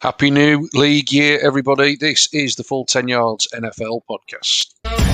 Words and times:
Happy 0.00 0.30
New 0.30 0.68
League 0.74 1.10
Year, 1.10 1.40
everybody. 1.42 1.96
This 1.96 2.32
is 2.32 2.54
the 2.54 2.62
Full 2.62 2.84
10 2.84 3.08
Yards 3.08 3.48
NFL 3.52 4.02
podcast. 4.08 5.07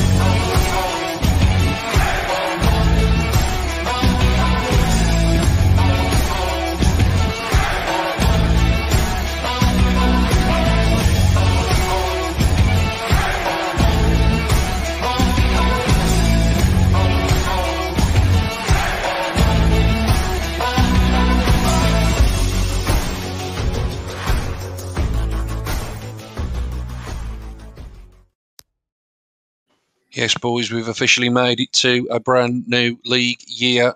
Yes, 30.25 30.39
boys, 30.39 30.73
we've 30.73 30.89
officially 30.89 31.29
made 31.29 31.61
it 31.61 31.71
to 31.75 32.09
a 32.11 32.19
brand 32.19 32.67
new 32.67 32.97
league 33.05 33.43
year. 33.47 33.93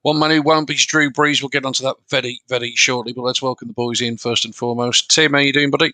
One 0.00 0.18
man 0.18 0.30
who 0.30 0.40
won't 0.40 0.66
be 0.66 0.74
Drew 0.74 1.10
Brees. 1.10 1.42
We'll 1.42 1.50
get 1.50 1.66
onto 1.66 1.84
that 1.84 1.96
very, 2.08 2.40
very 2.48 2.74
shortly. 2.74 3.12
But 3.12 3.24
let's 3.24 3.42
welcome 3.42 3.68
the 3.68 3.74
boys 3.74 4.00
in 4.00 4.16
first 4.16 4.46
and 4.46 4.54
foremost. 4.54 5.10
Tim, 5.10 5.34
how 5.34 5.40
you 5.40 5.52
doing, 5.52 5.70
buddy? 5.70 5.92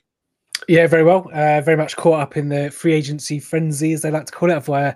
Yeah, 0.69 0.87
very 0.87 1.03
well. 1.03 1.29
Uh, 1.35 1.63
very 1.63 1.77
much 1.77 1.97
caught 1.97 2.21
up 2.21 2.37
in 2.37 2.49
the 2.49 2.71
free 2.71 2.93
agency 2.93 3.41
frenzy, 3.41 3.93
as 3.93 4.03
they 4.03 4.13
like 4.13 4.27
to 4.27 4.33
call 4.33 4.53
it. 4.53 4.69
Uh, 4.69 4.93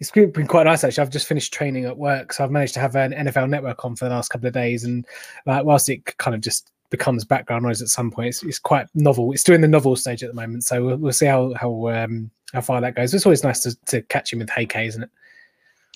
it's 0.00 0.10
been 0.10 0.46
quite 0.46 0.64
nice 0.64 0.82
actually. 0.82 1.02
I've 1.02 1.10
just 1.10 1.26
finished 1.26 1.52
training 1.52 1.84
at 1.84 1.98
work, 1.98 2.32
so 2.32 2.42
I've 2.42 2.50
managed 2.50 2.72
to 2.72 2.80
have 2.80 2.96
an 2.96 3.12
NFL 3.12 3.50
Network 3.50 3.84
on 3.84 3.96
for 3.96 4.06
the 4.06 4.12
last 4.12 4.30
couple 4.30 4.46
of 4.46 4.54
days, 4.54 4.84
and 4.84 5.06
uh, 5.46 5.60
whilst 5.62 5.90
it 5.90 6.16
kind 6.16 6.34
of 6.34 6.40
just 6.40 6.72
becomes 6.88 7.26
background 7.26 7.64
noise 7.64 7.82
at 7.82 7.88
some 7.88 8.10
point, 8.10 8.28
it's, 8.28 8.42
it's, 8.44 8.58
quite 8.58 8.86
novel. 8.94 9.32
It's 9.32 9.42
still 9.42 9.54
in 9.54 9.60
the 9.60 9.68
novel 9.68 9.94
stage 9.94 10.22
at 10.22 10.30
the 10.30 10.40
moment, 10.40 10.64
so 10.64 10.86
we'll, 10.86 10.96
we'll 10.96 11.12
see 11.12 11.26
how 11.26 11.52
how 11.52 11.88
um, 11.88 12.30
how 12.52 12.60
far 12.60 12.80
that 12.80 12.94
goes. 12.94 13.14
It's 13.14 13.26
always 13.26 13.44
nice 13.44 13.60
to, 13.60 13.76
to 13.86 14.02
catch 14.02 14.32
him 14.32 14.40
with 14.40 14.50
Hey 14.50 14.66
K, 14.66 14.86
isn't 14.86 15.02
it? 15.02 15.10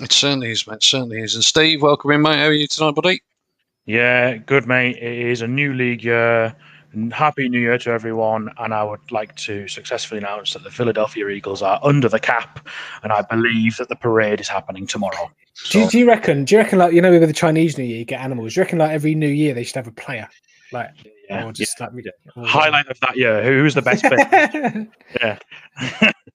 It 0.01 0.12
certainly 0.12 0.51
is, 0.51 0.67
mate. 0.67 0.77
It 0.77 0.83
certainly 0.83 1.21
is. 1.21 1.35
And 1.35 1.45
Steve, 1.45 1.83
welcome 1.83 2.11
in, 2.11 2.23
mate. 2.23 2.37
How 2.37 2.47
are 2.47 2.53
you 2.53 2.67
tonight, 2.67 2.95
buddy? 2.95 3.23
Yeah, 3.87 4.37
good, 4.37 4.67
mate. 4.67 4.97
It 4.97 5.31
is 5.31 5.43
a 5.43 5.47
new 5.47 5.73
league 5.73 6.05
year. 6.05 6.55
Happy 7.12 7.49
New 7.49 7.61
Year 7.61 7.79
to 7.79 7.91
everyone. 7.91 8.51
And 8.59 8.75
I 8.75 8.83
would 8.83 9.11
like 9.11 9.34
to 9.37 9.69
successfully 9.69 10.19
announce 10.19 10.53
that 10.53 10.65
the 10.65 10.71
Philadelphia 10.71 11.29
Eagles 11.29 11.62
are 11.62 11.79
under 11.83 12.09
the 12.09 12.19
cap. 12.19 12.67
And 13.03 13.12
I 13.12 13.23
believe 13.23 13.77
that 13.77 13.89
the 13.89 13.97
parade 13.97 14.41
is 14.41 14.49
happening 14.49 14.87
tomorrow. 14.87 15.31
So, 15.55 15.73
do, 15.73 15.81
you, 15.81 15.91
do 15.91 15.99
you 16.01 16.09
reckon, 16.09 16.45
do 16.45 16.55
you 16.55 16.61
reckon, 16.61 16.79
like, 16.79 16.93
you 16.93 17.01
know, 17.01 17.11
with 17.11 17.27
the 17.27 17.33
Chinese 17.33 17.79
New 17.79 17.84
Year, 17.84 17.99
you 17.99 18.05
get 18.05 18.21
animals. 18.21 18.55
Do 18.55 18.61
you 18.61 18.65
reckon, 18.65 18.79
like, 18.79 18.91
every 18.91 19.15
new 19.15 19.29
year 19.29 19.55
they 19.55 19.65
should 19.65 19.77
have 19.77 19.87
a 19.87 19.93
player? 19.93 20.29
Like, 20.73 20.91
yeah, 21.31 21.47
or 21.47 21.53
just 21.53 21.79
yeah. 21.81 21.89
like, 21.95 22.47
highlight 22.47 22.89
of 22.89 22.99
that 23.01 23.17
year. 23.17 23.43
Who's 23.43 23.75
the 23.75 23.83
best 23.83 24.05
player? 24.05 24.89
yeah. 25.21 26.12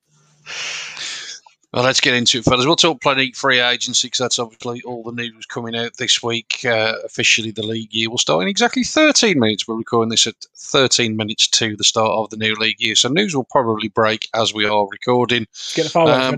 Well, 1.74 1.84
let's 1.84 2.02
get 2.02 2.14
into 2.14 2.40
it, 2.40 2.44
fellas. 2.44 2.66
We'll 2.66 2.76
talk 2.76 3.02
plenty 3.02 3.32
free 3.32 3.62
agency 3.62 4.08
because 4.08 4.20
that's 4.20 4.40
obviously 4.40 4.82
all 4.82 5.04
the 5.04 5.14
news 5.14 5.46
coming 5.46 5.74
out 5.74 5.96
this 5.98 6.22
week. 6.22 6.66
Uh, 6.66 6.96
officially, 7.06 7.52
the 7.52 7.66
league 7.66 7.94
year 7.94 8.10
will 8.10 8.18
start 8.18 8.44
in 8.44 8.50
exactly 8.50 8.84
13 8.84 9.40
minutes. 9.40 9.66
We're 9.66 9.78
recording 9.78 10.10
this 10.10 10.28
at 10.28 10.36
13 10.58 11.16
minutes 11.16 11.48
to 11.48 11.78
the 11.78 11.86
start 11.86 12.12
of 12.12 12.30
the 12.30 12.36
new 12.36 12.56
league 12.56 12.82
year. 12.82 12.96
So, 12.96 13.08
news 13.08 13.34
will 13.34 13.48
probably 13.50 13.88
break 13.88 14.28
as 14.36 14.54
we 14.54 14.66
are 14.66 14.86
recording. 14.92 15.48
Get 15.74 15.84
the 15.84 15.90
follow 15.90 16.12
um, 16.12 16.36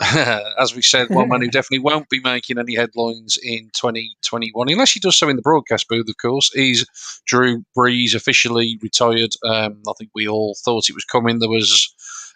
as 0.60 0.74
we 0.76 0.82
said, 0.82 1.10
one 1.10 1.28
man 1.28 1.40
who 1.40 1.50
definitely 1.50 1.80
won't 1.80 2.08
be 2.08 2.20
making 2.20 2.56
any 2.56 2.76
headlines 2.76 3.36
in 3.42 3.68
2021, 3.74 4.68
unless 4.68 4.92
he 4.92 5.00
does 5.00 5.16
so 5.16 5.28
in 5.28 5.34
the 5.34 5.42
broadcast 5.42 5.88
booth, 5.88 6.08
of 6.08 6.16
course, 6.18 6.54
is 6.54 6.86
Drew 7.26 7.64
Brees 7.76 8.14
officially 8.14 8.78
retired. 8.80 9.34
Um, 9.44 9.82
I 9.88 9.92
think 9.98 10.10
we 10.14 10.28
all 10.28 10.56
thought 10.64 10.88
it 10.88 10.94
was 10.94 11.04
coming. 11.04 11.40
There 11.40 11.48
was 11.48 11.92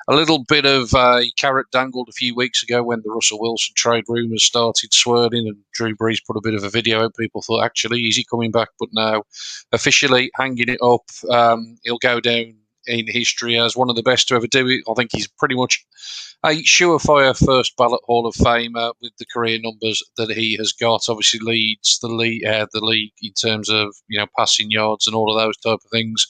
a 0.09 0.15
little 0.15 0.45
bit 0.45 0.65
of 0.65 0.93
a 0.95 1.31
carrot 1.37 1.67
dangled 1.71 2.09
a 2.09 2.13
few 2.13 2.35
weeks 2.35 2.63
ago 2.63 2.83
when 2.83 3.03
the 3.05 3.11
Russell 3.11 3.41
Wilson 3.41 3.75
trade 3.77 4.05
rumours 4.09 4.45
started 4.45 4.93
swirling 4.93 5.47
and 5.47 5.57
Drew 5.73 5.95
Brees 5.97 6.25
put 6.27 6.37
a 6.37 6.43
bit 6.43 6.55
of 6.55 6.65
a 6.65 6.71
video 6.71 7.05
out. 7.05 7.15
People 7.19 7.43
thought, 7.43 7.65
actually, 7.65 8.03
is 8.03 8.17
he 8.17 8.25
coming 8.25 8.51
back? 8.51 8.69
But 8.79 8.91
now, 8.93 9.25
officially 9.73 10.31
hanging 10.35 10.69
it 10.69 10.81
up, 10.83 11.05
um, 11.31 11.79
he'll 11.85 11.99
go 11.99 12.21
down 12.21 12.55
in 12.87 13.07
history 13.07 13.59
as 13.59 13.77
one 13.77 13.91
of 13.91 13.97
the 13.97 14.03
best 14.03 14.29
to 14.29 14.35
ever 14.35 14.47
do 14.47 14.67
it. 14.69 14.83
I 14.91 14.95
think 14.95 15.11
he's 15.13 15.27
pretty 15.27 15.55
much 15.55 15.85
a 16.45 16.63
surefire 16.63 17.37
first 17.37 17.77
ballot 17.77 18.01
Hall 18.05 18.27
of 18.27 18.35
Famer 18.35 18.93
with 19.01 19.13
the 19.19 19.27
career 19.33 19.59
numbers 19.63 20.03
that 20.17 20.31
he 20.31 20.57
has 20.57 20.73
got. 20.73 21.09
Obviously, 21.09 21.41
leads 21.41 21.99
the 22.01 22.09
league, 22.09 22.45
uh, 22.45 22.67
the 22.73 22.85
league 22.85 23.13
in 23.23 23.33
terms 23.33 23.69
of 23.69 23.95
you 24.09 24.19
know 24.19 24.27
passing 24.37 24.71
yards 24.71 25.07
and 25.07 25.15
all 25.15 25.31
of 25.35 25.41
those 25.41 25.57
type 25.59 25.81
of 25.85 25.91
things. 25.91 26.27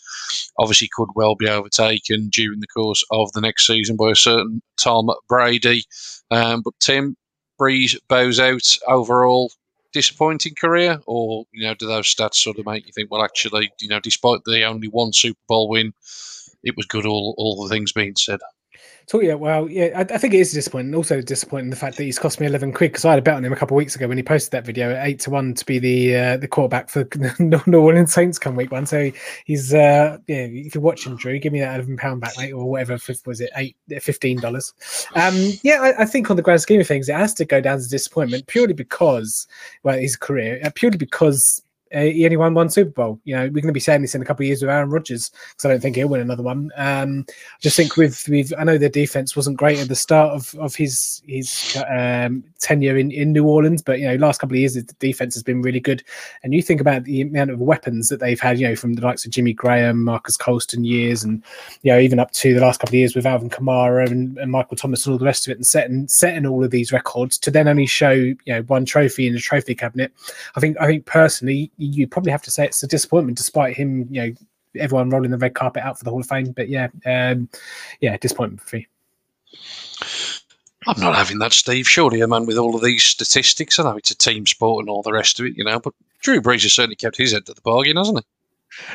Obviously, 0.59 0.89
could 0.93 1.09
well 1.15 1.35
be 1.35 1.49
overtaken 1.49 2.29
during 2.31 2.61
the 2.61 2.67
course 2.67 3.05
of 3.11 3.33
the 3.33 3.41
next 3.41 3.67
season 3.67 3.97
by 3.97 4.11
a 4.11 4.17
certain 4.17 4.61
Tom 4.79 5.09
Brady. 5.29 5.85
Um, 6.31 6.63
but 6.63 6.75
Tim 6.81 7.17
Brees 7.61 7.97
bows 8.09 8.39
out 8.41 8.79
overall. 8.87 9.51
Disappointing 9.95 10.55
career, 10.59 11.01
or 11.07 11.45
you 11.53 11.65
know, 11.65 11.75
do 11.75 11.87
those 11.87 12.07
stats 12.07 12.37
sort 12.37 12.59
of 12.59 12.65
make 12.65 12.87
you 12.87 12.93
think? 12.95 13.11
Well, 13.11 13.23
actually, 13.23 13.71
you 13.79 13.89
know, 13.89 14.01
despite 14.01 14.41
the 14.47 14.65
only 14.65 14.89
one 14.89 15.13
Super 15.13 15.39
Bowl 15.47 15.69
win, 15.69 15.93
it 16.63 16.77
was 16.77 16.87
good. 16.87 17.07
All 17.07 17.35
all 17.39 17.63
the 17.63 17.69
things 17.69 17.93
being 17.93 18.17
said. 18.17 18.41
So 19.07 19.21
yeah, 19.21 19.35
well, 19.35 19.69
yeah, 19.69 19.91
I, 19.97 20.01
I, 20.01 20.19
think 20.19 20.33
it 20.33 20.41
is 20.41 20.53
disappointing. 20.53 20.95
Also 20.95 21.21
disappointing 21.21 21.71
the 21.71 21.77
fact 21.77 21.97
that 21.97 22.05
he's 22.05 22.19
cost 22.19 22.41
me 22.41 22.47
eleven 22.47 22.73
quid 22.73 22.93
because 22.93 23.05
I 23.05 23.11
had 23.11 23.19
a 23.19 23.23
bet 23.23 23.35
on 23.35 23.45
him 23.45 23.53
a 23.53 23.57
couple 23.57 23.77
of 23.77 23.79
weeks 23.79 23.97
ago 23.97 24.07
when 24.07 24.17
he 24.17 24.23
posted 24.23 24.53
that 24.53 24.65
video 24.65 24.95
at 24.95 25.07
eight 25.07 25.21
to 25.21 25.31
one 25.31 25.55
to 25.55 25.67
be 25.67 25.79
the 25.79 26.17
uh, 26.17 26.37
the 26.37 26.49
quarterback 26.49 26.89
for 26.89 27.07
New 27.39 27.79
Orleans 27.79 28.13
Saints 28.13 28.39
come 28.39 28.57
week 28.57 28.71
one. 28.71 28.87
So 28.87 29.11
he's 29.45 29.75
uh, 29.75 30.19
yeah, 30.29 30.47
if 30.51 30.75
you're 30.75 30.83
watching 30.83 31.17
Drew, 31.17 31.39
give 31.39 31.53
me 31.53 31.61
that 31.61 31.75
eleven 31.75 31.97
pound 31.97 32.21
back, 32.21 32.35
mate, 32.39 32.53
or 32.53 32.71
whatever 32.71 32.99
was 33.27 33.41
it 33.41 33.51
eight 33.57 33.77
fifteen 34.01 34.41
dollars. 34.41 34.73
Um, 35.15 35.35
yeah, 35.63 35.83
I, 35.83 36.03
I, 36.03 36.05
think 36.05 36.31
on 36.31 36.37
the 36.37 36.43
grand 36.43 36.61
scheme 36.61 36.81
of 36.81 36.87
things, 36.87 37.09
it 37.09 37.17
has 37.17 37.35
to 37.35 37.45
go 37.45 37.61
down 37.61 37.77
as 37.77 37.87
a 37.87 37.91
disappointment 37.91 38.47
purely 38.47 38.75
because 38.75 39.47
well, 39.83 39.99
his 39.99 40.17
career, 40.17 40.61
uh, 40.65 40.71
purely 40.75 40.99
because 40.99 41.63
he 41.93 42.25
only 42.25 42.37
won 42.37 42.55
one 42.55 42.71
Super 42.71 42.91
Bowl. 42.91 43.21
You 43.25 43.37
know, 43.37 43.43
we're 43.43 43.61
going 43.61 43.67
to 43.67 43.73
be 43.73 43.81
saying 43.81 44.03
this 44.03 44.15
in 44.15 44.23
a 44.23 44.25
couple 44.25 44.45
of 44.45 44.47
years 44.47 44.63
with 44.63 44.71
Aaron 44.71 44.91
Rodgers 44.91 45.31
because 45.31 45.65
I 45.65 45.69
don't 45.69 45.81
think 45.81 45.97
he'll 45.97 46.09
win 46.09 46.21
another 46.21 46.43
one. 46.43 46.71
Um, 46.77 47.27
I 47.29 47.61
just 47.61 47.77
think 47.77 47.97
with 47.97 48.27
with 48.29 48.53
I 48.59 48.65
know 48.65 48.79
the 48.79 48.89
defense 48.89 49.37
wasn't 49.37 49.59
great 49.59 49.79
at 49.79 49.89
the 49.89 49.95
start 49.95 50.35
of 50.35 50.55
of 50.59 50.75
his 50.75 51.23
his 51.27 51.83
um, 51.89 52.45
tenure 52.59 52.97
in, 52.97 53.11
in 53.11 53.33
New 53.33 53.47
Orleans, 53.47 53.83
but 53.83 53.99
you 53.99 54.07
know, 54.07 54.15
last 54.17 54.41
couple 54.41 54.55
of 54.55 54.61
years 54.61 54.75
the 54.75 54.83
defense 55.01 55.35
has 55.35 55.43
been 55.43 55.63
really 55.63 55.81
good. 55.81 56.03
And 56.43 56.55
you 56.55 56.63
think 56.63 56.81
about 56.81 57.05
the 57.05 57.21
amount 57.21 57.51
of 57.51 57.61
weapons 57.61 58.09
that 58.09 58.21
they've 58.21 58.41
had, 58.41 58.59
you 58.59 58.69
know, 58.69 58.77
from 58.77 58.95
the 58.95 59.03
likes 59.03 59.25
of 59.25 59.33
Jimmy 59.33 59.53
Graham, 59.53 60.03
Marques 60.03 60.37
Colston 60.37 60.85
years, 60.85 61.23
and 61.23 61.43
you 61.83 61.93
know, 61.93 61.99
even 61.99 62.19
up 62.19 62.33
to 62.33 62.55
the 62.55 62.61
last 62.61 62.81
couple 62.81 62.95
of 62.95 62.99
years 62.99 63.15
with 63.15 63.27
Alvin 63.27 63.51
Kamara 63.51 64.11
and, 64.11 64.39
and 64.39 64.51
Michael 64.51 64.77
Thomas 64.77 65.05
and 65.05 65.13
all 65.13 65.19
the 65.19 65.25
rest 65.25 65.47
of 65.47 65.53
it, 65.53 65.59
and 65.59 65.67
setting 65.67 66.09
setting 66.09 66.47
all 66.47 66.65
of 66.65 66.71
these 66.71 66.93
records 66.93 67.37
to 67.39 67.51
then 67.51 67.69
only 67.69 67.87
show 67.87 68.13
you 68.13 68.37
know 68.47 68.63
one 68.63 68.85
trophy 68.85 69.27
in 69.27 69.35
the 69.35 69.41
trophy 69.41 69.75
cabinet. 69.75 70.13
I 70.57 70.61
think 70.61 70.77
I 70.81 70.87
think 70.87 71.07
personally 71.07 71.71
you 71.87 72.07
probably 72.07 72.33
have 72.33 72.43
to 72.43 72.51
say 72.51 72.65
it's 72.65 72.83
a 72.83 72.87
disappointment, 72.87 73.39
despite 73.39 73.77
him, 73.77 74.07
you 74.11 74.23
know, 74.23 74.35
everyone 74.79 75.11
rolling 75.11 75.31
the 75.31 75.39
red 75.39 75.55
carpet 75.55 75.83
out 75.83 75.99
for 75.99 76.05
the 76.05 76.11
Hall 76.11 76.21
of 76.21 76.27
Fame. 76.27 76.53
But 76.53 76.69
yeah, 76.69 76.89
um, 77.07 77.49
yeah, 78.01 78.17
disappointment 78.17 78.61
for 78.63 78.77
me. 78.77 78.87
I'm 80.87 81.01
not 81.01 81.15
having 81.15 81.39
that, 81.39 81.53
Steve. 81.53 81.89
Surely 81.89 82.21
a 82.21 82.27
man 82.27 82.47
with 82.47 82.59
all 82.59 82.75
of 82.75 82.83
these 82.83 83.05
statistics, 83.05 83.79
I 83.79 83.85
know 83.85 83.97
it's 83.97 84.11
a 84.11 84.17
team 84.17 84.47
sport 84.47 84.83
and 84.83 84.91
all 84.91 85.03
the 85.03 85.13
rest 85.13 85.39
of 85.39 85.47
it, 85.47 85.57
you 85.57 85.65
know, 85.65 85.79
but 85.79 85.95
Drew 86.21 86.41
Brees 86.41 86.63
has 86.63 86.73
certainly 86.73 86.97
kept 86.97 87.17
his 87.17 87.35
end 87.35 87.49
of 87.49 87.55
the 87.55 87.63
bargain, 87.63 87.97
hasn't 87.97 88.19
he? 88.19 88.25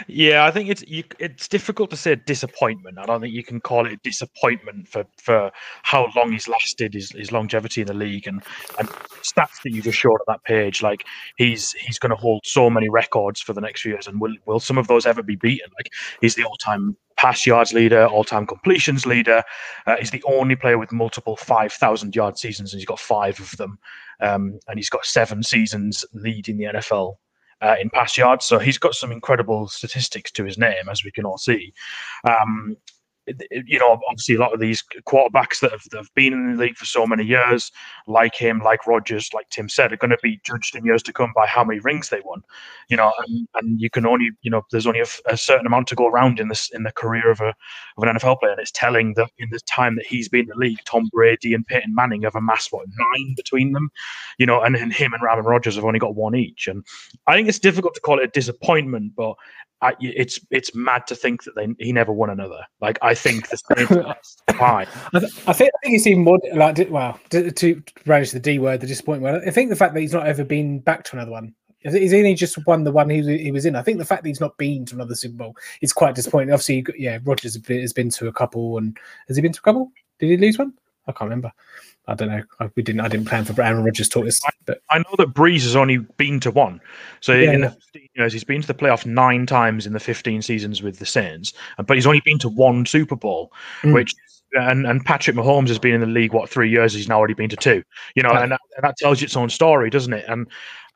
Yeah, 0.07 0.45
I 0.45 0.51
think 0.51 0.69
it's 0.69 0.83
you, 0.87 1.03
it's 1.19 1.47
difficult 1.47 1.89
to 1.91 1.97
say 1.97 2.15
disappointment. 2.15 2.97
I 2.97 3.05
don't 3.05 3.21
think 3.21 3.33
you 3.33 3.43
can 3.43 3.59
call 3.59 3.85
it 3.85 4.01
disappointment 4.03 4.87
for, 4.87 5.05
for 5.17 5.51
how 5.83 6.07
long 6.15 6.31
he's 6.31 6.47
lasted, 6.47 6.93
his, 6.93 7.11
his 7.11 7.31
longevity 7.31 7.81
in 7.81 7.87
the 7.87 7.93
league, 7.93 8.27
and, 8.27 8.41
and 8.79 8.89
stats 9.21 9.61
that 9.63 9.71
you 9.71 9.81
just 9.81 9.97
showed 9.97 10.13
on 10.13 10.25
that 10.27 10.43
page. 10.43 10.81
Like 10.81 11.03
he's 11.37 11.73
he's 11.73 11.99
going 11.99 12.09
to 12.09 12.15
hold 12.15 12.41
so 12.45 12.69
many 12.69 12.89
records 12.89 13.39
for 13.39 13.53
the 13.53 13.61
next 13.61 13.81
few 13.81 13.91
years, 13.91 14.07
and 14.07 14.19
will 14.19 14.35
will 14.45 14.59
some 14.59 14.77
of 14.77 14.87
those 14.87 15.05
ever 15.05 15.21
be 15.21 15.35
beaten? 15.35 15.69
Like 15.77 15.93
he's 16.21 16.35
the 16.35 16.43
all 16.43 16.57
time 16.57 16.97
pass 17.17 17.45
yards 17.45 17.73
leader, 17.73 18.05
all 18.07 18.23
time 18.23 18.47
completions 18.47 19.05
leader. 19.05 19.43
Uh, 19.85 19.97
he's 19.97 20.11
the 20.11 20.23
only 20.27 20.55
player 20.55 20.77
with 20.77 20.91
multiple 20.91 21.35
five 21.35 21.71
thousand 21.73 22.15
yard 22.15 22.37
seasons, 22.37 22.73
and 22.73 22.79
he's 22.79 22.87
got 22.87 22.99
five 22.99 23.39
of 23.39 23.55
them. 23.57 23.77
Um, 24.19 24.59
and 24.67 24.79
he's 24.79 24.89
got 24.89 25.05
seven 25.05 25.43
seasons 25.43 26.03
leading 26.13 26.57
the 26.57 26.65
NFL 26.65 27.17
uh, 27.61 27.75
in 27.79 27.89
pass 27.89 28.17
yards. 28.17 28.45
So 28.45 28.59
he's 28.59 28.77
got 28.77 28.95
some 28.95 29.11
incredible 29.11 29.67
statistics 29.67 30.31
to 30.31 30.43
his 30.43 30.57
name, 30.57 30.89
as 30.89 31.03
we 31.03 31.11
can 31.11 31.25
all 31.25 31.37
see. 31.37 31.73
Um, 32.23 32.77
you 33.65 33.79
know, 33.79 33.99
obviously 34.09 34.35
a 34.35 34.39
lot 34.39 34.53
of 34.53 34.59
these 34.59 34.83
quarterbacks 35.07 35.59
that 35.59 35.71
have, 35.71 35.83
that 35.91 35.97
have 35.97 36.13
been 36.15 36.33
in 36.33 36.51
the 36.51 36.63
league 36.63 36.77
for 36.77 36.85
so 36.85 37.05
many 37.05 37.23
years, 37.23 37.71
like 38.07 38.35
him, 38.35 38.61
like 38.63 38.87
Rodgers, 38.87 39.29
like 39.33 39.49
Tim 39.49 39.69
said, 39.69 39.91
are 39.91 39.97
going 39.97 40.11
to 40.11 40.17
be 40.23 40.39
judged 40.43 40.75
in 40.75 40.85
years 40.85 41.03
to 41.03 41.13
come 41.13 41.31
by 41.35 41.45
how 41.45 41.63
many 41.63 41.79
rings 41.79 42.09
they 42.09 42.21
won. 42.23 42.41
You 42.89 42.97
know, 42.97 43.11
and, 43.25 43.47
and 43.55 43.81
you 43.81 43.89
can 43.89 44.05
only, 44.05 44.29
you 44.41 44.51
know, 44.51 44.63
there's 44.71 44.87
only 44.87 45.01
a, 45.01 45.07
a, 45.25 45.37
certain 45.37 45.67
amount 45.67 45.87
to 45.87 45.95
go 45.95 46.07
around 46.07 46.39
in 46.39 46.47
this 46.47 46.69
in 46.73 46.83
the 46.83 46.91
career 46.91 47.29
of 47.29 47.41
a 47.41 47.53
of 47.97 48.03
an 48.03 48.15
NFL 48.15 48.39
player, 48.39 48.51
and 48.51 48.61
it's 48.61 48.71
telling 48.71 49.13
that 49.15 49.29
in 49.37 49.49
the 49.51 49.59
time 49.61 49.95
that 49.95 50.05
he's 50.05 50.29
been 50.29 50.41
in 50.41 50.47
the 50.47 50.55
league, 50.55 50.79
Tom 50.85 51.09
Brady 51.11 51.53
and 51.53 51.65
Peyton 51.65 51.93
Manning 51.93 52.23
have 52.23 52.35
amassed 52.35 52.71
what 52.71 52.87
nine 52.87 53.33
between 53.35 53.73
them. 53.73 53.89
You 54.37 54.45
know, 54.45 54.61
and, 54.61 54.75
and 54.75 54.93
him 54.93 55.13
and 55.13 55.21
Aaron 55.23 55.45
Rodgers 55.45 55.75
have 55.75 55.85
only 55.85 55.99
got 55.99 56.15
one 56.15 56.35
each, 56.35 56.67
and 56.67 56.83
I 57.27 57.35
think 57.35 57.49
it's 57.49 57.59
difficult 57.59 57.93
to 57.95 58.01
call 58.01 58.19
it 58.19 58.25
a 58.25 58.27
disappointment, 58.27 59.13
but 59.15 59.35
I, 59.81 59.93
it's 59.99 60.39
it's 60.49 60.73
mad 60.73 61.05
to 61.07 61.15
think 61.15 61.43
that 61.43 61.55
they, 61.55 61.67
he 61.77 61.91
never 61.91 62.11
won 62.11 62.29
another. 62.29 62.65
Like 62.81 62.97
I 63.01 63.13
think 63.17 63.49
the 63.49 63.57
same. 63.57 64.05
I, 64.59 65.19
th- 65.19 65.31
I, 65.47 65.53
think 65.53 65.71
I 65.75 65.77
think 65.83 65.95
it's 65.95 66.07
even 66.07 66.23
more 66.23 66.39
like 66.53 66.77
well 66.89 67.19
to, 67.29 67.51
to 67.51 67.83
range 68.05 68.31
the 68.31 68.39
D 68.39 68.59
word, 68.59 68.81
the 68.81 68.87
disappointment. 68.87 69.43
I 69.47 69.51
think 69.51 69.69
the 69.69 69.75
fact 69.75 69.93
that 69.93 70.01
he's 70.01 70.13
not 70.13 70.27
ever 70.27 70.43
been 70.43 70.79
back 70.79 71.03
to 71.05 71.15
another 71.15 71.31
one. 71.31 71.53
He's 71.79 72.13
only 72.13 72.33
just 72.33 72.65
won 72.65 72.83
the 72.83 72.91
one 72.91 73.09
he, 73.09 73.21
he 73.37 73.51
was 73.51 73.65
in. 73.65 73.75
I 73.75 73.81
think 73.81 73.97
the 73.97 74.05
fact 74.05 74.23
that 74.23 74.29
he's 74.29 74.41
not 74.41 74.57
been 74.57 74.83
to 74.85 74.95
another 74.95 75.15
Super 75.15 75.37
Bowl 75.37 75.55
is 75.81 75.93
quite 75.93 76.15
disappointing. 76.15 76.51
Obviously, 76.51 76.85
yeah, 76.97 77.19
Rodgers 77.23 77.57
has 77.67 77.93
been 77.93 78.09
to 78.09 78.27
a 78.27 78.33
couple, 78.33 78.77
and 78.77 78.97
has 79.27 79.37
he 79.37 79.41
been 79.41 79.53
to 79.53 79.59
a 79.59 79.63
couple? 79.63 79.91
Did 80.19 80.31
he 80.31 80.37
lose 80.37 80.57
one? 80.57 80.73
I 81.07 81.11
can't 81.11 81.29
remember. 81.29 81.51
I 82.07 82.15
don't 82.15 82.29
know. 82.29 82.43
I, 82.59 82.69
we 82.75 82.83
didn't. 82.83 83.01
I 83.01 83.07
didn't 83.07 83.27
plan 83.27 83.43
for 83.43 83.61
Aaron 83.61 83.83
Rodgers 83.83 84.07
talk 84.07 84.25
this. 84.25 84.41
But 84.65 84.81
I 84.89 84.99
know 84.99 85.15
that 85.17 85.33
Brees 85.33 85.63
has 85.63 85.75
only 85.75 85.97
been 85.97 86.39
to 86.41 86.51
one. 86.51 86.79
So 87.19 87.33
yeah, 87.33 87.51
in 87.51 87.61
the 87.61 87.69
15 87.69 88.09
years, 88.15 88.33
he's 88.33 88.43
been 88.43 88.61
to 88.61 88.67
the 88.67 88.73
playoff 88.73 89.05
nine 89.05 89.45
times 89.45 89.85
in 89.85 89.93
the 89.93 89.99
15 89.99 90.41
seasons 90.41 90.81
with 90.81 90.99
the 90.99 91.05
Saints, 91.05 91.53
but 91.85 91.97
he's 91.97 92.07
only 92.07 92.21
been 92.23 92.39
to 92.39 92.49
one 92.49 92.85
Super 92.85 93.15
Bowl, 93.15 93.51
mm. 93.81 93.93
which 93.93 94.15
and 94.53 94.87
and 94.87 95.03
Patrick 95.03 95.35
Mahomes 95.35 95.67
has 95.67 95.79
been 95.79 95.93
in 95.93 96.01
the 96.01 96.07
league 96.07 96.33
what 96.33 96.49
three 96.49 96.69
years? 96.69 96.93
He's 96.93 97.09
now 97.09 97.17
already 97.17 97.33
been 97.33 97.49
to 97.49 97.57
two. 97.57 97.83
You 98.15 98.23
know, 98.23 98.29
and 98.29 98.51
that, 98.51 98.61
and 98.77 98.83
that 98.83 98.95
tells 98.97 99.21
you 99.21 99.25
its 99.25 99.35
own 99.35 99.49
story, 99.49 99.89
doesn't 99.89 100.13
it? 100.13 100.25
And 100.27 100.47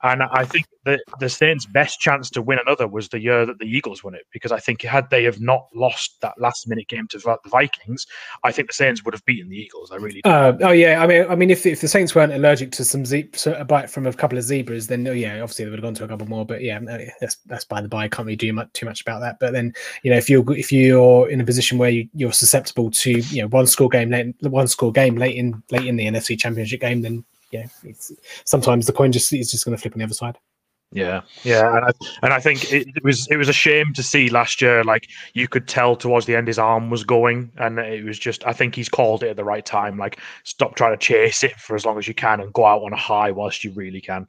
and 0.04 0.24
I 0.24 0.46
think 0.46 0.66
that 0.86 1.02
the 1.20 1.30
Saints' 1.30 1.66
best 1.66 2.00
chance 2.00 2.30
to 2.32 2.42
win 2.42 2.60
another 2.60 2.88
was 2.88 3.10
the 3.10 3.20
year 3.20 3.46
that 3.46 3.60
the 3.60 3.66
Eagles 3.66 4.04
won 4.04 4.16
it, 4.16 4.26
because 4.34 4.52
I 4.52 4.60
think 4.60 4.82
had 4.82 5.10
they 5.10 5.24
have 5.26 5.40
not 5.40 5.68
lost 5.76 6.20
that 6.22 6.34
last 6.40 6.68
minute 6.68 6.88
game 6.88 7.08
to 7.10 7.20
the 7.20 7.38
Vikings, 7.48 8.08
I 8.44 8.52
think 8.52 8.70
the 8.70 8.74
Saints 8.74 9.04
would 9.04 9.14
have 9.14 9.24
beaten 9.26 9.50
the 9.50 9.58
Eagles. 9.58 9.92
I 9.92 9.98
really. 9.98 10.22
Uh, 10.24 10.54
oh 10.62 10.72
yeah, 10.72 11.04
I 11.04 11.08
mean, 11.08 11.26
I 11.30 11.36
mean, 11.36 11.52
if 11.52 11.66
if 11.66 11.82
the 11.82 11.88
Saints 11.88 12.16
weren't 12.16 12.34
allergic 12.34 12.72
to 12.74 12.86
some 12.86 13.06
ze- 13.06 13.30
a 13.46 13.64
bite 13.64 13.90
from 13.90 14.08
a 14.08 14.14
couple 14.14 14.38
of 14.38 14.44
zebras, 14.44 14.88
then 14.88 15.08
oh, 15.08 15.12
yeah, 15.12 15.40
obviously 15.42 15.66
they 15.66 15.72
would 15.72 15.80
have 15.80 15.84
gone 15.84 15.94
to 15.96 16.04
a 16.04 16.08
couple 16.08 16.28
more. 16.28 16.46
But 16.46 16.62
yeah, 16.62 16.80
that's 17.20 17.38
that's 17.46 17.66
by 17.66 17.82
the 17.82 17.88
by. 17.88 18.08
Can't 18.08 18.26
really 18.26 18.36
do 18.36 18.52
much, 18.54 18.74
too 18.74 18.86
much 18.86 19.02
about 19.02 19.20
that. 19.20 19.38
But 19.40 19.54
then 19.54 19.74
you 20.04 20.12
know, 20.12 20.18
if 20.18 20.30
you're 20.30 20.44
if 20.58 20.72
you're 20.72 21.30
in 21.30 21.42
a 21.42 21.46
position 21.46 21.78
where 21.78 21.92
you, 21.92 22.10
you're 22.14 22.34
susceptible 22.34 22.90
to 22.92 23.12
you 23.12 23.42
know 23.44 23.48
one 23.50 23.68
score 23.68 23.90
game 23.90 24.10
late 24.10 24.36
one 24.42 24.68
score 24.68 24.92
game 24.92 25.16
late 25.16 25.36
in 25.36 25.62
late 25.70 25.86
in 25.86 25.96
the 25.96 26.08
NFC 26.08 26.40
Championship 26.40 26.82
game, 26.82 27.02
then 27.02 27.24
yeah, 27.52 27.66
it's 27.84 28.12
sometimes 28.46 28.86
the 28.86 28.94
coin 28.94 29.12
just 29.12 29.32
is 29.34 29.52
just 29.52 29.66
going 29.66 29.76
to 29.76 29.82
flip 29.82 29.94
on 29.94 30.00
the 30.00 30.06
other 30.06 30.14
side. 30.14 30.38
Yeah, 30.94 31.22
yeah, 31.44 31.78
and 31.78 31.86
I, 31.86 31.92
and 32.22 32.34
I 32.34 32.42
think 32.42 32.74
it, 32.74 32.86
it, 32.96 33.04
was 33.04 33.26
it 33.32 33.38
was 33.38 33.48
a 33.48 33.54
shame 33.54 33.94
to 33.94 34.04
see 34.04 34.30
last 34.30 34.62
year. 34.62 34.84
Like 34.84 35.08
you 35.34 35.48
could 35.48 35.66
tell 35.66 35.96
towards 35.96 36.26
the 36.26 36.36
end, 36.36 36.48
his 36.48 36.60
arm 36.60 36.90
was 36.90 37.06
going, 37.06 37.50
and 37.58 37.80
it 37.80 38.04
was 38.04 38.20
just. 38.20 38.46
I 38.46 38.52
think 38.52 38.76
he's 38.76 38.90
called 38.90 39.24
it 39.24 39.30
at 39.30 39.36
the 39.38 39.46
right 39.46 39.66
time. 39.66 39.98
Like 39.98 40.20
stop 40.44 40.76
trying 40.76 40.92
to 40.92 40.98
chase 40.98 41.44
it 41.44 41.56
for 41.56 41.78
as 41.78 41.86
long 41.86 41.98
as 41.98 42.10
you 42.10 42.14
can, 42.14 42.42
and 42.42 42.52
go 42.52 42.66
out 42.66 42.84
on 42.84 42.92
a 42.92 42.98
high 42.98 43.32
whilst 43.32 43.64
you 43.64 43.72
really 43.72 44.02
can. 44.02 44.28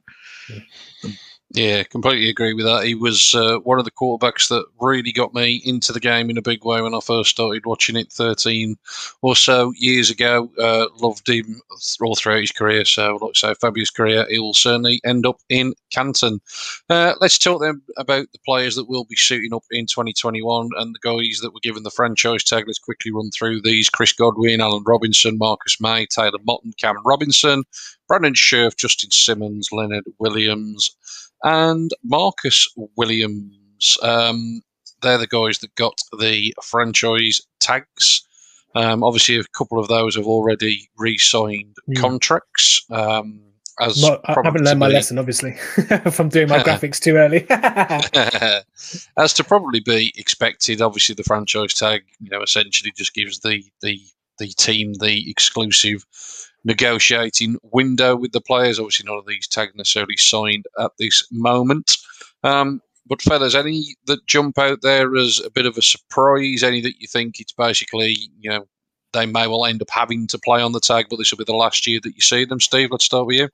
Yeah. 0.49 1.11
Yeah, 1.55 1.83
completely 1.83 2.29
agree 2.29 2.55
with 2.55 2.65
that. 2.65 2.83
He 2.85 2.95
was 2.95 3.35
uh, 3.35 3.59
one 3.59 3.77
of 3.77 3.85
the 3.85 3.91
quarterbacks 3.91 4.49
that 4.49 4.65
really 4.81 5.11
got 5.11 5.35
me 5.35 5.61
into 5.63 5.93
the 5.93 5.99
game 5.99 6.31
in 6.31 6.37
a 6.39 6.41
big 6.41 6.65
way 6.65 6.81
when 6.81 6.95
I 6.95 6.99
first 6.99 7.29
started 7.29 7.67
watching 7.67 7.95
it 7.95 8.11
13 8.11 8.75
or 9.21 9.35
so 9.35 9.71
years 9.77 10.09
ago. 10.09 10.49
Uh, 10.57 10.87
loved 10.99 11.29
him 11.29 11.61
all 12.01 12.15
throughout 12.15 12.41
his 12.41 12.51
career. 12.51 12.85
So, 12.85 13.19
like 13.21 13.33
I 13.35 13.49
say, 13.49 13.53
fabulous 13.61 13.91
career. 13.91 14.25
He'll 14.31 14.55
certainly 14.55 14.99
end 15.05 15.27
up 15.27 15.41
in 15.47 15.75
Canton. 15.91 16.41
Uh, 16.89 17.13
let's 17.21 17.37
talk 17.37 17.61
then 17.61 17.83
about 17.97 18.25
the 18.33 18.39
players 18.47 18.75
that 18.75 18.89
will 18.89 19.05
be 19.05 19.15
suiting 19.15 19.53
up 19.53 19.63
in 19.69 19.85
2021 19.85 20.69
and 20.77 20.95
the 20.95 20.99
guys 21.07 21.39
that 21.43 21.53
were 21.53 21.59
given 21.61 21.83
the 21.83 21.91
franchise 21.91 22.43
tag. 22.43 22.63
Let's 22.65 22.79
quickly 22.79 23.11
run 23.11 23.29
through 23.29 23.61
these 23.61 23.91
Chris 23.91 24.11
Godwin, 24.11 24.59
Allen 24.59 24.83
Robinson, 24.87 25.37
Marcus 25.37 25.79
Maye, 25.79 26.07
Taylor 26.07 26.39
Moton, 26.39 26.75
Cameron 26.79 27.03
Robinson, 27.05 27.63
Brandon 28.07 28.33
Scherff, 28.33 28.75
Justin 28.75 29.11
Simmons, 29.11 29.69
Leonard 29.71 30.05
Williams 30.19 30.95
and 31.43 31.91
Marcus 32.03 32.67
Williams. 32.97 33.97
Um, 34.01 34.61
they're 35.01 35.17
the 35.17 35.27
guys 35.27 35.59
that 35.59 35.75
got 35.75 35.99
the 36.19 36.53
franchise 36.63 37.41
tags. 37.59 38.25
Um, 38.75 39.03
obviously, 39.03 39.37
a 39.37 39.43
couple 39.55 39.79
of 39.79 39.87
those 39.87 40.15
have 40.15 40.25
already 40.25 40.89
re-signed 40.97 41.75
mm. 41.89 41.99
contracts. 41.99 42.85
Um, 42.89 43.41
as 43.79 44.03
I 44.03 44.19
haven't 44.43 44.63
learned 44.63 44.79
my 44.79 44.87
lesson, 44.87 45.17
obviously, 45.17 45.53
from 46.11 46.29
doing 46.29 46.47
my 46.47 46.59
graphics 46.63 46.99
too 46.99 47.15
early. 47.15 47.45
as 49.17 49.33
to 49.33 49.43
probably 49.43 49.79
be 49.79 50.13
expected, 50.15 50.81
obviously 50.81 51.15
the 51.15 51.23
franchise 51.23 51.73
tag, 51.73 52.03
you 52.19 52.29
know, 52.29 52.41
essentially 52.41 52.91
just 52.95 53.13
gives 53.13 53.39
the 53.39 53.63
the 53.81 53.99
the 54.39 54.47
team 54.47 54.93
the 54.95 55.29
exclusive 55.29 56.05
negotiating 56.63 57.57
window 57.63 58.15
with 58.15 58.31
the 58.31 58.41
players. 58.41 58.79
Obviously, 58.79 59.05
none 59.05 59.17
of 59.17 59.25
these 59.25 59.47
tags 59.47 59.73
necessarily 59.75 60.17
signed 60.17 60.65
at 60.79 60.91
this 60.97 61.27
moment. 61.31 61.97
Um, 62.43 62.81
but 63.05 63.21
fellas, 63.21 63.55
any 63.55 63.95
that 64.05 64.25
jump 64.27 64.57
out 64.57 64.81
there 64.81 65.15
as 65.15 65.39
a 65.39 65.49
bit 65.49 65.65
of 65.65 65.77
a 65.77 65.81
surprise? 65.81 66.63
Any 66.63 66.81
that 66.81 66.99
you 66.99 67.07
think 67.07 67.39
it's 67.39 67.53
basically, 67.53 68.17
you 68.39 68.49
know, 68.49 68.65
they 69.11 69.25
may 69.25 69.47
well 69.47 69.65
end 69.65 69.81
up 69.81 69.89
having 69.91 70.27
to 70.27 70.39
play 70.39 70.61
on 70.61 70.71
the 70.71 70.79
tag, 70.79 71.07
but 71.09 71.17
this 71.17 71.31
will 71.31 71.37
be 71.37 71.43
the 71.43 71.53
last 71.53 71.85
year 71.85 71.99
that 72.03 72.15
you 72.15 72.21
see 72.21 72.45
them. 72.45 72.59
Steve, 72.59 72.89
let's 72.91 73.05
start 73.05 73.27
with 73.27 73.37
you. 73.37 73.49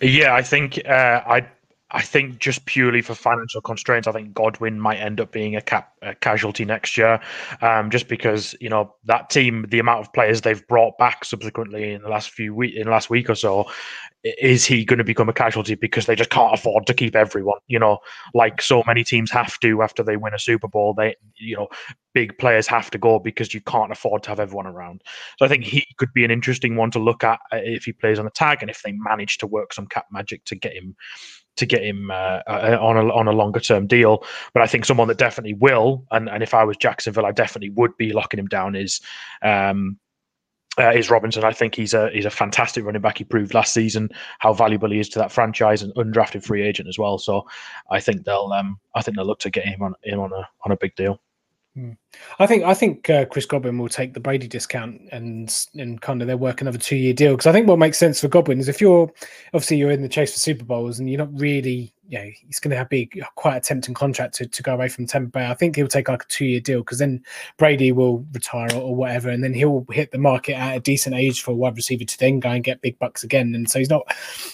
Yeah, 0.00 0.34
I 0.34 0.42
think 0.42 0.80
uh, 0.86 1.22
I 1.26 1.46
I 1.92 2.02
think 2.02 2.40
just 2.40 2.66
purely 2.66 3.00
for 3.00 3.14
financial 3.14 3.60
constraints, 3.60 4.08
I 4.08 4.12
think 4.12 4.34
Godwin 4.34 4.80
might 4.80 4.96
end 4.96 5.20
up 5.20 5.30
being 5.30 5.54
a 5.54 5.60
cap 5.60 5.92
a 6.02 6.16
casualty 6.16 6.64
next 6.64 6.96
year, 6.96 7.20
um, 7.62 7.90
just 7.90 8.08
because 8.08 8.56
you 8.60 8.68
know 8.68 8.92
that 9.04 9.30
team, 9.30 9.66
the 9.68 9.78
amount 9.78 10.00
of 10.00 10.12
players 10.12 10.40
they've 10.40 10.66
brought 10.66 10.98
back 10.98 11.24
subsequently 11.24 11.92
in 11.92 12.02
the 12.02 12.08
last 12.08 12.30
few 12.30 12.52
week 12.52 12.74
in 12.74 12.84
the 12.84 12.90
last 12.90 13.08
week 13.08 13.30
or 13.30 13.36
so, 13.36 13.70
is 14.24 14.64
he 14.64 14.84
going 14.84 14.98
to 14.98 15.04
become 15.04 15.28
a 15.28 15.32
casualty 15.32 15.76
because 15.76 16.06
they 16.06 16.16
just 16.16 16.30
can't 16.30 16.52
afford 16.52 16.86
to 16.88 16.94
keep 16.94 17.14
everyone? 17.14 17.60
You 17.68 17.78
know, 17.78 17.98
like 18.34 18.60
so 18.60 18.82
many 18.84 19.04
teams 19.04 19.30
have 19.30 19.56
to 19.60 19.80
after 19.80 20.02
they 20.02 20.16
win 20.16 20.34
a 20.34 20.40
Super 20.40 20.66
Bowl, 20.66 20.92
they 20.92 21.14
you 21.36 21.54
know 21.54 21.68
big 22.14 22.36
players 22.38 22.66
have 22.66 22.90
to 22.90 22.98
go 22.98 23.20
because 23.20 23.54
you 23.54 23.60
can't 23.60 23.92
afford 23.92 24.24
to 24.24 24.30
have 24.30 24.40
everyone 24.40 24.66
around. 24.66 25.02
So 25.38 25.46
I 25.46 25.48
think 25.48 25.62
he 25.62 25.86
could 25.98 26.12
be 26.12 26.24
an 26.24 26.32
interesting 26.32 26.74
one 26.74 26.90
to 26.90 26.98
look 26.98 27.22
at 27.22 27.38
uh, 27.52 27.58
if 27.62 27.84
he 27.84 27.92
plays 27.92 28.18
on 28.18 28.24
the 28.24 28.30
tag 28.32 28.58
and 28.62 28.70
if 28.70 28.82
they 28.82 28.90
manage 28.90 29.38
to 29.38 29.46
work 29.46 29.72
some 29.72 29.86
cap 29.86 30.06
magic 30.10 30.44
to 30.46 30.56
get 30.56 30.72
him 30.72 30.96
to 31.56 31.66
get 31.66 31.82
him 31.84 32.10
uh, 32.10 32.40
uh, 32.46 32.78
on 32.80 32.96
a 32.96 33.12
on 33.12 33.28
a 33.28 33.32
longer 33.32 33.60
term 33.60 33.86
deal. 33.86 34.24
But 34.54 34.62
I 34.62 34.66
think 34.66 34.84
someone 34.84 35.08
that 35.08 35.18
definitely 35.18 35.54
will, 35.54 36.06
and, 36.10 36.28
and 36.28 36.42
if 36.42 36.54
I 36.54 36.64
was 36.64 36.76
Jacksonville, 36.76 37.26
I 37.26 37.32
definitely 37.32 37.70
would 37.70 37.96
be 37.96 38.12
locking 38.12 38.38
him 38.38 38.46
down. 38.46 38.74
Is 38.74 39.00
um, 39.42 39.98
uh, 40.78 40.90
is 40.90 41.10
Robinson. 41.10 41.44
I 41.44 41.52
think 41.52 41.74
he's 41.74 41.94
a 41.94 42.10
he's 42.10 42.26
a 42.26 42.30
fantastic 42.30 42.84
running 42.84 43.02
back. 43.02 43.18
He 43.18 43.24
proved 43.24 43.54
last 43.54 43.72
season 43.72 44.10
how 44.38 44.52
valuable 44.52 44.90
he 44.90 45.00
is 45.00 45.08
to 45.10 45.18
that 45.18 45.32
franchise 45.32 45.82
and 45.82 45.94
undrafted 45.94 46.44
free 46.44 46.62
agent 46.62 46.88
as 46.88 46.98
well. 46.98 47.18
So 47.18 47.46
I 47.90 48.00
think 48.00 48.24
they'll 48.24 48.52
um, 48.52 48.78
I 48.94 49.02
think 49.02 49.16
they'll 49.16 49.26
look 49.26 49.40
to 49.40 49.50
get 49.50 49.64
him 49.64 49.82
on 49.82 49.94
him 50.02 50.20
on 50.20 50.32
a 50.32 50.48
on 50.64 50.72
a 50.72 50.76
big 50.76 50.94
deal. 50.94 51.20
Hmm. 51.76 51.90
I 52.38 52.46
think 52.46 52.64
I 52.64 52.72
think 52.72 53.10
uh, 53.10 53.26
Chris 53.26 53.44
Godwin 53.44 53.76
will 53.76 53.90
take 53.90 54.14
the 54.14 54.20
Brady 54.20 54.48
discount 54.48 54.98
and 55.12 55.54
and 55.74 56.00
kind 56.00 56.22
of 56.22 56.26
their 56.26 56.38
work 56.38 56.62
another 56.62 56.78
two 56.78 56.96
year 56.96 57.12
deal 57.12 57.32
because 57.32 57.46
I 57.46 57.52
think 57.52 57.68
what 57.68 57.78
makes 57.78 57.98
sense 57.98 58.18
for 58.18 58.28
Godwin 58.28 58.58
is 58.58 58.68
if 58.68 58.80
you're 58.80 59.12
obviously 59.52 59.76
you're 59.76 59.90
in 59.90 60.00
the 60.00 60.08
chase 60.08 60.32
for 60.32 60.38
Super 60.38 60.64
Bowls 60.64 60.98
and 60.98 61.10
you're 61.10 61.18
not 61.18 61.38
really 61.38 61.92
you 62.08 62.18
know, 62.18 62.30
he's 62.46 62.60
going 62.60 62.70
to 62.70 62.76
have 62.76 62.88
be 62.88 63.10
quite 63.34 63.56
a 63.56 63.60
tempting 63.60 63.94
contract 63.94 64.34
to, 64.34 64.46
to 64.46 64.62
go 64.62 64.74
away 64.74 64.88
from 64.88 65.06
Tampa 65.06 65.30
Bay. 65.30 65.46
I 65.46 65.54
think 65.54 65.76
he'll 65.76 65.88
take 65.88 66.08
like 66.08 66.22
a 66.22 66.26
two 66.26 66.44
year 66.44 66.60
deal 66.60 66.80
because 66.80 66.98
then 66.98 67.22
Brady 67.56 67.92
will 67.92 68.24
retire 68.32 68.68
or, 68.74 68.80
or, 68.82 68.96
whatever, 68.96 69.30
and 69.30 69.42
then 69.42 69.52
he'll 69.52 69.84
hit 69.90 70.12
the 70.12 70.18
market 70.18 70.54
at 70.54 70.76
a 70.76 70.80
decent 70.80 71.16
age 71.16 71.42
for 71.42 71.50
a 71.50 71.54
wide 71.54 71.76
receiver 71.76 72.04
to 72.04 72.18
then 72.18 72.40
go 72.40 72.50
and 72.50 72.64
get 72.64 72.80
big 72.80 72.98
bucks 72.98 73.24
again. 73.24 73.54
And 73.54 73.68
so 73.68 73.78
he's 73.78 73.90
not. 73.90 74.02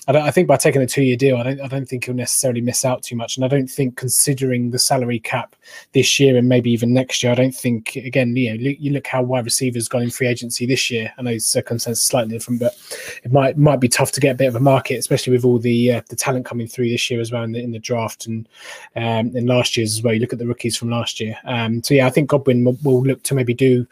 I, 0.08 0.16
I 0.16 0.30
think 0.30 0.48
by 0.48 0.56
taking 0.56 0.82
a 0.82 0.86
two 0.86 1.02
year 1.02 1.16
deal, 1.16 1.36
I 1.36 1.42
don't. 1.42 1.60
I 1.60 1.68
don't 1.68 1.86
think 1.86 2.04
he'll 2.04 2.14
necessarily 2.14 2.60
miss 2.60 2.84
out 2.84 3.02
too 3.02 3.16
much. 3.16 3.36
And 3.36 3.44
I 3.44 3.48
don't 3.48 3.68
think 3.68 3.96
considering 3.96 4.70
the 4.70 4.78
salary 4.78 5.18
cap 5.18 5.54
this 5.92 6.18
year 6.18 6.36
and 6.36 6.48
maybe 6.48 6.70
even 6.70 6.94
next 6.94 7.22
year, 7.22 7.32
I 7.32 7.36
don't 7.36 7.54
think 7.54 7.96
again. 7.96 8.34
You 8.34 8.56
know, 8.56 8.74
you 8.78 8.92
look 8.92 9.06
how 9.06 9.22
wide 9.22 9.44
receivers 9.44 9.88
gone 9.88 10.02
in 10.02 10.10
free 10.10 10.26
agency 10.26 10.64
this 10.66 10.90
year. 10.90 11.12
I 11.18 11.22
know 11.22 11.38
circumstances 11.38 12.02
slightly 12.02 12.32
different, 12.32 12.60
but 12.60 12.76
it 13.22 13.32
might 13.32 13.58
might 13.58 13.80
be 13.80 13.88
tough 13.88 14.12
to 14.12 14.20
get 14.20 14.32
a 14.32 14.38
bit 14.38 14.48
of 14.48 14.56
a 14.56 14.60
market, 14.60 14.96
especially 14.96 15.32
with 15.34 15.44
all 15.44 15.58
the 15.58 15.92
uh, 15.92 16.02
the 16.08 16.16
talent 16.16 16.46
coming 16.46 16.66
through 16.66 16.88
this 16.88 17.10
year 17.10 17.20
as 17.20 17.30
well 17.30 17.41
now 17.42 17.44
in 17.44 17.52
the 17.52 17.62
in 17.62 17.72
the 17.72 17.78
draft 17.78 18.26
and 18.26 18.48
um, 18.96 19.36
in 19.36 19.46
last 19.46 19.76
year's 19.76 19.96
as 19.96 20.02
well. 20.02 20.14
You 20.14 20.20
look 20.20 20.32
at 20.32 20.38
the 20.38 20.46
rookies 20.46 20.76
from 20.76 20.90
last 20.90 21.20
year. 21.20 21.36
Um, 21.44 21.82
so 21.82 21.94
yeah, 21.94 22.06
I 22.06 22.10
think 22.10 22.30
Godwin 22.30 22.64
will, 22.64 22.78
will 22.82 23.02
look 23.02 23.22
to 23.24 23.34
maybe 23.34 23.54
do 23.54 23.86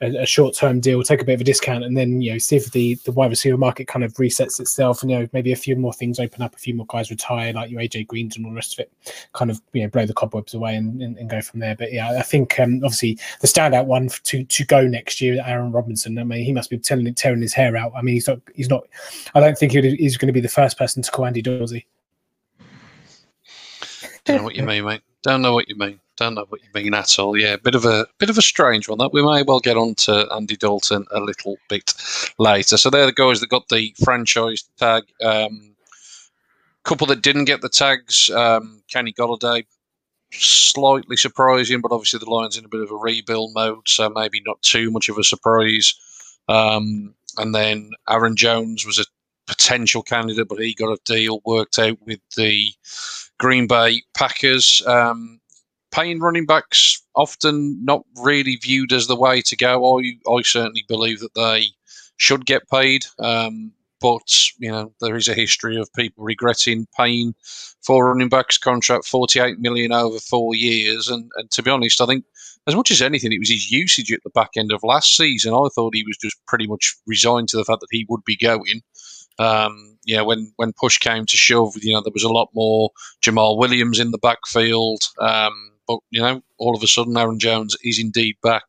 a, 0.00 0.22
a 0.22 0.26
short 0.26 0.54
term 0.54 0.80
deal, 0.80 1.02
take 1.02 1.22
a 1.22 1.24
bit 1.24 1.34
of 1.34 1.40
a 1.40 1.44
discount, 1.44 1.84
and 1.84 1.96
then 1.96 2.20
you 2.20 2.32
know 2.32 2.38
see 2.38 2.56
if 2.56 2.70
the 2.72 2.94
the 3.04 3.12
wide 3.12 3.30
receiver 3.30 3.56
market 3.56 3.88
kind 3.88 4.04
of 4.04 4.12
resets 4.14 4.60
itself, 4.60 5.02
and 5.02 5.10
you 5.10 5.18
know 5.18 5.28
maybe 5.32 5.52
a 5.52 5.56
few 5.56 5.76
more 5.76 5.92
things 5.92 6.20
open 6.20 6.42
up, 6.42 6.54
a 6.54 6.58
few 6.58 6.74
more 6.74 6.86
guys 6.86 7.10
retire, 7.10 7.52
like 7.52 7.70
your 7.70 7.80
AJ 7.80 8.06
Greens 8.06 8.36
and 8.36 8.44
all 8.44 8.52
the 8.52 8.56
rest 8.56 8.74
of 8.74 8.80
it, 8.80 8.92
kind 9.32 9.50
of 9.50 9.60
you 9.72 9.82
know 9.82 9.88
blow 9.88 10.06
the 10.06 10.14
cobwebs 10.14 10.54
away 10.54 10.76
and, 10.76 11.00
and, 11.02 11.16
and 11.16 11.30
go 11.30 11.40
from 11.40 11.60
there. 11.60 11.74
But 11.74 11.92
yeah, 11.92 12.10
I 12.18 12.22
think 12.22 12.58
um, 12.60 12.76
obviously 12.84 13.18
the 13.40 13.48
standout 13.48 13.86
one 13.86 14.08
to 14.24 14.44
to 14.44 14.64
go 14.64 14.86
next 14.86 15.20
year, 15.20 15.42
Aaron 15.44 15.72
Robinson. 15.72 16.18
I 16.18 16.24
mean, 16.24 16.44
he 16.44 16.52
must 16.52 16.70
be 16.70 16.78
telling 16.78 17.12
tearing 17.14 17.42
his 17.42 17.54
hair 17.54 17.76
out. 17.76 17.92
I 17.96 18.02
mean, 18.02 18.14
he's 18.14 18.28
not 18.28 18.40
he's 18.54 18.68
not. 18.68 18.86
I 19.34 19.40
don't 19.40 19.56
think 19.56 19.72
he's 19.72 20.16
going 20.16 20.28
to 20.28 20.32
be 20.32 20.40
the 20.40 20.48
first 20.48 20.78
person 20.78 21.02
to 21.02 21.10
call 21.10 21.26
Andy 21.26 21.42
Dorsey. 21.42 21.86
Don't 24.26 24.38
know 24.38 24.42
what 24.42 24.56
you 24.56 24.64
mean, 24.64 24.84
mate. 24.84 25.02
Don't 25.22 25.42
know 25.42 25.54
what 25.54 25.68
you 25.68 25.76
mean. 25.76 26.00
Don't 26.16 26.34
know 26.34 26.46
what 26.48 26.60
you 26.62 26.68
mean 26.74 26.94
at 26.94 27.18
all. 27.18 27.36
Yeah, 27.36 27.56
bit 27.56 27.74
of 27.74 27.84
a 27.84 28.06
bit 28.18 28.30
of 28.30 28.38
a 28.38 28.42
strange 28.42 28.88
one. 28.88 28.98
That 28.98 29.12
we 29.12 29.22
may 29.22 29.42
well 29.42 29.60
get 29.60 29.76
on 29.76 29.94
to 29.96 30.26
Andy 30.34 30.56
Dalton 30.56 31.04
a 31.10 31.20
little 31.20 31.56
bit 31.68 31.92
later. 32.38 32.76
So 32.76 32.90
they're 32.90 33.06
the 33.06 33.12
guys 33.12 33.40
that 33.40 33.48
got 33.48 33.68
the 33.68 33.94
franchise 34.02 34.64
tag. 34.78 35.04
Um, 35.22 35.76
couple 36.84 37.06
that 37.08 37.22
didn't 37.22 37.44
get 37.44 37.60
the 37.60 37.68
tags. 37.68 38.30
Um, 38.30 38.82
Kenny 38.88 39.12
Golladay, 39.12 39.66
slightly 40.32 41.16
surprising, 41.16 41.80
but 41.80 41.92
obviously 41.92 42.20
the 42.20 42.30
Lions 42.30 42.56
in 42.56 42.64
a 42.64 42.68
bit 42.68 42.80
of 42.80 42.90
a 42.90 42.96
rebuild 42.96 43.52
mode, 43.54 43.88
so 43.88 44.08
maybe 44.08 44.40
not 44.46 44.62
too 44.62 44.90
much 44.90 45.08
of 45.08 45.18
a 45.18 45.24
surprise. 45.24 45.94
Um, 46.48 47.14
and 47.38 47.54
then 47.54 47.90
Aaron 48.08 48.36
Jones 48.36 48.86
was 48.86 48.98
a 48.98 49.04
potential 49.66 50.02
candidate, 50.02 50.48
but 50.48 50.60
he 50.60 50.74
got 50.74 50.92
a 50.92 50.98
deal 51.04 51.40
worked 51.44 51.78
out 51.78 51.98
with 52.06 52.20
the 52.36 52.70
Green 53.38 53.66
Bay 53.66 54.02
Packers. 54.16 54.80
Um, 54.86 55.40
paying 55.90 56.20
running 56.20 56.46
backs 56.46 57.02
often 57.16 57.84
not 57.84 58.04
really 58.22 58.56
viewed 58.56 58.92
as 58.92 59.08
the 59.08 59.16
way 59.16 59.40
to 59.40 59.56
go. 59.56 59.98
I, 59.98 60.12
I 60.30 60.42
certainly 60.42 60.84
believe 60.86 61.20
that 61.20 61.34
they 61.34 61.66
should 62.16 62.46
get 62.46 62.68
paid. 62.70 63.06
Um, 63.18 63.72
but 64.00 64.50
you 64.58 64.70
know 64.70 64.92
there 65.00 65.16
is 65.16 65.26
a 65.26 65.34
history 65.34 65.76
of 65.76 65.92
people 65.94 66.22
regretting 66.22 66.86
paying 66.96 67.34
for 67.82 68.06
running 68.06 68.28
backs 68.28 68.58
contract 68.58 69.06
48 69.06 69.58
million 69.58 69.90
over 69.90 70.18
four 70.18 70.54
years 70.54 71.08
and, 71.08 71.30
and 71.36 71.50
to 71.50 71.62
be 71.62 71.70
honest 71.70 72.02
i 72.02 72.06
think 72.06 72.22
as 72.66 72.74
much 72.74 72.90
as 72.90 73.00
anything 73.00 73.32
it 73.32 73.38
was 73.38 73.48
his 73.48 73.70
usage 73.70 74.12
at 74.12 74.22
the 74.22 74.30
back 74.30 74.50
end 74.54 74.70
of 74.70 74.82
last 74.82 75.16
season 75.16 75.54
i 75.54 75.68
thought 75.74 75.94
he 75.94 76.04
was 76.06 76.18
just 76.18 76.36
pretty 76.46 76.66
much 76.66 76.94
resigned 77.06 77.48
to 77.48 77.56
the 77.56 77.64
fact 77.64 77.80
that 77.80 77.88
he 77.90 78.04
would 78.10 78.22
be 78.24 78.36
going 78.36 78.82
um, 79.38 79.98
yeah, 80.04 80.22
when 80.22 80.52
when 80.56 80.72
push 80.72 80.98
came 80.98 81.26
to 81.26 81.36
shove, 81.36 81.74
you 81.82 81.92
know, 81.92 82.00
there 82.00 82.12
was 82.12 82.22
a 82.22 82.32
lot 82.32 82.48
more 82.54 82.90
Jamaal 83.22 83.58
Williams 83.58 83.98
in 83.98 84.10
the 84.10 84.18
backfield. 84.18 85.02
Um, 85.18 85.72
but 85.86 86.00
you 86.10 86.20
know, 86.20 86.42
all 86.58 86.76
of 86.76 86.82
a 86.82 86.86
sudden, 86.86 87.16
Aaron 87.16 87.38
Jones 87.38 87.76
is 87.82 87.98
indeed 87.98 88.36
back 88.42 88.64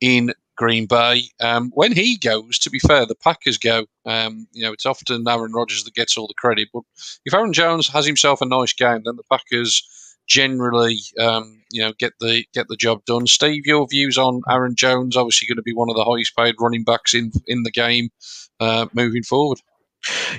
in 0.00 0.32
Green 0.56 0.86
Bay. 0.86 1.24
Um, 1.40 1.70
when 1.74 1.92
he 1.92 2.16
goes, 2.18 2.58
to 2.60 2.70
be 2.70 2.78
fair, 2.78 3.06
the 3.06 3.14
Packers 3.14 3.58
go. 3.58 3.86
Um, 4.04 4.46
you 4.52 4.62
know, 4.62 4.72
it's 4.72 4.86
often 4.86 5.28
Aaron 5.28 5.52
Rodgers 5.52 5.84
that 5.84 5.94
gets 5.94 6.16
all 6.16 6.26
the 6.26 6.34
credit. 6.34 6.68
But 6.72 6.82
if 7.24 7.34
Aaron 7.34 7.52
Jones 7.52 7.88
has 7.88 8.06
himself 8.06 8.40
a 8.40 8.46
nice 8.46 8.72
game, 8.72 9.02
then 9.04 9.16
the 9.16 9.22
Packers 9.30 9.82
generally, 10.26 10.98
um, 11.20 11.62
you 11.70 11.82
know, 11.82 11.92
get 11.98 12.14
the 12.20 12.44
get 12.52 12.68
the 12.68 12.76
job 12.76 13.04
done. 13.04 13.26
Steve, 13.26 13.66
your 13.66 13.86
views 13.86 14.18
on 14.18 14.42
Aaron 14.48 14.74
Jones? 14.74 15.16
Obviously, 15.16 15.46
going 15.46 15.56
to 15.56 15.62
be 15.62 15.74
one 15.74 15.90
of 15.90 15.96
the 15.96 16.04
highest 16.04 16.36
paid 16.36 16.54
running 16.58 16.84
backs 16.84 17.14
in 17.14 17.32
in 17.46 17.62
the 17.62 17.70
game 17.70 18.10
uh, 18.60 18.86
moving 18.92 19.22
forward. 19.22 19.60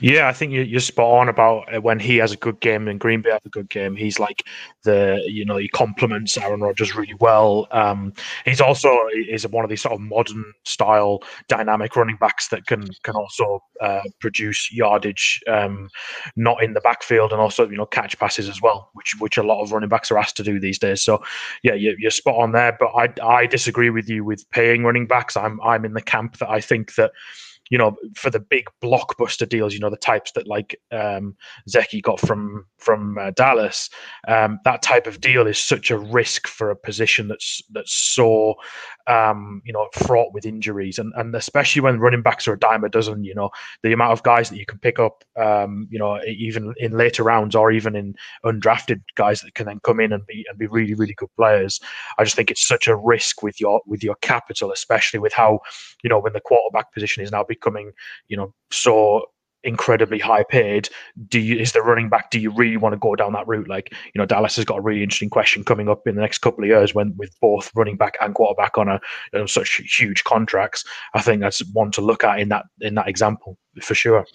Yeah, 0.02 0.28
I 0.28 0.34
think 0.34 0.54
you're 0.54 0.80
spot 0.80 1.20
on 1.20 1.30
about 1.30 1.74
uh, 1.74 1.82
when 1.82 2.00
he 2.00 2.18
has 2.18 2.32
a 2.32 2.38
good 2.38 2.60
game 2.62 2.88
and 2.88 3.00
Green 3.00 3.22
Bay 3.22 3.32
have 3.32 3.46
a 3.46 3.50
good 3.50 3.70
game. 3.70 3.96
He's 3.96 4.20
like 4.20 4.44
the 4.84 5.22
you 5.26 5.44
know 5.44 5.58
he 5.58 5.68
complements 5.68 6.38
Aaron 6.38 6.62
Rodgers 6.62 6.96
really 6.96 7.16
well. 7.20 7.68
Um, 7.72 8.14
he's 8.46 8.62
also 8.62 8.90
is 9.30 9.46
one 9.48 9.66
of 9.66 9.70
these 9.70 9.82
sort 9.82 9.94
of 9.96 10.00
modern 10.00 10.54
style 10.64 11.22
dynamic 11.50 11.96
running 11.96 12.18
backs 12.18 12.48
that 12.50 12.66
can 12.68 12.88
can 13.04 13.16
also 13.16 13.62
uh, 13.82 14.02
produce 14.20 14.72
yardage, 14.72 15.42
um, 15.48 15.90
not 16.36 16.64
in 16.64 16.74
the 16.74 16.82
backfield, 16.82 17.32
and 17.34 17.42
also 17.42 17.68
you 17.70 17.78
know 17.78 17.86
catch 17.86 18.18
passes 18.20 18.48
as 18.48 18.62
well, 18.62 18.90
which 18.94 19.16
which 19.20 19.38
a 19.38 19.44
lot 19.44 19.62
of 19.62 19.72
running 19.74 19.90
backs 19.90 20.12
are 20.12 20.18
asked 20.18 20.38
to 20.38 20.44
do 20.44 20.60
these 20.60 20.80
days. 20.80 21.02
So 21.02 21.22
yeah, 21.64 21.74
you're 21.74 22.12
spot 22.12 22.36
on 22.36 22.54
there. 22.54 22.78
But 22.80 22.92
I 22.96 23.14
I 23.22 23.46
disagree 23.48 23.90
with 23.90 24.08
you 24.08 24.24
with 24.24 24.50
paying 24.52 24.84
running 24.84 25.08
backs. 25.08 25.36
I'm 25.36 25.60
I'm 25.62 25.84
in 25.84 25.94
the 25.94 26.02
camp 26.02 26.38
that 26.38 26.50
I 26.50 26.62
think 26.62 26.96
that 26.96 27.12
you 27.70 27.78
know, 27.78 27.96
for 28.16 28.30
the 28.30 28.40
big 28.40 28.66
blockbuster 28.82 29.48
deals, 29.48 29.74
you 29.74 29.80
know, 29.80 29.90
the 29.90 29.98
types 29.98 30.32
that 30.34 30.48
like 30.48 30.80
um, 30.92 31.36
Zeki 31.70 32.02
got 32.02 32.20
from 32.20 32.66
from 32.78 33.18
uh, 33.18 33.32
Dallas, 33.32 33.90
um, 34.28 34.60
that 34.64 34.82
type 34.82 35.08
of 35.08 35.20
deal 35.22 35.48
is 35.48 35.58
such 35.58 35.92
a 35.92 35.98
risk 35.98 36.48
for 36.48 36.70
a 36.70 36.76
position 36.76 37.28
that's 37.28 37.62
that's 37.72 37.94
so 37.94 38.56
um, 39.08 39.62
you 39.66 39.74
know 39.74 39.88
fraught 39.94 40.34
with 40.34 40.46
injuries, 40.46 41.00
and 41.00 41.14
and 41.16 41.36
especially 41.36 41.82
when 41.82 42.00
running 42.00 42.22
backs 42.22 42.48
are 42.48 42.54
a 42.54 42.60
dime 42.60 42.84
a 42.84 42.90
dozen. 42.90 43.24
You 43.24 43.36
know, 43.36 43.50
the 43.84 43.94
amount 43.94 44.14
of 44.14 44.24
guys 44.24 44.50
that 44.50 44.58
you 44.58 44.66
can 44.66 44.80
pick 44.80 45.00
up, 45.00 45.24
um, 45.38 45.88
you 45.90 46.00
know, 46.00 46.20
even 46.26 46.74
in 46.78 46.92
later 46.92 47.24
rounds 47.24 47.56
or 47.56 47.72
even 47.72 47.96
in 47.96 48.16
undrafted 48.46 49.02
guys 49.16 49.42
that 49.42 49.56
can 49.56 49.66
then 49.66 49.80
come 49.84 50.00
in 50.00 50.14
and 50.14 50.26
be 50.26 50.46
and 50.50 50.58
be 50.58 50.68
really 50.68 50.94
really 50.94 51.14
good 51.14 51.34
players. 51.36 51.80
I 52.18 52.24
just 52.24 52.36
think 52.36 52.52
it's 52.52 52.68
such 52.68 52.88
a 52.88 52.96
risk 52.96 53.44
with 53.44 53.60
your 53.60 53.82
with 53.86 54.04
your 54.04 54.16
capital, 54.22 54.72
especially 54.72 55.20
with 55.20 55.34
how 55.34 55.60
you 56.04 56.10
know 56.10 56.20
when 56.20 56.34
the 56.34 56.42
quarterback 56.42 56.94
position 56.94 57.24
is 57.24 57.32
now 57.32 57.44
becoming 57.60 57.92
you 58.28 58.38
know 58.38 58.54
so 58.72 59.26
incredibly 59.64 60.20
high 60.20 60.44
paid 60.44 60.88
do 61.28 61.40
you 61.40 61.58
is 61.58 61.72
the 61.72 61.82
running 61.82 62.10
back 62.10 62.30
do 62.30 62.40
you 62.40 62.52
really 62.52 62.78
want 62.78 62.94
to 62.94 62.98
go 62.98 63.16
down 63.16 63.34
that 63.34 63.48
route 63.48 63.68
like 63.68 63.92
you 63.92 64.20
know 64.20 64.26
dallas 64.26 64.56
has 64.56 64.64
got 64.64 64.78
a 64.78 64.82
really 64.82 65.02
interesting 65.02 65.30
question 65.30 65.64
coming 65.64 65.90
up 65.90 66.08
in 66.08 66.16
the 66.16 66.22
next 66.22 66.38
couple 66.40 66.64
of 66.64 66.70
years 66.70 66.94
when 66.94 67.14
with 67.18 67.36
both 67.42 67.72
running 67.76 67.98
back 67.98 68.16
and 68.22 68.36
quarterback 68.36 68.78
on 68.78 68.88
a 68.88 69.00
you 69.34 69.40
know, 69.40 69.46
such 69.46 69.82
huge 69.98 70.24
contracts 70.24 70.86
i 71.16 71.22
think 71.22 71.42
that's 71.42 71.60
one 71.74 71.92
to 71.92 72.02
look 72.02 72.24
at 72.24 72.40
in 72.40 72.50
that 72.50 72.66
in 72.82 72.96
that 72.96 73.08
example 73.08 73.58
for 73.82 73.96
sure 73.96 74.26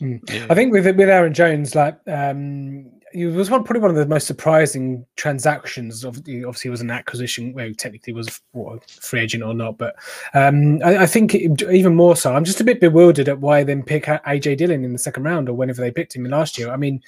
mm. 0.00 0.20
yeah. 0.30 0.46
i 0.50 0.54
think 0.54 0.72
with 0.72 0.84
with 0.84 1.08
aaron 1.08 1.32
jones 1.34 1.74
like 1.74 1.98
um 2.06 2.90
it 3.12 3.26
was 3.26 3.50
one, 3.50 3.64
probably 3.64 3.80
one 3.80 3.90
of 3.90 3.96
the 3.96 4.06
most 4.06 4.26
surprising 4.26 5.04
transactions. 5.16 6.04
Of 6.04 6.18
obviously, 6.18 6.68
it 6.68 6.70
was 6.70 6.80
an 6.80 6.90
acquisition. 6.90 7.52
Well, 7.52 7.72
technically, 7.76 8.12
was 8.12 8.40
what, 8.52 8.88
free 8.90 9.20
agent 9.20 9.42
or 9.42 9.54
not, 9.54 9.78
but 9.78 9.96
um, 10.34 10.82
I, 10.82 10.98
I, 10.98 11.06
think 11.06 11.34
it, 11.34 11.62
even 11.70 11.94
more 11.94 12.16
so. 12.16 12.34
I'm 12.34 12.44
just 12.44 12.60
a 12.60 12.64
bit 12.64 12.80
bewildered 12.80 13.28
at 13.28 13.40
why 13.40 13.64
then 13.64 13.82
pick 13.82 14.04
AJ 14.04 14.58
Dillon 14.58 14.84
in 14.84 14.92
the 14.92 14.98
second 14.98 15.22
round 15.22 15.48
or 15.48 15.54
whenever 15.54 15.80
they 15.80 15.90
picked 15.90 16.14
him 16.14 16.24
last 16.24 16.58
year. 16.58 16.70
I 16.70 16.76
mean, 16.76 17.02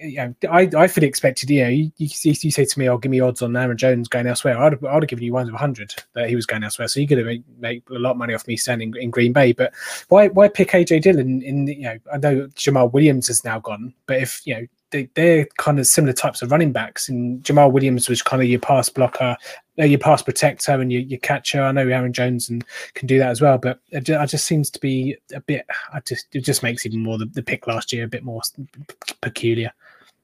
yeah, 0.00 0.30
I, 0.48 0.68
I 0.76 0.86
fully 0.86 1.06
expected. 1.06 1.50
You 1.50 1.64
know, 1.64 1.70
you, 1.70 1.90
you, 1.96 2.10
you 2.24 2.50
say 2.50 2.64
to 2.64 2.78
me, 2.78 2.88
"Oh, 2.88 2.98
give 2.98 3.10
me 3.10 3.20
odds 3.20 3.42
on 3.42 3.56
Aaron 3.56 3.76
Jones 3.76 4.08
going 4.08 4.26
elsewhere." 4.26 4.58
I'd, 4.58 4.84
I'd 4.84 5.02
have 5.02 5.08
given 5.08 5.24
you 5.24 5.32
ones 5.32 5.48
of 5.48 5.54
hundred 5.54 5.94
that 6.14 6.28
he 6.28 6.36
was 6.36 6.46
going 6.46 6.64
elsewhere. 6.64 6.88
So 6.88 7.00
you 7.00 7.08
could 7.08 7.18
have 7.18 7.38
make, 7.58 7.82
a 7.90 7.94
lot 7.94 8.12
of 8.12 8.16
money 8.16 8.34
off 8.34 8.46
me 8.46 8.56
standing 8.56 8.94
in 8.98 9.10
Green 9.10 9.32
Bay. 9.32 9.52
But 9.52 9.72
why 10.08 10.28
why 10.28 10.48
pick 10.48 10.70
AJ 10.70 11.02
Dillon? 11.02 11.42
In 11.42 11.66
you 11.66 11.82
know, 11.82 11.98
I 12.12 12.18
know 12.18 12.46
Jamaal 12.48 12.92
Williams 12.92 13.28
is 13.28 13.44
now 13.44 13.58
gone, 13.58 13.94
but 14.06 14.22
if 14.22 14.46
you 14.46 14.54
know 14.54 14.66
they, 14.90 15.08
they're 15.14 15.46
kind 15.58 15.78
of 15.78 15.86
similar 15.86 16.12
types 16.12 16.42
of 16.42 16.50
running 16.50 16.72
backs. 16.72 17.08
And 17.08 17.42
Jamaal 17.42 17.72
Williams 17.72 18.08
was 18.08 18.22
kind 18.22 18.42
of 18.42 18.48
your 18.48 18.60
pass 18.60 18.88
blocker, 18.88 19.36
uh, 19.78 19.84
your 19.84 19.98
pass 19.98 20.22
protector, 20.22 20.72
and 20.72 20.92
your, 20.92 21.02
your 21.02 21.20
catcher. 21.20 21.62
I 21.62 21.72
know 21.72 21.86
Aaron 21.88 22.12
Jones 22.12 22.48
and 22.48 22.64
can 22.94 23.06
do 23.06 23.18
that 23.18 23.30
as 23.30 23.40
well, 23.40 23.58
but 23.58 23.80
it 23.90 24.04
just, 24.04 24.22
it 24.22 24.26
just 24.28 24.46
seems 24.46 24.70
to 24.70 24.80
be 24.80 25.16
a 25.34 25.40
bit. 25.40 25.66
I 25.92 26.00
just 26.00 26.26
it 26.32 26.44
just 26.44 26.62
makes 26.62 26.86
even 26.86 27.02
more 27.02 27.18
the, 27.18 27.26
the 27.26 27.42
pick 27.42 27.66
last 27.66 27.92
year 27.92 28.04
a 28.04 28.08
bit 28.08 28.24
more 28.24 28.42
peculiar 29.20 29.72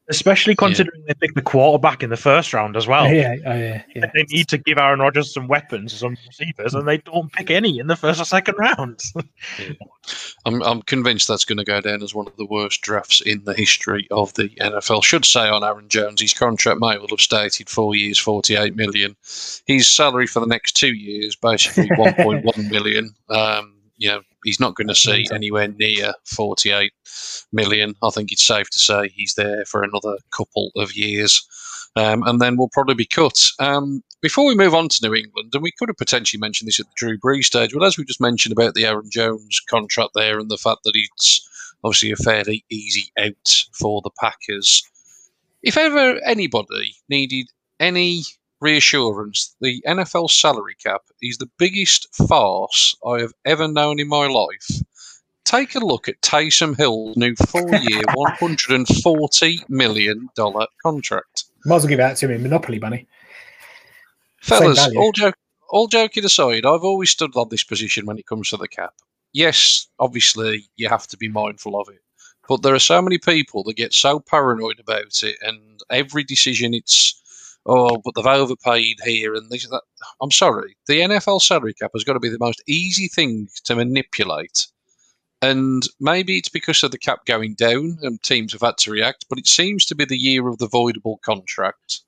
especially 0.08 0.54
considering 0.54 1.02
yeah. 1.02 1.06
they 1.08 1.26
picked 1.26 1.34
the 1.34 1.42
quarterback 1.42 2.02
in 2.02 2.10
the 2.10 2.16
first 2.16 2.52
round 2.52 2.76
as 2.76 2.86
well. 2.86 3.10
Yeah, 3.10 3.36
oh, 3.46 3.54
yeah, 3.54 3.82
yeah. 3.94 4.10
They 4.14 4.24
need 4.24 4.48
to 4.48 4.58
give 4.58 4.78
Aaron 4.78 5.00
Rodgers 5.00 5.32
some 5.32 5.48
weapons, 5.48 5.92
some 5.94 6.16
receivers, 6.26 6.74
and 6.74 6.86
they 6.86 6.98
don't 6.98 7.32
pick 7.32 7.50
any 7.50 7.78
in 7.78 7.86
the 7.86 7.96
first 7.96 8.20
or 8.20 8.24
second 8.24 8.56
rounds. 8.58 9.14
I'm, 10.46 10.62
I'm 10.62 10.82
convinced 10.82 11.28
that's 11.28 11.46
going 11.46 11.58
to 11.58 11.64
go 11.64 11.80
down 11.80 12.02
as 12.02 12.14
one 12.14 12.26
of 12.26 12.36
the 12.36 12.44
worst 12.44 12.82
drafts 12.82 13.20
in 13.22 13.44
the 13.44 13.54
history 13.54 14.06
of 14.10 14.34
the 14.34 14.50
NFL. 14.60 15.02
Should 15.02 15.24
say 15.24 15.48
on 15.48 15.64
Aaron 15.64 15.88
Jones, 15.88 16.20
his 16.20 16.34
contract 16.34 16.80
may 16.80 16.98
well 16.98 17.06
have 17.08 17.20
stated 17.20 17.70
four 17.70 17.94
years, 17.94 18.18
48 18.18 18.76
million. 18.76 19.16
His 19.66 19.88
salary 19.88 20.26
for 20.26 20.40
the 20.40 20.46
next 20.46 20.72
two 20.72 20.94
years, 20.94 21.34
basically 21.36 21.88
1.1 21.96 22.70
million. 22.70 23.14
Um, 23.30 23.73
you 23.96 24.08
know, 24.08 24.20
he's 24.44 24.60
not 24.60 24.74
going 24.74 24.88
to 24.88 24.94
see 24.94 25.26
anywhere 25.32 25.68
near 25.68 26.12
48 26.24 26.92
million. 27.52 27.94
I 28.02 28.10
think 28.10 28.32
it's 28.32 28.46
safe 28.46 28.70
to 28.70 28.78
say 28.78 29.08
he's 29.08 29.34
there 29.34 29.64
for 29.64 29.82
another 29.82 30.16
couple 30.30 30.70
of 30.76 30.94
years. 30.94 31.46
Um, 31.96 32.24
and 32.24 32.40
then 32.40 32.56
we'll 32.56 32.70
probably 32.72 32.96
be 32.96 33.06
cut. 33.06 33.40
Um, 33.60 34.02
before 34.20 34.46
we 34.46 34.56
move 34.56 34.74
on 34.74 34.88
to 34.88 34.98
New 35.02 35.14
England, 35.14 35.50
and 35.54 35.62
we 35.62 35.70
could 35.78 35.88
have 35.88 35.96
potentially 35.96 36.40
mentioned 36.40 36.66
this 36.66 36.80
at 36.80 36.86
the 36.86 36.92
Drew 36.96 37.18
Brees 37.18 37.44
stage, 37.44 37.72
but 37.72 37.84
as 37.84 37.96
we 37.96 38.04
just 38.04 38.20
mentioned 38.20 38.52
about 38.52 38.74
the 38.74 38.84
Aaron 38.84 39.10
Jones 39.10 39.60
contract 39.68 40.10
there 40.14 40.40
and 40.40 40.50
the 40.50 40.56
fact 40.56 40.80
that 40.84 40.94
it's 40.94 41.48
obviously 41.84 42.10
a 42.10 42.16
fairly 42.16 42.64
easy 42.70 43.12
out 43.18 43.64
for 43.72 44.00
the 44.02 44.10
Packers. 44.18 44.82
If 45.62 45.76
ever 45.76 46.18
anybody 46.24 46.96
needed 47.08 47.46
any 47.78 48.24
reassurance 48.60 49.54
the 49.60 49.82
NFL 49.86 50.30
salary 50.30 50.74
cap 50.82 51.02
is 51.22 51.38
the 51.38 51.50
biggest 51.58 52.08
farce 52.14 52.96
I 53.06 53.20
have 53.20 53.32
ever 53.44 53.68
known 53.68 54.00
in 54.00 54.08
my 54.08 54.26
life. 54.26 54.68
take 55.44 55.74
a 55.74 55.78
look 55.80 56.08
at 56.08 56.20
Taysom 56.22 56.76
Hill's 56.76 57.16
new 57.16 57.34
four-year, 57.48 58.02
one 58.14 58.32
hundred 58.32 58.70
and 58.74 58.88
forty 59.02 59.60
million 59.68 60.28
dollar 60.34 60.66
contract. 60.82 61.44
Might 61.66 61.76
as 61.76 61.82
well 61.82 61.88
give 61.88 61.98
that 61.98 62.16
to 62.18 62.28
me, 62.28 62.38
Monopoly 62.38 62.78
money. 62.78 63.06
Fellas, 64.40 64.88
all 64.96 65.12
joke, 65.12 65.36
all 65.70 65.86
joking 65.86 66.24
aside, 66.24 66.66
I've 66.66 66.82
always 66.84 67.10
stood 67.10 67.34
on 67.36 67.48
this 67.50 67.64
position 67.64 68.06
when 68.06 68.18
it 68.18 68.26
comes 68.26 68.50
to 68.50 68.56
the 68.56 68.68
cap. 68.68 68.94
Yes, 69.32 69.86
obviously 69.98 70.68
you 70.76 70.88
have 70.88 71.06
to 71.08 71.16
be 71.16 71.28
mindful 71.28 71.80
of 71.80 71.88
it, 71.88 72.02
but 72.48 72.62
there 72.62 72.74
are 72.74 72.78
so 72.78 73.00
many 73.02 73.18
people 73.18 73.64
that 73.64 73.76
get 73.76 73.92
so 73.92 74.20
paranoid 74.20 74.78
about 74.80 75.22
it, 75.22 75.36
and 75.42 75.80
every 75.90 76.24
decision 76.24 76.74
it's 76.74 77.20
oh, 77.66 78.00
but 78.04 78.14
they've 78.14 78.26
overpaid 78.26 78.98
here 79.04 79.34
and 79.34 79.50
this 79.50 79.66
that. 79.68 79.82
I'm 80.20 80.30
sorry, 80.30 80.76
the 80.86 81.00
NFL 81.00 81.42
salary 81.42 81.74
cap 81.74 81.90
has 81.94 82.04
got 82.04 82.14
to 82.14 82.20
be 82.20 82.28
the 82.28 82.38
most 82.38 82.62
easy 82.66 83.08
thing 83.08 83.48
to 83.64 83.76
manipulate. 83.76 84.66
And 85.42 85.86
maybe 86.00 86.38
it's 86.38 86.48
because 86.48 86.82
of 86.82 86.90
the 86.90 86.98
cap 86.98 87.26
going 87.26 87.54
down 87.54 87.98
and 88.02 88.22
teams 88.22 88.52
have 88.52 88.62
had 88.62 88.78
to 88.78 88.90
react, 88.90 89.26
but 89.28 89.38
it 89.38 89.46
seems 89.46 89.84
to 89.86 89.94
be 89.94 90.06
the 90.06 90.16
year 90.16 90.48
of 90.48 90.58
the 90.58 90.68
voidable 90.68 91.20
contract 91.20 92.00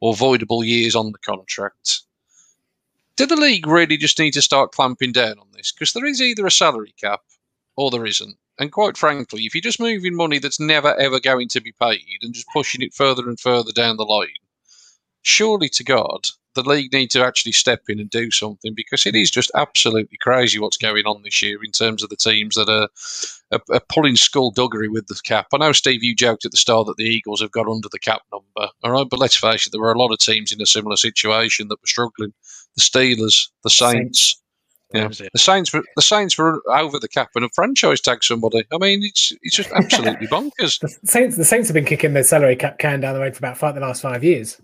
or 0.00 0.14
voidable 0.14 0.64
years 0.64 0.94
on 0.94 1.10
the 1.10 1.18
contract. 1.18 2.02
Did 3.16 3.30
the 3.30 3.36
league 3.36 3.66
really 3.66 3.96
just 3.96 4.18
need 4.18 4.32
to 4.32 4.42
start 4.42 4.72
clamping 4.72 5.10
down 5.12 5.38
on 5.38 5.48
this? 5.52 5.72
Because 5.72 5.94
there 5.94 6.04
is 6.04 6.20
either 6.20 6.46
a 6.46 6.50
salary 6.50 6.94
cap 7.00 7.22
or 7.74 7.90
there 7.90 8.06
isn't. 8.06 8.36
And 8.58 8.72
quite 8.72 8.96
frankly, 8.96 9.42
if 9.44 9.54
you're 9.54 9.62
just 9.62 9.80
moving 9.80 10.14
money 10.14 10.38
that's 10.38 10.60
never 10.60 10.94
ever 10.94 11.18
going 11.18 11.48
to 11.48 11.60
be 11.60 11.72
paid 11.72 12.18
and 12.22 12.34
just 12.34 12.46
pushing 12.52 12.82
it 12.82 12.94
further 12.94 13.28
and 13.28 13.38
further 13.38 13.72
down 13.72 13.96
the 13.96 14.04
line, 14.04 14.28
surely 15.26 15.68
to 15.68 15.82
God, 15.82 16.28
the 16.54 16.62
league 16.62 16.92
need 16.92 17.10
to 17.10 17.24
actually 17.24 17.52
step 17.52 17.82
in 17.88 17.98
and 17.98 18.08
do 18.08 18.30
something 18.30 18.74
because 18.74 19.04
it 19.06 19.14
is 19.14 19.30
just 19.30 19.50
absolutely 19.54 20.16
crazy 20.20 20.58
what's 20.58 20.76
going 20.76 21.04
on 21.04 21.20
this 21.22 21.42
year 21.42 21.62
in 21.62 21.72
terms 21.72 22.02
of 22.02 22.08
the 22.08 22.16
teams 22.16 22.54
that 22.54 22.68
are, 22.68 22.88
are, 23.52 23.60
are 23.74 23.82
pulling 23.88 24.16
skullduggery 24.16 24.88
with 24.88 25.08
the 25.08 25.20
cap. 25.24 25.48
I 25.52 25.58
know, 25.58 25.72
Steve, 25.72 26.02
you 26.02 26.14
joked 26.14 26.44
at 26.44 26.52
the 26.52 26.56
start 26.56 26.86
that 26.86 26.96
the 26.96 27.04
Eagles 27.04 27.42
have 27.42 27.50
got 27.50 27.66
under 27.68 27.88
the 27.90 27.98
cap 27.98 28.22
number, 28.32 28.72
all 28.84 28.92
right, 28.92 29.06
but 29.10 29.18
let's 29.18 29.36
face 29.36 29.66
it, 29.66 29.70
there 29.70 29.80
were 29.80 29.92
a 29.92 29.98
lot 29.98 30.12
of 30.12 30.18
teams 30.18 30.52
in 30.52 30.62
a 30.62 30.66
similar 30.66 30.96
situation 30.96 31.68
that 31.68 31.80
were 31.82 31.86
struggling. 31.86 32.32
The 32.76 32.82
Steelers, 32.82 33.48
the 33.64 33.70
Saints. 33.70 34.40
Yeah, 34.94 35.00
That 35.00 35.08
was 35.08 35.20
it. 35.20 35.30
the 35.32 35.40
Saints 35.40 35.72
were 35.72 35.82
the 35.96 36.02
Saints 36.02 36.38
were 36.38 36.62
over 36.70 37.00
the 37.00 37.08
cap 37.08 37.30
and 37.34 37.44
a 37.44 37.48
franchise 37.54 38.00
tag 38.00 38.22
somebody. 38.22 38.64
I 38.72 38.78
mean, 38.78 39.02
it's 39.02 39.32
it's 39.42 39.56
just 39.56 39.70
absolutely 39.74 40.28
bonkers. 40.28 40.78
The 40.78 40.96
Saints, 41.04 41.36
the 41.36 41.44
Saints 41.44 41.68
have 41.68 41.74
been 41.74 41.84
kicking 41.84 42.12
their 42.12 42.22
salary 42.22 42.54
cap 42.54 42.78
can 42.78 43.00
down 43.00 43.14
the 43.14 43.20
road 43.20 43.34
for 43.34 43.40
about 43.40 43.58
five, 43.58 43.74
the 43.74 43.80
last 43.80 44.02
five 44.02 44.22
years. 44.22 44.60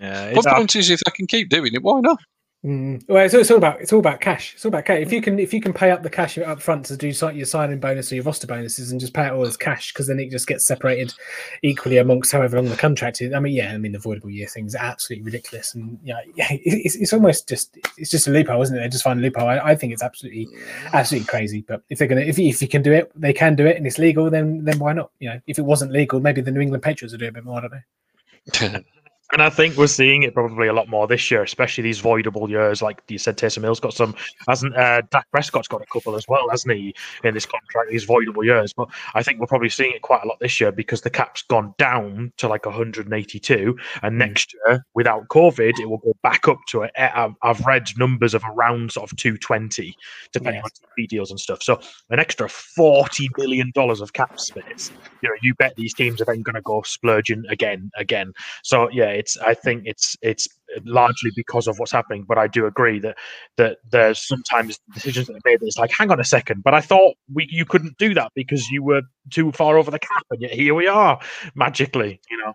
Yeah, 0.00 0.32
But 0.34 0.44
the 0.44 0.54
point 0.54 0.76
is, 0.76 0.90
if 0.90 1.00
I 1.06 1.10
can 1.10 1.26
keep 1.26 1.50
doing 1.50 1.74
it, 1.74 1.82
why 1.82 2.00
not? 2.00 2.18
Mm. 2.64 3.02
Well, 3.08 3.24
it's, 3.24 3.32
it's 3.32 3.50
all 3.50 3.56
about 3.56 3.80
it's 3.80 3.90
all 3.90 4.00
about 4.00 4.20
cash. 4.20 4.52
It's 4.52 4.66
all 4.66 4.68
about 4.68 4.84
cash. 4.84 5.00
If 5.00 5.14
you 5.14 5.22
can 5.22 5.38
if 5.38 5.54
you 5.54 5.62
can 5.62 5.72
pay 5.72 5.90
up 5.90 6.02
the 6.02 6.10
cash 6.10 6.36
up 6.36 6.60
front 6.60 6.84
to 6.86 6.96
do 6.96 7.10
si- 7.10 7.32
your 7.32 7.46
signing 7.46 7.80
bonus 7.80 8.12
or 8.12 8.16
your 8.16 8.24
roster 8.24 8.46
bonuses 8.46 8.90
and 8.90 9.00
just 9.00 9.14
pay 9.14 9.26
it 9.26 9.32
all 9.32 9.46
as 9.46 9.56
cash, 9.56 9.94
because 9.94 10.08
then 10.08 10.20
it 10.20 10.30
just 10.30 10.46
gets 10.46 10.66
separated 10.66 11.14
equally 11.62 11.96
amongst 11.96 12.32
however 12.32 12.56
long 12.56 12.68
the 12.68 12.76
contract 12.76 13.22
is. 13.22 13.32
I 13.32 13.40
mean, 13.40 13.54
yeah, 13.54 13.72
I 13.72 13.78
mean 13.78 13.92
the 13.92 13.98
voidable 13.98 14.30
year 14.30 14.46
thing 14.46 14.66
is 14.66 14.74
absolutely 14.74 15.24
ridiculous, 15.24 15.74
and 15.74 15.98
yeah, 16.04 16.20
yeah, 16.34 16.48
it's, 16.50 16.96
it's 16.96 17.14
almost 17.14 17.48
just 17.48 17.78
it's 17.96 18.10
just 18.10 18.28
a 18.28 18.30
loophole, 18.30 18.60
isn't 18.60 18.76
it? 18.76 18.80
They 18.80 18.88
just 18.88 19.04
find 19.04 19.20
a 19.20 19.22
loophole. 19.22 19.48
I, 19.48 19.58
I 19.58 19.74
think 19.74 19.94
it's 19.94 20.02
absolutely 20.02 20.46
absolutely 20.92 21.28
crazy. 21.28 21.64
But 21.66 21.82
if 21.88 21.98
they're 21.98 22.08
gonna 22.08 22.20
if 22.20 22.38
you, 22.38 22.48
if 22.48 22.60
you 22.60 22.68
can 22.68 22.82
do 22.82 22.92
it, 22.92 23.10
they 23.14 23.32
can 23.32 23.56
do 23.56 23.66
it, 23.66 23.78
and 23.78 23.86
it's 23.86 23.98
legal, 23.98 24.28
then 24.28 24.64
then 24.64 24.78
why 24.78 24.92
not? 24.92 25.12
You 25.18 25.30
know, 25.30 25.40
if 25.46 25.58
it 25.58 25.64
wasn't 25.64 25.92
legal, 25.92 26.20
maybe 26.20 26.42
the 26.42 26.50
New 26.50 26.60
England 26.60 26.82
Patriots 26.82 27.14
would 27.14 27.20
do 27.20 27.28
a 27.28 27.32
bit 27.32 27.44
more. 27.44 27.56
I 27.56 27.60
don't 27.62 28.72
know. 28.72 28.82
and 29.32 29.42
I 29.42 29.50
think 29.50 29.76
we're 29.76 29.86
seeing 29.86 30.22
it 30.22 30.34
probably 30.34 30.68
a 30.68 30.72
lot 30.72 30.88
more 30.88 31.06
this 31.06 31.30
year, 31.30 31.42
especially 31.42 31.82
these 31.82 32.00
voidable 32.02 32.48
years. 32.48 32.82
Like 32.82 33.02
you 33.08 33.18
said, 33.18 33.36
Taysom 33.36 33.62
Hill's 33.62 33.80
got 33.80 33.94
some, 33.94 34.14
hasn't 34.48 34.76
uh, 34.76 35.02
Dak 35.10 35.30
Prescott's 35.30 35.68
got 35.68 35.82
a 35.82 35.86
couple 35.86 36.16
as 36.16 36.26
well, 36.28 36.48
hasn't 36.50 36.74
he, 36.74 36.94
in 37.24 37.34
this 37.34 37.46
contract, 37.46 37.90
these 37.90 38.06
voidable 38.06 38.44
years. 38.44 38.72
But 38.72 38.88
I 39.14 39.22
think 39.22 39.38
we're 39.38 39.46
probably 39.46 39.68
seeing 39.68 39.92
it 39.92 40.02
quite 40.02 40.22
a 40.24 40.28
lot 40.28 40.38
this 40.40 40.60
year 40.60 40.72
because 40.72 41.02
the 41.02 41.10
cap's 41.10 41.42
gone 41.42 41.74
down 41.78 42.32
to 42.38 42.48
like 42.48 42.66
182, 42.66 43.76
and 44.02 44.18
next 44.18 44.54
year, 44.66 44.84
without 44.94 45.28
COVID, 45.28 45.78
it 45.78 45.86
will 45.88 45.98
go 45.98 46.14
back 46.22 46.48
up 46.48 46.58
to 46.68 46.82
it. 46.82 46.92
I've, 46.96 47.60
read 47.66 47.86
numbers 47.98 48.32
of 48.32 48.42
around 48.44 48.90
sort 48.90 49.12
of 49.12 49.16
220, 49.18 49.94
depending 50.32 50.62
Yes. 50.64 50.64
on 50.64 50.88
TV 50.98 51.06
deals 51.06 51.30
and 51.30 51.38
stuff. 51.38 51.62
So 51.62 51.78
an 52.08 52.18
extra 52.18 52.48
40 52.48 53.28
million 53.36 53.70
dollars 53.74 54.00
of 54.00 54.14
cap 54.14 54.40
space. 54.40 54.90
You 55.22 55.28
know, 55.28 55.34
you 55.42 55.54
bet 55.54 55.76
these 55.76 55.92
teams 55.92 56.20
are 56.22 56.24
then 56.24 56.40
going 56.40 56.54
to 56.54 56.62
go 56.62 56.80
splurging 56.82 57.44
again, 57.50 57.90
again. 57.96 58.32
So 58.62 58.88
yeah, 58.90 59.10
it's 59.20 59.36
I 59.38 59.54
think 59.54 59.82
it's 59.84 60.16
it's 60.22 60.48
largely 60.84 61.30
because 61.36 61.66
of 61.66 61.78
what's 61.78 61.92
happening. 61.92 62.24
But 62.26 62.38
I 62.38 62.46
do 62.46 62.66
agree 62.66 62.98
that 63.00 63.16
that 63.56 63.78
there's 63.90 64.26
sometimes 64.26 64.78
decisions 64.94 65.26
that 65.26 65.34
are 65.34 65.48
made 65.50 65.60
that 65.60 65.66
it's 65.66 65.78
like, 65.78 65.92
hang 65.92 66.10
on 66.10 66.20
a 66.20 66.24
second, 66.24 66.62
but 66.64 66.74
I 66.74 66.80
thought 66.80 67.14
we 67.32 67.46
you 67.50 67.64
couldn't 67.64 67.98
do 67.98 68.14
that 68.14 68.32
because 68.34 68.68
you 68.70 68.82
were 68.82 69.02
too 69.30 69.52
far 69.52 69.78
over 69.78 69.90
the 69.90 69.98
cap, 69.98 70.24
and 70.30 70.42
yet 70.42 70.52
here 70.52 70.74
we 70.74 70.86
are 70.86 71.20
magically. 71.54 72.20
You 72.30 72.38
know, 72.38 72.54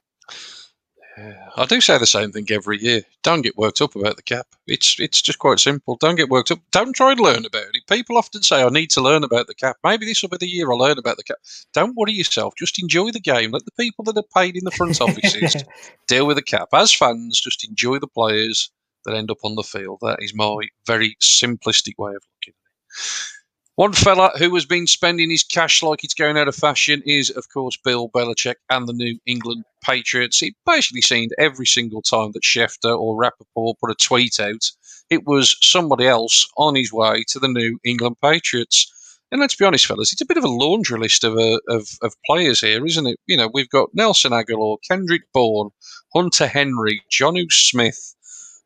Yeah, 1.17 1.50
I 1.55 1.65
do 1.65 1.81
say 1.81 1.98
the 1.98 2.05
same 2.05 2.31
thing 2.31 2.48
every 2.50 2.81
year. 2.81 3.03
Don't 3.24 3.41
get 3.41 3.57
worked 3.57 3.81
up 3.81 3.95
about 3.95 4.15
the 4.15 4.22
cap. 4.22 4.48
It's 4.67 5.00
it's 5.00 5.22
just 5.22 5.39
quite 5.39 5.60
simple. 5.60 5.98
Don't 5.98 6.15
get 6.15 6.29
worked 6.29 6.51
up. 6.51 6.60
Don't 6.72 6.95
try 6.95 7.12
and 7.12 7.19
learn 7.19 7.45
about 7.45 7.74
it. 7.74 7.88
People 7.88 8.17
often 8.17 8.43
say, 8.43 8.62
"I 8.63 8.69
need 8.69 8.89
to 8.91 9.01
learn 9.01 9.24
about 9.24 9.48
the 9.48 9.55
cap." 9.55 9.77
Maybe 9.84 10.05
this 10.05 10.22
will 10.22 10.29
be 10.29 10.38
the 10.38 10.48
year 10.48 10.72
I 10.72 10.75
learn 10.75 10.98
about 10.98 11.17
the 11.17 11.24
cap. 11.24 11.38
Don't 11.74 11.95
worry 11.95 12.13
yourself. 12.13 12.53
Just 12.57 12.81
enjoy 12.81 13.12
the 13.12 13.19
game. 13.19 13.51
Let 13.51 13.65
the 13.65 13.72
people 13.72 14.03
that 14.05 14.17
are 14.17 14.24
paid 14.41 14.55
in 14.55 14.65
the 14.65 14.72
front 14.72 15.01
offices 15.01 15.63
deal 16.07 16.27
with 16.27 16.38
the 16.38 16.43
cap. 16.43 16.69
As 16.74 16.93
fans, 16.93 17.39
just 17.39 17.67
enjoy 17.67 18.00
the 18.00 18.07
players 18.07 18.72
that 19.05 19.15
end 19.15 19.31
up 19.31 19.38
on 19.43 19.55
the 19.55 19.63
field. 19.63 20.00
That 20.01 20.17
is 20.22 20.34
my 20.34 20.67
very 20.86 21.15
simplistic 21.22 21.93
way 21.98 22.11
of 22.11 22.24
looking 22.35 22.53
at 22.53 22.72
it. 22.72 23.34
One 23.77 23.92
fella 23.92 24.31
who 24.38 24.55
has 24.55 24.66
been 24.66 24.88
spending 24.88 25.29
his 25.29 25.44
cash 25.44 25.83
like 25.83 26.05
it's 26.05 26.14
going 26.14 26.38
out 26.38 26.48
of 26.48 26.55
fashion 26.55 27.03
is, 27.05 27.29
of 27.29 27.50
course, 27.50 27.75
Bill 27.83 28.07
Belichick 28.07 28.55
and 28.70 28.88
the 28.88 28.94
New 28.94 29.20
England 29.25 29.66
Patriots. 29.83 30.42
It 30.42 30.55
basically 30.66 31.01
seemed 31.01 31.33
every 31.38 31.66
single 31.66 32.01
time 32.01 32.31
that 32.31 32.44
Schefter 32.44 32.98
or 32.98 33.18
Rapoport 33.18 33.77
put 33.81 33.92
a 33.92 33.96
tweet 33.96 34.40
out, 34.40 34.72
it 35.09 35.25
was 35.25 35.57
somebody 35.61 36.07
else 36.07 36.48
on 36.57 36.75
his 36.75 36.94
way 36.94 37.25
to 37.27 37.40
the 37.40 37.50
New 37.50 37.77
England 37.83 38.16
Patriots. 38.22 38.90
And 39.29 39.42
let's 39.42 39.55
be 39.55 39.66
honest, 39.66 39.88
fellas, 39.88 40.14
it's 40.14 40.22
a 40.22 40.25
bit 40.25 40.38
of 40.38 40.46
a 40.46 40.50
laundry 40.50 40.98
list 40.98 41.25
of, 41.25 41.38
uh, 41.38 41.59
of, 41.68 41.90
of 42.01 42.14
players 42.25 42.61
here, 42.61 42.85
isn't 42.85 43.07
it? 43.07 43.20
You 43.27 43.35
know, 43.35 43.50
we've 43.53 43.70
got 43.70 43.90
Nelson 43.94 44.31
Agholor, 44.31 44.77
Kendrick 44.88 45.24
Bourne, 45.33 45.72
Hunter 46.14 46.48
Henry, 46.48 47.01
Jonnu 47.11 47.51
Smith. 47.51 48.16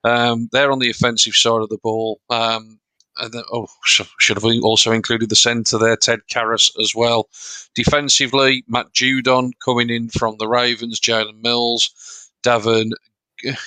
Um, 0.04 0.50
they're 0.52 0.72
on 0.72 0.78
the 0.78 0.92
offensive 0.92 1.34
side 1.34 1.64
of 1.64 1.70
the 1.70 1.80
ball. 1.82 2.20
Um, 2.30 2.80
then, 3.28 3.44
oh, 3.52 3.68
sh- 3.86 4.02
should 4.20 4.38
have 4.38 4.46
also 4.64 4.92
included 4.92 5.30
the 5.30 5.36
centre 5.36 5.78
there, 5.78 5.98
Ted 5.98 6.22
Karras 6.32 6.72
as 6.80 6.94
well. 6.96 7.30
Defensively, 7.76 8.64
Matt 8.68 8.94
Judon 8.94 9.52
coming 9.64 9.90
in 9.90 10.10
from 10.10 10.38
the 10.38 10.48
Ravens, 10.48 11.00
Jalen 11.00 11.42
Mills, 11.42 12.30
Davin. 12.44 12.92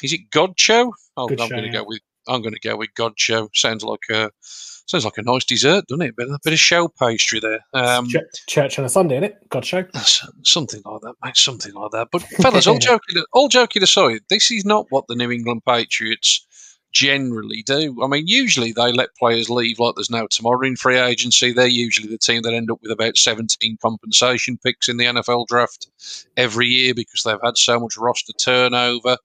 Is 0.02 0.12
it 0.12 0.30
Godcho? 0.30 0.92
Oh, 1.16 1.28
I'm 1.28 1.36
going 1.36 1.50
to 1.50 1.66
yeah. 1.66 1.72
go 1.72 1.84
with 1.84 2.00
I'm 2.28 2.42
going 2.42 2.54
to 2.54 2.60
go 2.60 2.76
with 2.76 2.90
Godcho. 2.94 3.48
Sounds 3.54 3.84
like 3.84 4.00
a 4.10 4.30
sounds 4.40 5.04
like 5.04 5.18
a 5.18 5.22
nice 5.22 5.44
dessert, 5.44 5.86
doesn't 5.88 6.02
it? 6.02 6.16
Bit 6.16 6.28
a 6.28 6.38
bit 6.42 6.52
of 6.52 6.58
shell 6.58 6.88
pastry 6.88 7.40
there. 7.40 7.60
Um, 7.72 8.08
Church, 8.08 8.46
church 8.48 8.78
on 8.78 8.84
a 8.84 8.88
Sunday, 8.88 9.16
isn't 9.16 9.24
it? 9.24 9.48
Godcho. 9.50 9.88
Something 10.46 10.82
like 10.84 11.00
that, 11.02 11.14
mate. 11.24 11.36
Something 11.36 11.74
like 11.74 11.90
that. 11.92 12.08
But 12.12 12.22
fellas, 12.22 12.66
all 12.66 12.78
joking, 12.80 13.22
all 13.32 13.48
joking 13.48 13.82
aside, 13.82 14.20
this 14.28 14.50
is 14.50 14.64
not 14.64 14.86
what 14.90 15.06
the 15.08 15.16
New 15.16 15.30
England 15.30 15.62
Patriots 15.66 16.46
generally 16.92 17.62
do. 17.62 17.96
I 18.02 18.06
mean, 18.06 18.26
usually 18.26 18.72
they 18.72 18.92
let 18.92 19.16
players 19.16 19.50
leave 19.50 19.78
like 19.78 19.94
there's 19.94 20.10
no 20.10 20.26
tomorrow 20.26 20.66
in 20.66 20.76
free 20.76 20.98
agency. 20.98 21.52
They're 21.52 21.66
usually 21.66 22.08
the 22.08 22.18
team 22.18 22.42
that 22.42 22.54
end 22.54 22.70
up 22.70 22.78
with 22.82 22.92
about 22.92 23.16
17 23.16 23.78
compensation 23.80 24.58
picks 24.58 24.88
in 24.88 24.96
the 24.96 25.06
NFL 25.06 25.46
draft 25.46 25.88
every 26.36 26.68
year 26.68 26.94
because 26.94 27.22
they've 27.22 27.36
had 27.42 27.56
so 27.56 27.80
much 27.80 27.96
roster 27.96 28.32
turnover. 28.34 29.16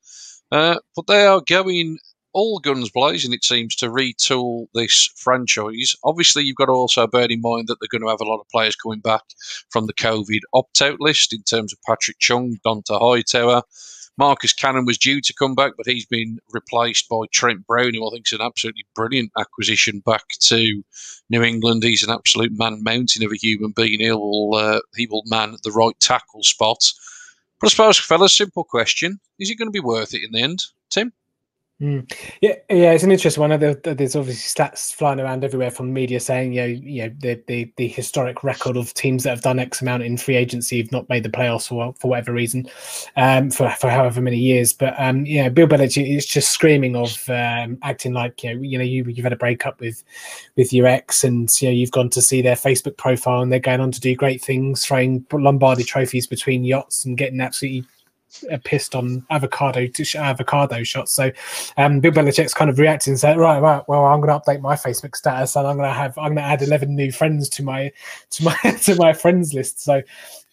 Uh, 0.51 0.80
but 0.95 1.08
they 1.08 1.25
are 1.25 1.41
going 1.41 1.99
all 2.34 2.60
guns 2.60 2.91
blazing, 2.91 3.34
it 3.34 3.43
seems, 3.43 3.75
to 3.75 3.89
retool 3.89 4.67
this 4.73 5.10
franchise. 5.15 5.95
Obviously, 6.03 6.43
you've 6.43 6.56
got 6.56 6.65
to 6.65 6.71
also 6.71 7.08
bear 7.08 7.25
in 7.25 7.41
mind 7.41 7.67
that 7.67 7.77
they're 7.80 7.88
going 7.91 8.03
to 8.03 8.10
have 8.10 8.21
a 8.21 8.30
lot 8.30 8.39
of 8.39 8.47
players 8.49 8.75
coming 8.75 8.99
back 8.99 9.23
from 9.69 9.88
the 9.88 9.93
COVID 9.93 10.41
opt 10.53 10.82
out 10.82 10.99
list 10.99 11.34
in 11.34 11.41
terms 11.43 11.73
of 11.73 11.80
Patrick 11.88 12.19
Chung, 12.19 12.58
Dont'a 12.65 12.99
Hightower. 12.99 13.63
Marcus 14.17 14.51
Cannon 14.51 14.86
was 14.86 14.97
due 14.97 15.21
to 15.21 15.34
come 15.34 15.53
back, 15.53 15.73
but 15.77 15.86
he's 15.86 16.06
been 16.06 16.39
replaced 16.51 17.08
by 17.08 17.25
Trent 17.32 17.67
Brown, 17.67 17.93
who 17.93 18.08
I 18.08 18.12
think 18.12 18.25
is 18.27 18.34
an 18.34 18.41
absolutely 18.41 18.86
brilliant 18.95 19.32
acquisition 19.38 19.99
back 19.99 20.23
to 20.41 20.84
New 21.30 21.43
England. 21.43 21.84
He's 21.84 22.03
an 22.03 22.10
absolute 22.10 22.58
man 22.58 22.84
mountain 22.84 23.23
of 23.23 23.32
a 23.32 23.38
human 23.38 23.71
being. 23.71 23.99
He 23.99 24.12
will, 24.12 24.56
uh, 24.56 24.82
he 24.95 25.08
will 25.08 25.23
man 25.27 25.56
the 25.63 25.71
right 25.71 25.97
tackle 25.99 26.43
spot. 26.43 26.91
But 27.60 27.67
I 27.67 27.69
suppose, 27.69 27.99
fellas, 27.99 28.36
simple 28.36 28.63
question: 28.63 29.19
Is 29.39 29.49
it 29.49 29.56
going 29.56 29.67
to 29.67 29.71
be 29.71 29.80
worth 29.80 30.13
it 30.13 30.23
in 30.23 30.32
the 30.32 30.41
end, 30.41 30.63
Tim? 30.89 31.13
Mm. 31.79 32.11
Yeah, 32.41 32.55
yeah, 32.71 32.93
it's 32.93 33.03
an 33.03 33.11
interesting 33.11 33.39
one. 33.47 33.59
There's 33.59 34.15
obviously 34.15 34.63
stats 34.63 34.91
flying 34.95 35.19
around 35.19 35.43
everywhere 35.43 35.69
from 35.69 35.93
media 35.93 36.19
saying, 36.19 36.53
you 36.53 36.61
know, 36.61 36.65
you 36.65 37.03
know, 37.03 37.15
the, 37.19 37.43
the 37.45 37.71
the 37.77 37.87
historic 37.87 38.43
record 38.43 38.77
of 38.77 38.95
teams 38.95 39.23
that 39.23 39.29
have 39.29 39.41
done 39.43 39.59
X 39.59 39.79
amount 39.83 40.01
in 40.01 40.17
free 40.17 40.37
agency 40.37 40.81
have 40.81 40.91
not 40.91 41.07
made 41.07 41.21
the 41.21 41.29
playoffs 41.29 41.67
for 41.67 41.93
for 41.99 42.07
whatever 42.07 42.33
reason, 42.33 42.67
um, 43.15 43.51
for 43.51 43.69
for 43.79 43.91
however 43.91 44.21
many 44.21 44.39
years. 44.39 44.73
But 44.73 44.99
um, 44.99 45.23
yeah, 45.27 45.49
Bill 45.49 45.67
Belichick 45.67 46.17
is 46.17 46.25
just 46.25 46.51
screaming 46.51 46.95
of 46.95 47.29
um, 47.29 47.77
acting 47.83 48.13
like 48.13 48.43
you 48.43 48.55
know, 48.55 48.61
you 48.63 48.77
know, 48.79 48.83
you 48.83 49.03
you've 49.03 49.23
had 49.23 49.33
a 49.33 49.35
breakup 49.35 49.79
with 49.79 50.03
with 50.55 50.73
your 50.73 50.87
ex, 50.87 51.23
and 51.23 51.47
you 51.61 51.67
know, 51.67 51.73
you've 51.73 51.91
gone 51.91 52.09
to 52.09 52.23
see 52.23 52.41
their 52.41 52.55
Facebook 52.55 52.97
profile, 52.97 53.43
and 53.43 53.51
they're 53.51 53.59
going 53.59 53.81
on 53.81 53.91
to 53.91 53.99
do 54.01 54.15
great 54.15 54.41
things, 54.41 54.83
throwing 54.83 55.23
Lombardi 55.31 55.83
trophies 55.83 56.25
between 56.25 56.63
yachts 56.63 57.05
and 57.05 57.19
getting 57.19 57.39
absolutely 57.39 57.85
pissed 58.63 58.95
on 58.95 59.25
avocado 59.29 59.87
avocado 60.15 60.83
shots. 60.83 61.11
So 61.11 61.31
um, 61.77 61.99
Bill 61.99 62.11
Belichick's 62.11 62.53
kind 62.53 62.69
of 62.69 62.79
reacting 62.79 63.11
and 63.11 63.19
saying, 63.19 63.37
right, 63.37 63.59
right, 63.59 63.83
well, 63.87 64.05
I'm 64.05 64.21
going 64.21 64.29
to 64.29 64.39
update 64.39 64.61
my 64.61 64.75
Facebook 64.75 65.15
status 65.15 65.55
and 65.55 65.67
I'm 65.67 65.77
going 65.77 65.89
to 65.89 65.93
have 65.93 66.17
I'm 66.17 66.35
going 66.35 66.37
to 66.37 66.43
add 66.43 66.61
11 66.61 66.95
new 66.95 67.11
friends 67.11 67.49
to 67.49 67.63
my 67.63 67.91
to 68.31 68.43
my 68.43 68.55
to 68.83 68.95
my 68.95 69.13
friends 69.13 69.53
list. 69.53 69.83
So 69.83 70.01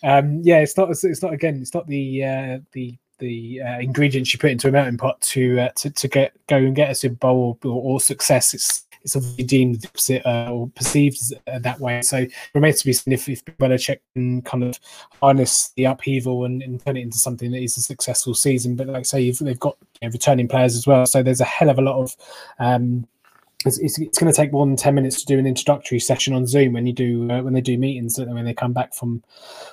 um, 0.03 0.41
yeah, 0.43 0.59
it's 0.59 0.77
not 0.77 0.91
it's 0.91 1.23
not 1.23 1.33
again 1.33 1.59
it's 1.61 1.75
not 1.75 1.87
the 1.87 2.25
uh, 2.25 2.59
the 2.73 2.97
the 3.19 3.63
uh, 3.63 3.79
ingredients 3.79 4.33
you 4.33 4.39
put 4.39 4.51
into 4.51 4.69
a 4.69 4.73
melting 4.73 4.99
pot 4.99 5.21
to 5.21 5.61
uh, 5.61 5.69
to 5.77 5.91
to 5.91 6.09
get 6.09 6.33
go 6.47 6.57
and 6.57 6.77
get 6.77 6.91
a 6.91 6.95
Super 6.95 7.17
Bowl 7.17 7.59
or, 7.65 7.71
or 7.71 8.01
success. 8.01 8.55
It's 8.55 8.85
it's 9.05 9.17
obviously 9.17 9.45
deemed 9.45 9.87
uh, 10.25 10.51
or 10.51 10.69
perceived 10.69 11.19
uh, 11.47 11.59
that 11.59 11.79
way. 11.79 12.01
So 12.03 12.19
it 12.19 12.33
remains 12.55 12.81
to 12.81 12.87
be 12.87 12.93
seen 12.95 13.13
if, 13.13 13.29
if 13.29 13.45
Belichick 13.45 13.99
can 14.15 14.41
kind 14.43 14.65
of 14.65 14.81
harness 15.21 15.73
the 15.77 15.85
upheaval 15.85 16.45
and, 16.45 16.63
and, 16.63 16.85
turn 16.85 16.97
it 16.97 17.03
into 17.03 17.19
something 17.19 17.51
that 17.53 17.63
is 17.63 17.77
a 17.77 17.83
successful 17.83 18.35
season. 18.35 18.77
But 18.77 18.89
like 18.89 19.01
I 19.01 19.03
say, 19.03 19.31
they've 19.31 19.61
got 19.61 19.77
you 20.01 20.09
know, 20.09 20.13
returning 20.13 20.49
players 20.49 20.75
as 20.75 20.87
well. 20.87 21.05
So 21.05 21.23
there's 21.23 21.43
a 21.43 21.45
hell 21.45 21.69
of 21.69 21.79
a 21.79 21.83
lot 21.83 22.01
of 22.01 22.17
um, 22.59 23.07
it's, 23.65 23.79
it's, 23.79 23.99
it's 23.99 24.19
going 24.19 24.33
to 24.33 24.37
take 24.37 24.53
more 24.53 24.67
than 24.67 24.77
10 24.77 24.95
minutes 24.95 25.21
to 25.21 25.27
do 25.27 25.39
an 25.39 25.47
introductory 25.47 25.99
session 25.99 26.35
on 26.35 26.47
zoom 26.47 26.73
when 26.73 26.87
you 26.87 26.93
do 26.93 27.31
uh, 27.31 27.43
when 27.43 27.53
they 27.53 27.61
do 27.61 27.79
meetings 27.79 28.19
uh, 28.19 28.25
when 28.27 28.45
they 28.45 28.55
come 28.55 28.73
back 28.73 28.95
from 28.95 29.23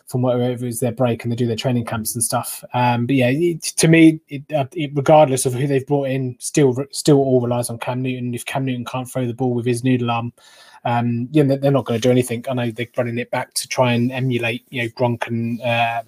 from 0.08 0.21
whatever 0.21 0.65
is 0.65 0.80
their 0.80 0.91
break 0.91 1.23
and 1.23 1.32
they 1.32 1.36
do 1.36 1.47
their 1.47 1.56
training 1.56 1.86
camps 1.86 2.15
and 2.15 2.23
stuff 2.23 2.63
um, 2.73 3.06
but 3.06 3.15
yeah 3.15 3.30
it, 3.30 3.62
to 3.62 3.88
me 3.88 4.19
it, 4.30 4.43
uh, 4.54 4.65
it, 4.73 4.91
regardless 4.93 5.45
of 5.45 5.54
who 5.54 5.67
they've 5.67 5.88
brought 5.88 6.10
in 6.10 6.36
still 6.39 6.75
still 6.91 7.17
all 7.17 7.41
relies 7.41 7.69
on 7.69 7.77
cam 7.77 8.01
newton 8.01 8.34
if 8.34 8.45
cam 8.45 8.65
newton 8.65 8.86
can't 8.86 9.10
throw 9.10 9.25
the 9.25 9.34
ball 9.34 9.54
with 9.54 9.65
his 9.65 9.84
noodle 9.84 10.12
arm 10.12 10.34
um, 10.84 11.27
yeah, 11.32 11.43
they're 11.43 11.69
not 11.69 11.86
going 11.86 11.99
to 11.99 12.08
do 12.08 12.10
anything. 12.10 12.43
I 12.49 12.54
know 12.56 12.71
they're 12.71 12.88
running 12.97 13.19
it 13.19 13.30
back 13.30 13.54
to 13.54 13.67
try 13.67 13.93
and 13.93 14.12
emulate, 14.12 14.65
you 14.71 14.82
know, 14.82 14.89
Gronk 14.89 15.27
and 15.27 15.62
uh, 15.62 16.01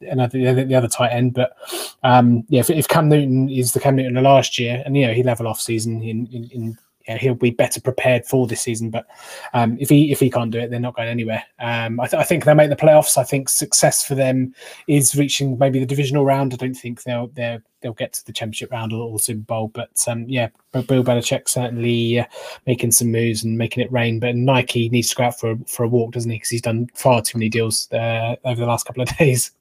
another 0.00 0.54
the, 0.54 0.64
the 0.64 0.74
other 0.74 0.88
tight 0.88 1.10
end. 1.10 1.34
But 1.34 1.56
um, 2.02 2.44
yeah, 2.48 2.60
if, 2.60 2.70
if, 2.70 2.88
Cam 2.88 3.08
Newton 3.08 3.48
is 3.48 3.72
the 3.72 3.80
Cam 3.80 3.96
Newton 3.96 4.16
of 4.16 4.24
last 4.24 4.58
year, 4.58 4.82
and 4.84 4.96
you 4.96 5.06
know 5.06 5.12
he 5.12 5.22
level 5.22 5.46
off 5.46 5.60
season 5.60 6.02
in 6.02 6.26
in, 6.28 6.44
in 6.44 6.50
you 6.50 6.58
know, 6.60 6.76
he'll 7.16 7.34
be 7.34 7.50
better 7.50 7.80
prepared 7.80 8.26
for 8.26 8.46
this 8.46 8.60
season. 8.60 8.90
But 8.90 9.06
um, 9.54 9.76
if 9.80 9.88
he 9.88 10.12
if 10.12 10.20
he 10.20 10.30
can't 10.30 10.50
do 10.50 10.58
it, 10.58 10.70
they're 10.70 10.80
not 10.80 10.96
going 10.96 11.08
anywhere. 11.08 11.42
Um, 11.58 12.00
I, 12.00 12.06
th- 12.06 12.20
I, 12.20 12.24
think 12.24 12.44
they'll 12.44 12.54
make 12.54 12.70
the 12.70 12.76
playoffs. 12.76 13.16
I 13.16 13.24
think 13.24 13.48
success 13.48 14.04
for 14.04 14.14
them 14.14 14.54
is 14.86 15.16
reaching 15.16 15.58
maybe 15.58 15.78
the 15.78 15.86
divisional 15.86 16.24
round. 16.24 16.52
I 16.52 16.56
don't 16.56 16.74
think 16.74 17.02
they'll 17.04 17.28
they 17.28 17.58
they'll 17.80 17.92
get 17.92 18.12
to 18.12 18.26
the 18.26 18.32
championship 18.32 18.70
round 18.70 18.92
or, 18.92 19.08
or 19.08 19.18
Super 19.18 19.40
Bowl. 19.40 19.68
But 19.68 19.90
um, 20.06 20.24
yeah, 20.28 20.48
Bill 20.72 21.04
Belichick 21.04 21.48
certainly 21.48 22.20
uh, 22.20 22.26
making 22.66 22.92
some 22.92 23.10
moves 23.10 23.44
and 23.44 23.56
making 23.56 23.84
it 23.84 23.92
rain. 23.92 24.20
But 24.20 24.36
Nike 24.36 24.88
needs 24.88 25.08
to 25.10 25.16
go 25.16 25.24
out 25.24 25.38
for 25.38 25.52
a, 25.52 25.58
for 25.66 25.84
a 25.84 25.88
walk, 25.88 26.12
doesn't 26.12 26.30
he? 26.30 26.36
Because 26.36 26.50
he's 26.50 26.62
done 26.62 26.88
far 26.94 27.22
too 27.22 27.38
many 27.38 27.48
deals 27.48 27.90
uh, 27.92 28.36
over 28.44 28.60
the 28.60 28.66
last 28.66 28.84
couple 28.86 29.02
of 29.02 29.08
days. 29.18 29.52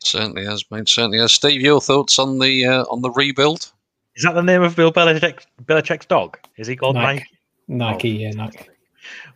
Certainly 0.00 0.44
has, 0.44 0.64
mate. 0.70 0.88
Certainly 0.88 1.18
has. 1.18 1.32
Steve, 1.32 1.60
your 1.60 1.80
thoughts 1.80 2.18
on 2.18 2.38
the 2.38 2.66
uh, 2.66 2.84
on 2.84 3.02
the 3.02 3.10
rebuild? 3.10 3.72
Is 4.18 4.24
that 4.24 4.34
the 4.34 4.42
name 4.42 4.62
of 4.62 4.74
Bill 4.74 4.92
Belichick, 4.92 5.46
Belichick's 5.62 6.06
dog? 6.06 6.38
Is 6.56 6.66
he 6.66 6.74
called 6.74 6.96
Nike? 6.96 7.24
Nike, 7.68 7.68
Nike 7.68 8.16
oh, 8.16 8.20
yeah, 8.20 8.30
Nike. 8.32 8.68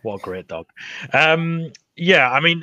What 0.01 0.15
a 0.15 0.19
great 0.19 0.49
dog. 0.49 0.65
Um, 1.13 1.71
yeah, 1.95 2.31
I 2.31 2.39
mean, 2.39 2.61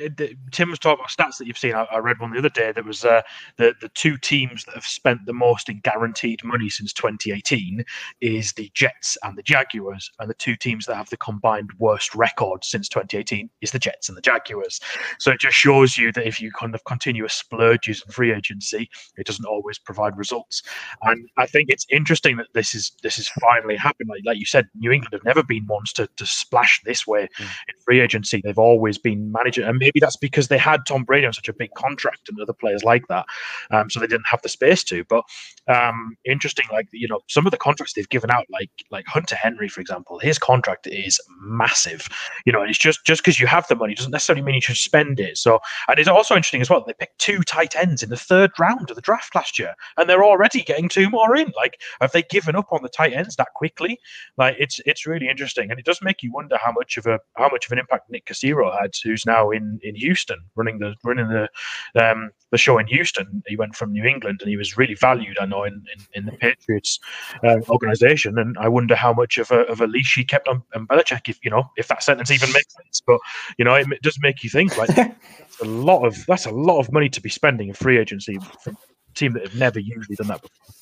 Tim 0.51 0.69
was 0.69 0.79
talking 0.79 0.99
about 0.99 1.09
stats 1.09 1.37
that 1.37 1.47
you've 1.47 1.57
seen. 1.57 1.73
I, 1.73 1.83
I 1.85 1.99
read 1.99 2.19
one 2.19 2.31
the 2.31 2.39
other 2.39 2.49
day 2.49 2.73
that 2.73 2.83
was 2.83 3.05
uh, 3.05 3.21
the 3.57 3.73
the 3.79 3.87
two 3.89 4.17
teams 4.17 4.65
that 4.65 4.75
have 4.75 4.85
spent 4.85 5.25
the 5.25 5.33
most 5.33 5.69
in 5.69 5.79
guaranteed 5.79 6.43
money 6.43 6.69
since 6.69 6.91
2018 6.91 7.85
is 8.19 8.51
the 8.53 8.69
Jets 8.73 9.17
and 9.23 9.37
the 9.37 9.43
Jaguars, 9.43 10.11
and 10.19 10.29
the 10.29 10.33
two 10.33 10.57
teams 10.57 10.85
that 10.85 10.95
have 10.95 11.09
the 11.09 11.17
combined 11.17 11.69
worst 11.79 12.13
record 12.13 12.65
since 12.65 12.89
2018 12.89 13.49
is 13.61 13.71
the 13.71 13.79
Jets 13.79 14.09
and 14.09 14.17
the 14.17 14.21
Jaguars. 14.21 14.81
So 15.17 15.31
it 15.31 15.39
just 15.39 15.55
shows 15.55 15.97
you 15.97 16.11
that 16.11 16.27
if 16.27 16.41
you 16.41 16.51
kind 16.51 16.75
of 16.75 16.83
continue 16.83 17.23
a 17.23 17.29
splurges 17.29 18.03
in 18.05 18.11
free 18.11 18.33
agency, 18.33 18.89
it 19.17 19.25
doesn't 19.25 19.45
always 19.45 19.79
provide 19.79 20.17
results. 20.17 20.61
And 21.03 21.29
I 21.37 21.45
think 21.45 21.69
it's 21.69 21.85
interesting 21.89 22.35
that 22.35 22.47
this 22.53 22.75
is 22.75 22.91
this 23.01 23.17
is 23.17 23.29
finally 23.39 23.77
happened. 23.77 24.09
Like, 24.09 24.23
like 24.25 24.39
you 24.39 24.45
said, 24.45 24.67
New 24.75 24.91
England 24.91 25.13
have 25.13 25.23
never 25.23 25.41
been 25.41 25.65
ones 25.67 25.93
to, 25.93 26.09
to 26.17 26.25
splash 26.25 26.81
this 26.83 27.07
way 27.07 27.29
mm. 27.39 27.43
in 27.43 27.75
free 27.85 28.01
agency. 28.01 28.41
They've 28.43 28.59
always 28.59 28.97
been 28.97 29.20
manager. 29.29 29.63
And 29.63 29.77
maybe 29.77 29.99
that's 29.99 30.17
because 30.17 30.47
they 30.47 30.57
had 30.57 30.81
Tom 30.87 31.03
Brady 31.03 31.25
on 31.25 31.33
such 31.33 31.49
a 31.49 31.53
big 31.53 31.73
contract 31.75 32.29
and 32.29 32.39
other 32.39 32.53
players 32.53 32.83
like 32.83 33.07
that. 33.07 33.25
Um, 33.71 33.89
so 33.89 33.99
they 33.99 34.07
didn't 34.07 34.27
have 34.29 34.41
the 34.41 34.49
space 34.49 34.83
to. 34.85 35.03
But 35.05 35.23
um, 35.67 36.15
interesting, 36.25 36.65
like, 36.71 36.87
you 36.91 37.07
know, 37.07 37.19
some 37.27 37.45
of 37.45 37.51
the 37.51 37.57
contracts 37.57 37.93
they've 37.93 38.09
given 38.09 38.31
out, 38.31 38.45
like 38.51 38.69
like 38.89 39.05
Hunter 39.07 39.35
Henry, 39.35 39.67
for 39.67 39.81
example, 39.81 40.19
his 40.19 40.39
contract 40.39 40.87
is 40.87 41.19
massive. 41.41 42.07
You 42.45 42.53
know, 42.53 42.63
it's 42.63 42.77
just 42.77 43.05
just 43.05 43.21
because 43.21 43.39
you 43.39 43.47
have 43.47 43.67
the 43.67 43.75
money 43.75 43.95
doesn't 43.95 44.11
necessarily 44.11 44.43
mean 44.43 44.55
you 44.55 44.61
should 44.61 44.77
spend 44.77 45.19
it. 45.19 45.37
So, 45.37 45.59
and 45.87 45.99
it's 45.99 46.07
also 46.07 46.35
interesting 46.35 46.61
as 46.61 46.69
well, 46.69 46.83
they 46.85 46.93
picked 46.93 47.19
two 47.19 47.41
tight 47.43 47.75
ends 47.75 48.03
in 48.03 48.09
the 48.09 48.17
third 48.17 48.51
round 48.59 48.89
of 48.89 48.95
the 48.95 49.01
draft 49.01 49.35
last 49.35 49.59
year, 49.59 49.73
and 49.97 50.09
they're 50.09 50.23
already 50.23 50.61
getting 50.61 50.89
two 50.89 51.09
more 51.09 51.35
in. 51.35 51.51
Like, 51.55 51.79
have 51.99 52.11
they 52.11 52.23
given 52.23 52.55
up 52.55 52.67
on 52.71 52.81
the 52.81 52.89
tight 52.89 53.13
ends 53.13 53.35
that 53.35 53.49
quickly? 53.55 53.99
Like, 54.37 54.55
it's 54.59 54.79
it's 54.85 55.05
really 55.05 55.27
interesting. 55.27 55.69
And 55.69 55.79
it 55.79 55.85
does 55.85 56.01
make 56.01 56.23
you 56.23 56.31
wonder 56.31 56.57
how 56.57 56.71
much 56.71 56.97
of 56.97 57.05
a 57.05 57.19
how 57.37 57.49
much 57.49 57.65
of 57.65 57.71
an 57.71 57.79
impact 57.79 58.09
Nick 58.09 58.25
Caserio 58.25 58.79
had, 58.79 58.95
who's 59.11 59.25
now 59.25 59.51
in 59.51 59.79
in 59.83 59.95
Houston, 59.95 60.39
running 60.55 60.79
the 60.79 60.95
running 61.03 61.27
the 61.27 61.49
um, 61.95 62.31
the 62.51 62.57
show 62.57 62.77
in 62.77 62.87
Houston. 62.87 63.43
He 63.47 63.55
went 63.55 63.75
from 63.75 63.91
New 63.91 64.05
England, 64.05 64.39
and 64.41 64.49
he 64.49 64.57
was 64.57 64.77
really 64.77 64.95
valued. 64.95 65.37
I 65.39 65.45
know 65.45 65.63
in 65.63 65.83
in, 65.95 66.05
in 66.13 66.25
the 66.25 66.31
Patriots 66.31 66.99
uh, 67.43 67.59
organization, 67.69 68.37
and 68.37 68.57
I 68.57 68.67
wonder 68.67 68.95
how 68.95 69.13
much 69.13 69.37
of 69.37 69.51
a 69.51 69.61
of 69.63 69.81
a 69.81 69.87
leash 69.87 70.15
he 70.15 70.23
kept 70.23 70.47
on, 70.47 70.63
on 70.73 70.87
Belichick. 70.87 71.29
If 71.29 71.39
you 71.43 71.51
know 71.51 71.69
if 71.77 71.87
that 71.89 72.03
sentence 72.03 72.31
even 72.31 72.51
makes 72.51 72.73
sense, 72.73 73.01
but 73.05 73.19
you 73.57 73.65
know 73.65 73.75
it, 73.75 73.91
it 73.91 74.01
does 74.01 74.17
make 74.21 74.43
you 74.43 74.49
think. 74.49 74.77
Like 74.77 74.89
that's 74.95 75.61
a 75.61 75.65
lot 75.65 76.05
of 76.05 76.25
that's 76.25 76.45
a 76.45 76.51
lot 76.51 76.79
of 76.79 76.91
money 76.91 77.09
to 77.09 77.21
be 77.21 77.29
spending 77.29 77.67
in 77.67 77.73
free 77.73 77.99
agency 77.99 78.37
from 78.61 78.77
a 79.09 79.13
team 79.13 79.33
that 79.33 79.43
have 79.43 79.55
never 79.55 79.79
usually 79.79 80.15
done 80.15 80.27
that 80.27 80.41
before. 80.41 80.75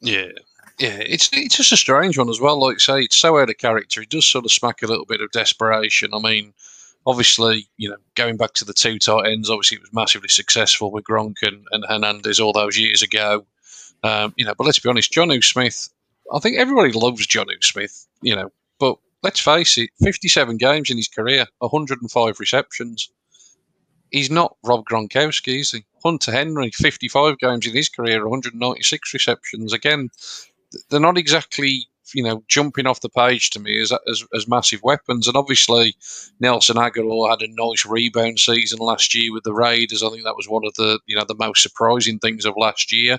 Yeah, 0.00 0.28
yeah, 0.78 0.98
it's 1.00 1.30
it's 1.32 1.56
just 1.56 1.72
a 1.72 1.76
strange 1.76 2.18
one 2.18 2.28
as 2.28 2.40
well. 2.40 2.60
Like 2.60 2.76
I 2.76 2.78
say, 2.78 3.00
it's 3.02 3.16
so 3.16 3.38
out 3.38 3.48
of 3.48 3.56
character. 3.56 4.02
It 4.02 4.10
does 4.10 4.26
sort 4.26 4.44
of 4.44 4.52
smack 4.52 4.82
a 4.82 4.86
little 4.86 5.06
bit 5.06 5.22
of 5.22 5.30
desperation. 5.30 6.12
I 6.12 6.18
mean, 6.18 6.52
obviously, 7.06 7.68
you 7.76 7.88
know, 7.88 7.96
going 8.16 8.36
back 8.36 8.52
to 8.54 8.64
the 8.64 8.74
two 8.74 8.98
tight 8.98 9.26
ends, 9.26 9.48
obviously 9.48 9.76
it 9.76 9.82
was 9.82 9.92
massively 9.92 10.28
successful 10.28 10.90
with 10.90 11.04
Gronk 11.04 11.36
and, 11.42 11.64
and 11.70 11.84
Hernandez 11.88 12.40
all 12.40 12.52
those 12.52 12.78
years 12.78 13.02
ago. 13.02 13.46
Um, 14.02 14.34
you 14.36 14.44
know, 14.44 14.54
but 14.56 14.64
let's 14.64 14.78
be 14.78 14.88
honest, 14.88 15.12
Jonnu 15.12 15.42
Smith, 15.42 15.88
I 16.32 16.40
think 16.40 16.58
everybody 16.58 16.92
loves 16.92 17.26
Jonnu 17.26 17.62
Smith, 17.62 18.06
you 18.22 18.34
know, 18.34 18.50
but 18.78 18.98
let's 19.22 19.40
face 19.40 19.78
it, 19.78 19.90
57 20.02 20.56
games 20.58 20.90
in 20.90 20.96
his 20.96 21.08
career, 21.08 21.46
105 21.58 22.40
receptions. 22.40 23.08
He's 24.10 24.30
not 24.30 24.56
Rob 24.64 24.84
Gronkowski, 24.84 25.60
is 25.60 25.72
he? 25.72 25.84
Hunter 26.04 26.32
Henry, 26.32 26.70
55 26.70 27.38
games 27.38 27.66
in 27.66 27.74
his 27.74 27.88
career, 27.88 28.22
196 28.22 29.14
receptions. 29.14 29.72
Again, 29.72 30.10
they're 30.90 31.00
not 31.00 31.18
exactly 31.18 31.88
you 32.14 32.22
know 32.22 32.42
jumping 32.48 32.86
off 32.86 33.00
the 33.00 33.08
page 33.08 33.50
to 33.50 33.60
me 33.60 33.80
as, 33.80 33.92
as, 34.08 34.24
as 34.34 34.48
massive 34.48 34.82
weapons. 34.82 35.26
And 35.26 35.36
obviously, 35.36 35.94
Nelson 36.40 36.76
Agholor 36.76 37.30
had 37.30 37.42
a 37.42 37.52
nice 37.52 37.84
rebound 37.84 38.38
season 38.38 38.78
last 38.78 39.14
year 39.14 39.32
with 39.32 39.44
the 39.44 39.54
Raiders. 39.54 40.02
I 40.02 40.10
think 40.10 40.24
that 40.24 40.36
was 40.36 40.48
one 40.48 40.64
of 40.64 40.74
the 40.74 41.00
you 41.06 41.16
know 41.16 41.24
the 41.26 41.34
most 41.34 41.62
surprising 41.62 42.18
things 42.18 42.44
of 42.44 42.54
last 42.56 42.92
year. 42.92 43.18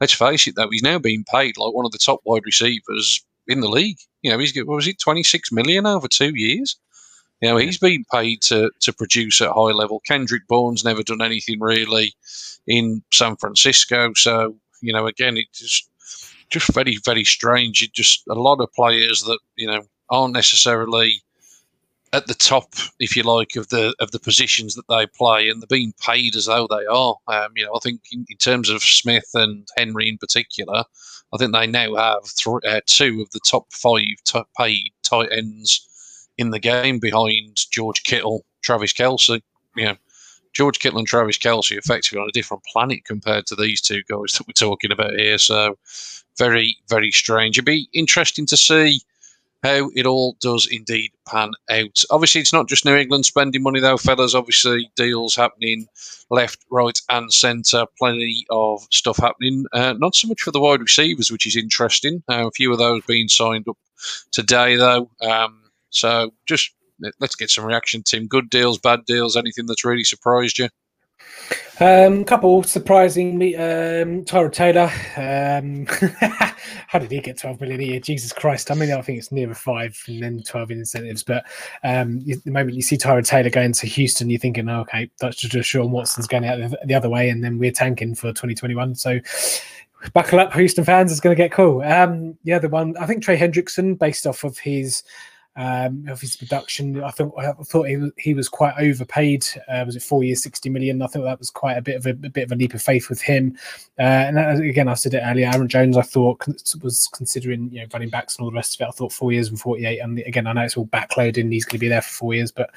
Let's 0.00 0.12
face 0.12 0.46
it, 0.46 0.56
though, 0.56 0.68
he's 0.70 0.82
now 0.82 0.98
being 0.98 1.24
paid 1.24 1.56
like 1.56 1.72
one 1.72 1.86
of 1.86 1.92
the 1.92 1.98
top 1.98 2.20
wide 2.24 2.42
receivers 2.44 3.24
in 3.46 3.60
the 3.60 3.68
league. 3.68 3.98
You 4.22 4.32
know, 4.32 4.38
he's 4.38 4.56
what 4.56 4.76
was 4.76 4.88
it, 4.88 4.98
twenty 4.98 5.22
six 5.22 5.52
million 5.52 5.86
over 5.86 6.08
two 6.08 6.32
years. 6.34 6.76
You 7.40 7.50
know, 7.50 7.56
he's 7.56 7.78
been 7.78 8.04
paid 8.12 8.42
to 8.42 8.70
to 8.80 8.92
produce 8.92 9.40
at 9.40 9.50
high 9.50 9.72
level. 9.72 10.00
Kendrick 10.06 10.46
Bourne's 10.48 10.84
never 10.84 11.02
done 11.02 11.22
anything 11.22 11.60
really 11.60 12.14
in 12.66 13.02
San 13.12 13.36
Francisco, 13.36 14.12
so 14.14 14.56
you 14.84 14.92
know, 14.92 15.06
again, 15.06 15.36
it 15.36 15.46
just 15.52 15.88
just 16.54 16.72
very, 16.72 16.96
very 17.04 17.24
strange. 17.24 17.82
It 17.82 17.92
just 17.92 18.22
a 18.28 18.34
lot 18.34 18.60
of 18.60 18.72
players 18.72 19.22
that 19.24 19.38
you 19.56 19.66
know 19.66 19.82
aren't 20.08 20.34
necessarily 20.34 21.22
at 22.12 22.28
the 22.28 22.34
top, 22.34 22.74
if 23.00 23.16
you 23.16 23.24
like, 23.24 23.56
of 23.56 23.68
the 23.68 23.94
of 23.98 24.12
the 24.12 24.20
positions 24.20 24.74
that 24.74 24.88
they 24.88 25.06
play, 25.06 25.48
and 25.48 25.60
they're 25.60 25.66
being 25.66 25.92
paid 26.00 26.36
as 26.36 26.46
though 26.46 26.68
they 26.68 26.86
are. 26.86 27.16
Um, 27.26 27.52
you 27.56 27.64
know, 27.64 27.74
I 27.74 27.80
think 27.82 28.00
in, 28.12 28.24
in, 28.28 28.36
terms 28.36 28.70
of 28.70 28.82
Smith 28.82 29.28
and 29.34 29.66
Henry 29.76 30.08
in 30.08 30.16
particular, 30.16 30.84
I 31.32 31.36
think 31.36 31.52
they 31.52 31.66
now 31.66 31.96
have 31.96 32.22
th- 32.24 32.64
uh, 32.64 32.80
two 32.86 33.20
of 33.20 33.30
the 33.32 33.40
top 33.40 33.66
five 33.72 34.16
top 34.24 34.48
paid 34.56 34.90
tight 35.02 35.32
ends 35.32 36.28
in 36.38 36.50
the 36.50 36.60
game 36.60 37.00
behind 37.00 37.58
George 37.72 38.04
Kittle, 38.04 38.44
Travis 38.62 38.92
Kelce. 38.92 39.42
You 39.74 39.86
know, 39.86 39.96
George 40.54 40.78
Kittle 40.78 40.98
and 40.98 41.08
Travis 41.08 41.38
Kelce 41.38 41.76
effectively 41.76 42.20
on 42.20 42.28
a 42.28 42.32
different 42.32 42.64
planet 42.64 43.04
compared 43.04 43.46
to 43.46 43.56
these 43.56 43.80
two 43.80 44.02
guys 44.08 44.32
that 44.32 44.46
we're 44.46 44.52
talking 44.54 44.92
about 44.92 45.14
here. 45.14 45.38
So 45.38 45.76
very, 46.38 46.76
very 46.88 47.10
strange. 47.10 47.58
It'd 47.58 47.66
be 47.66 47.88
interesting 47.92 48.46
to 48.46 48.56
see 48.56 49.00
how 49.64 49.90
it 49.94 50.04
all 50.04 50.36
does 50.40 50.68
indeed 50.70 51.10
pan 51.26 51.52
out. 51.70 52.04
Obviously, 52.10 52.42
it's 52.42 52.52
not 52.52 52.68
just 52.68 52.84
New 52.84 52.94
England 52.94 53.24
spending 53.24 53.62
money, 53.62 53.80
though, 53.80 53.96
fellas. 53.96 54.34
Obviously, 54.34 54.90
deals 54.94 55.34
happening 55.34 55.86
left, 56.30 56.58
right, 56.70 57.00
and 57.08 57.32
centre. 57.32 57.86
Plenty 57.98 58.44
of 58.50 58.86
stuff 58.90 59.16
happening. 59.16 59.64
Uh, 59.72 59.94
not 59.96 60.14
so 60.14 60.28
much 60.28 60.42
for 60.42 60.50
the 60.50 60.60
wide 60.60 60.82
receivers, 60.82 61.32
which 61.32 61.46
is 61.46 61.56
interesting. 61.56 62.22
Uh, 62.28 62.46
a 62.46 62.50
few 62.50 62.72
of 62.72 62.78
those 62.78 63.02
being 63.06 63.28
signed 63.28 63.66
up 63.66 63.78
today, 64.32 64.76
though. 64.76 65.10
Um, 65.22 65.62
so 65.88 66.34
just 66.46 66.72
let's 67.20 67.36
get 67.36 67.50
some 67.50 67.64
reaction, 67.64 68.02
Tim. 68.02 68.26
Good 68.26 68.50
deals, 68.50 68.78
bad 68.78 69.04
deals, 69.06 69.36
anything 69.36 69.66
that's 69.66 69.84
really 69.84 70.04
surprised 70.04 70.58
you? 70.58 70.68
Um, 71.80 72.24
couple 72.24 72.62
surprising. 72.62 73.34
Um, 73.34 74.24
Tyrod 74.24 74.52
Taylor. 74.52 74.90
Um, 75.16 75.86
how 76.86 76.98
did 77.00 77.10
he 77.10 77.20
get 77.20 77.38
12 77.38 77.60
million 77.60 77.80
a 77.80 77.84
year? 77.84 78.00
Jesus 78.00 78.32
Christ. 78.32 78.70
I 78.70 78.74
mean, 78.74 78.92
I 78.92 79.02
think 79.02 79.18
it's 79.18 79.32
nearer 79.32 79.54
five 79.54 80.00
and 80.06 80.22
then 80.22 80.42
12 80.42 80.70
in 80.70 80.78
incentives. 80.78 81.24
But 81.24 81.44
um, 81.82 82.20
the 82.20 82.40
moment 82.46 82.76
you 82.76 82.82
see 82.82 82.96
Tyrod 82.96 83.26
Taylor 83.26 83.50
going 83.50 83.72
to 83.72 83.86
Houston, 83.88 84.30
you're 84.30 84.38
thinking, 84.38 84.68
oh, 84.68 84.80
okay, 84.82 85.10
that's 85.18 85.36
just 85.36 85.68
Sean 85.68 85.90
Watson's 85.90 86.28
going 86.28 86.46
out 86.46 86.76
the 86.86 86.94
other 86.94 87.08
way, 87.08 87.28
and 87.28 87.42
then 87.42 87.58
we're 87.58 87.72
tanking 87.72 88.14
for 88.14 88.28
2021. 88.28 88.94
So 88.94 89.18
buckle 90.12 90.38
up, 90.38 90.52
Houston 90.54 90.84
fans. 90.84 91.10
It's 91.10 91.20
going 91.20 91.36
to 91.36 91.42
get 91.42 91.50
cool. 91.50 91.82
Um, 91.82 92.38
the 92.44 92.52
other 92.52 92.68
one, 92.68 92.96
I 92.98 93.06
think 93.06 93.22
Trey 93.22 93.36
Hendrickson, 93.36 93.98
based 93.98 94.26
off 94.26 94.44
of 94.44 94.58
his 94.58 95.02
um, 95.56 96.04
of 96.08 96.20
his 96.20 96.36
production. 96.36 97.02
I 97.02 97.10
thought 97.10 97.32
I 97.38 97.52
thought 97.52 97.88
he 97.88 97.96
was, 97.96 98.10
he 98.16 98.34
was 98.34 98.48
quite 98.48 98.74
overpaid. 98.78 99.46
Uh, 99.68 99.84
was 99.86 99.96
it 99.96 100.02
four 100.02 100.24
years, 100.24 100.42
sixty 100.42 100.68
million? 100.68 101.00
I 101.02 101.06
thought 101.06 101.24
that 101.24 101.38
was 101.38 101.50
quite 101.50 101.76
a 101.76 101.82
bit 101.82 101.96
of 101.96 102.06
a, 102.06 102.10
a 102.10 102.30
bit 102.30 102.44
of 102.44 102.52
a 102.52 102.56
leap 102.56 102.74
of 102.74 102.82
faith 102.82 103.08
with 103.08 103.20
him. 103.20 103.56
Uh, 103.98 104.02
and 104.02 104.36
that, 104.36 104.60
again, 104.60 104.88
I 104.88 104.94
said 104.94 105.14
it 105.14 105.22
earlier. 105.24 105.46
Aaron 105.46 105.68
Jones, 105.68 105.96
I 105.96 106.02
thought 106.02 106.44
was 106.82 107.08
considering 107.12 107.70
you 107.70 107.80
know 107.80 107.86
running 107.92 108.10
backs 108.10 108.36
and 108.36 108.44
all 108.44 108.50
the 108.50 108.56
rest 108.56 108.74
of 108.74 108.84
it. 108.84 108.88
I 108.88 108.92
thought 108.92 109.12
four 109.12 109.32
years 109.32 109.48
and 109.48 109.60
forty 109.60 109.86
eight. 109.86 110.00
And 110.00 110.18
again, 110.20 110.46
I 110.46 110.52
know 110.52 110.62
it's 110.62 110.76
all 110.76 110.86
backloading. 110.86 111.52
He's 111.52 111.64
going 111.64 111.78
to 111.78 111.78
be 111.78 111.88
there 111.88 112.02
for 112.02 112.12
four 112.12 112.34
years, 112.34 112.50
but 112.50 112.70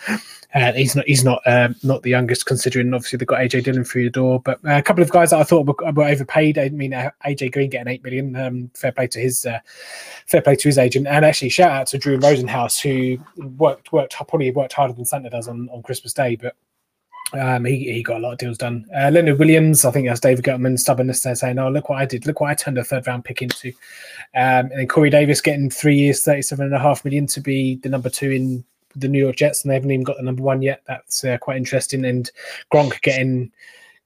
uh, 0.53 0.73
he's 0.73 0.95
not 0.95 1.05
he's 1.07 1.23
not 1.23 1.41
um, 1.47 1.75
not 1.83 2.03
the 2.03 2.11
youngest 2.11 2.45
considering. 2.45 2.93
Obviously, 2.93 3.17
they've 3.17 3.27
got 3.27 3.39
AJ 3.39 3.63
Dillon 3.63 3.83
through 3.83 4.03
the 4.03 4.09
door, 4.11 4.39
but 4.39 4.59
uh, 4.65 4.77
a 4.77 4.83
couple 4.83 5.03
of 5.03 5.09
guys 5.09 5.31
that 5.31 5.39
I 5.39 5.43
thought 5.43 5.65
were, 5.65 5.91
were 5.93 6.03
overpaid. 6.03 6.59
I 6.59 6.69
mean, 6.69 6.93
uh, 6.93 7.09
AJ 7.25 7.53
Green 7.53 7.71
getting 7.71 7.91
eight 7.91 8.03
million. 8.03 8.35
Um, 8.35 8.69
fair 8.75 8.91
play 8.91 9.07
to 9.07 9.19
his 9.19 9.45
uh, 9.45 9.59
fair 10.27 10.41
play 10.41 10.55
to 10.55 10.67
his 10.67 10.77
agent, 10.77 11.07
and 11.07 11.25
actually 11.25 11.49
shout 11.49 11.71
out 11.71 11.87
to 11.87 11.97
Drew 11.97 12.19
Rosenhaus 12.19 12.66
who 12.79 13.17
worked 13.37 13.91
worked 13.91 14.15
probably 14.15 14.51
worked 14.51 14.73
harder 14.73 14.93
than 14.93 15.05
Santa 15.05 15.29
does 15.29 15.47
on, 15.47 15.69
on 15.71 15.83
Christmas 15.83 16.13
Day, 16.13 16.35
but 16.35 16.55
um, 17.33 17.65
he, 17.65 17.91
he 17.91 18.03
got 18.03 18.17
a 18.17 18.19
lot 18.19 18.33
of 18.33 18.37
deals 18.37 18.57
done. 18.57 18.85
Uh, 18.95 19.09
Leonard 19.09 19.37
Williams, 19.37 19.83
I 19.83 19.91
think 19.91 20.07
that's 20.07 20.21
David 20.21 20.45
Gettleman 20.45 20.79
stubbornness 20.79 21.21
there 21.21 21.35
saying, 21.35 21.59
"Oh, 21.59 21.69
look 21.69 21.89
what 21.89 21.99
I 21.99 22.05
did! 22.05 22.25
Look 22.25 22.39
what 22.39 22.49
I 22.49 22.55
turned 22.55 22.77
a 22.77 22.83
third 22.83 23.07
round 23.07 23.25
pick 23.25 23.41
into." 23.41 23.69
Um, 24.35 24.71
and 24.71 24.79
then 24.79 24.87
Corey 24.87 25.09
Davis 25.09 25.41
getting 25.41 25.69
three 25.69 25.95
years, 25.95 26.23
thirty-seven 26.23 26.65
and 26.65 26.75
a 26.75 26.79
half 26.79 27.03
million 27.03 27.27
to 27.27 27.41
be 27.41 27.75
the 27.75 27.89
number 27.89 28.09
two 28.09 28.31
in 28.31 28.63
the 28.95 29.07
New 29.07 29.19
York 29.19 29.35
Jets, 29.35 29.63
and 29.63 29.69
they 29.69 29.75
haven't 29.75 29.91
even 29.91 30.03
got 30.03 30.17
the 30.17 30.23
number 30.23 30.41
one 30.41 30.61
yet. 30.61 30.83
That's 30.87 31.23
uh, 31.23 31.37
quite 31.37 31.57
interesting. 31.57 32.05
And 32.05 32.31
Gronk 32.73 33.01
getting 33.01 33.51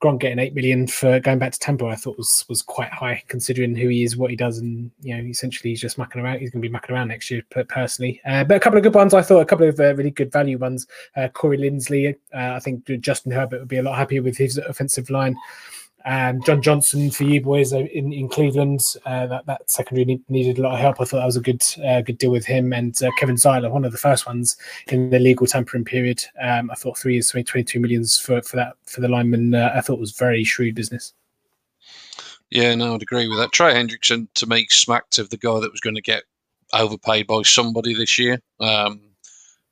Gronk 0.01 0.19
getting 0.19 0.39
eight 0.39 0.55
million 0.55 0.87
for 0.87 1.19
going 1.19 1.37
back 1.37 1.51
to 1.51 1.59
Tampa, 1.59 1.85
I 1.85 1.95
thought 1.95 2.17
was 2.17 2.43
was 2.49 2.61
quite 2.61 2.91
high 2.91 3.23
considering 3.27 3.75
who 3.75 3.87
he 3.87 4.03
is, 4.03 4.17
what 4.17 4.31
he 4.31 4.35
does, 4.35 4.57
and 4.57 4.89
you 5.01 5.15
know, 5.15 5.23
essentially 5.23 5.69
he's 5.69 5.81
just 5.81 5.97
mucking 5.97 6.21
around. 6.21 6.39
He's 6.39 6.49
going 6.49 6.61
to 6.61 6.67
be 6.67 6.71
mucking 6.71 6.95
around 6.95 7.09
next 7.09 7.29
year, 7.29 7.43
personally. 7.67 8.19
Uh, 8.25 8.43
but 8.43 8.57
a 8.57 8.59
couple 8.59 8.77
of 8.77 8.83
good 8.83 8.95
ones, 8.95 9.13
I 9.13 9.21
thought, 9.21 9.41
a 9.41 9.45
couple 9.45 9.67
of 9.67 9.79
uh, 9.79 9.93
really 9.95 10.11
good 10.11 10.31
value 10.31 10.57
ones. 10.57 10.87
Uh, 11.15 11.27
Corey 11.27 11.57
Linsley, 11.57 12.15
uh, 12.33 12.55
I 12.55 12.59
think 12.59 12.85
Justin 12.99 13.31
Herbert 13.31 13.59
would 13.59 13.67
be 13.67 13.77
a 13.77 13.83
lot 13.83 13.97
happier 13.97 14.23
with 14.23 14.37
his 14.37 14.57
offensive 14.57 15.09
line. 15.09 15.35
Um, 16.05 16.41
John 16.43 16.61
Johnson 16.61 17.11
for 17.11 17.23
you 17.23 17.41
boys 17.41 17.73
in, 17.73 18.11
in 18.13 18.27
Cleveland. 18.29 18.81
Uh, 19.05 19.27
that 19.27 19.45
that 19.45 19.69
secondary 19.69 20.05
need, 20.05 20.29
needed 20.29 20.59
a 20.59 20.61
lot 20.61 20.73
of 20.73 20.79
help. 20.79 20.99
I 20.99 21.05
thought 21.05 21.17
that 21.17 21.25
was 21.25 21.37
a 21.37 21.41
good 21.41 21.63
uh, 21.85 22.01
good 22.01 22.17
deal 22.17 22.31
with 22.31 22.45
him 22.45 22.73
and 22.73 23.01
uh, 23.03 23.11
Kevin 23.17 23.35
Zeitler, 23.35 23.71
one 23.71 23.85
of 23.85 23.91
the 23.91 23.97
first 23.97 24.25
ones 24.25 24.57
in 24.87 25.09
the 25.09 25.19
legal 25.19 25.47
tampering 25.47 25.85
period. 25.85 26.23
Um, 26.41 26.71
I 26.71 26.75
thought 26.75 26.97
three 26.97 27.13
years, 27.13 27.29
22 27.29 27.79
millions 27.79 28.17
for 28.17 28.41
for 28.41 28.55
that 28.57 28.73
for 28.85 29.01
the 29.01 29.09
lineman. 29.09 29.53
Uh, 29.53 29.71
I 29.75 29.81
thought 29.81 29.99
was 29.99 30.11
very 30.11 30.43
shrewd 30.43 30.75
business. 30.75 31.13
Yeah, 32.49 32.75
no, 32.75 32.95
I'd 32.95 33.01
agree 33.01 33.27
with 33.29 33.37
that. 33.37 33.53
Trey 33.53 33.73
Hendrickson 33.73 34.27
to 34.35 34.45
me 34.45 34.67
smacked 34.69 35.19
of 35.19 35.29
the 35.29 35.37
guy 35.37 35.59
that 35.59 35.71
was 35.71 35.79
going 35.79 35.95
to 35.95 36.01
get 36.01 36.23
overpaid 36.73 37.27
by 37.27 37.41
somebody 37.43 37.93
this 37.93 38.17
year. 38.19 38.41
Um, 38.59 39.01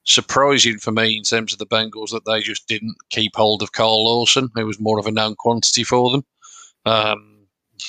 surprising 0.09 0.79
for 0.79 0.91
me 0.91 1.17
in 1.17 1.23
terms 1.23 1.53
of 1.53 1.59
the 1.59 1.67
Bengals 1.67 2.09
that 2.09 2.25
they 2.25 2.41
just 2.41 2.67
didn't 2.67 2.95
keep 3.11 3.35
hold 3.35 3.61
of 3.61 3.73
Carl 3.73 4.05
Lawson, 4.05 4.49
who 4.55 4.65
was 4.65 4.79
more 4.79 4.99
of 4.99 5.05
a 5.05 5.11
known 5.11 5.35
quantity 5.35 5.83
for 5.83 6.09
them. 6.09 6.23
Um, 6.85 7.35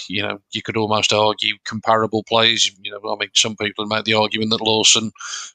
you 0.06 0.22
know, 0.22 0.40
you 0.52 0.62
could 0.62 0.76
almost 0.76 1.12
argue 1.12 1.54
comparable 1.64 2.22
plays. 2.24 2.70
You 2.82 2.92
know, 2.92 3.00
I 3.10 3.16
mean, 3.18 3.30
some 3.34 3.56
people 3.56 3.86
make 3.86 4.04
the 4.04 4.14
argument 4.14 4.50
that 4.50 4.60
Lawson 4.60 5.10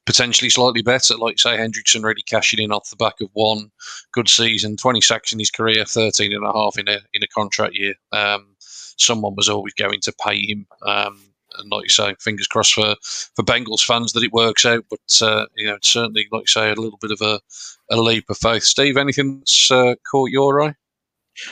potentially 0.05 0.49
slightly 0.49 0.81
better, 0.81 1.15
like 1.15 1.39
say 1.39 1.55
Hendrickson 1.55 2.03
really 2.03 2.23
cashing 2.23 2.59
in 2.59 2.71
off 2.71 2.89
the 2.89 2.95
back 2.97 3.21
of 3.21 3.29
one 3.33 3.71
good 4.11 4.27
season, 4.27 4.75
20 4.75 5.01
sacks 5.01 5.31
in 5.31 5.39
his 5.39 5.51
career, 5.51 5.85
13 5.85 6.33
and 6.33 6.45
a 6.45 6.51
half 6.51 6.77
in 6.77 6.87
a 6.87 6.99
in 7.13 7.23
a 7.23 7.27
contract 7.27 7.75
year. 7.75 7.93
Um, 8.11 8.55
someone 8.97 9.35
was 9.35 9.49
always 9.49 9.73
going 9.73 10.01
to 10.01 10.13
pay 10.25 10.45
him. 10.45 10.65
Um, 10.81 11.21
and 11.59 11.71
like 11.71 11.83
you 11.83 11.89
say, 11.89 12.15
fingers 12.19 12.47
crossed 12.47 12.73
for, 12.73 12.95
for 13.35 13.43
Bengals 13.43 13.85
fans 13.85 14.13
that 14.13 14.23
it 14.23 14.33
works 14.33 14.65
out. 14.65 14.85
But 14.89 15.21
uh, 15.21 15.45
you 15.55 15.67
know, 15.67 15.77
certainly, 15.81 16.27
like 16.31 16.43
you 16.43 16.47
say, 16.47 16.71
a 16.71 16.75
little 16.75 16.99
bit 17.01 17.11
of 17.11 17.21
a, 17.21 17.39
a 17.89 17.97
leap 17.97 18.29
of 18.29 18.37
faith. 18.37 18.63
Steve, 18.63 18.97
anything 18.97 19.39
that's 19.39 19.71
uh, 19.71 19.95
caught 20.09 20.31
your 20.31 20.61
eye? 20.61 20.75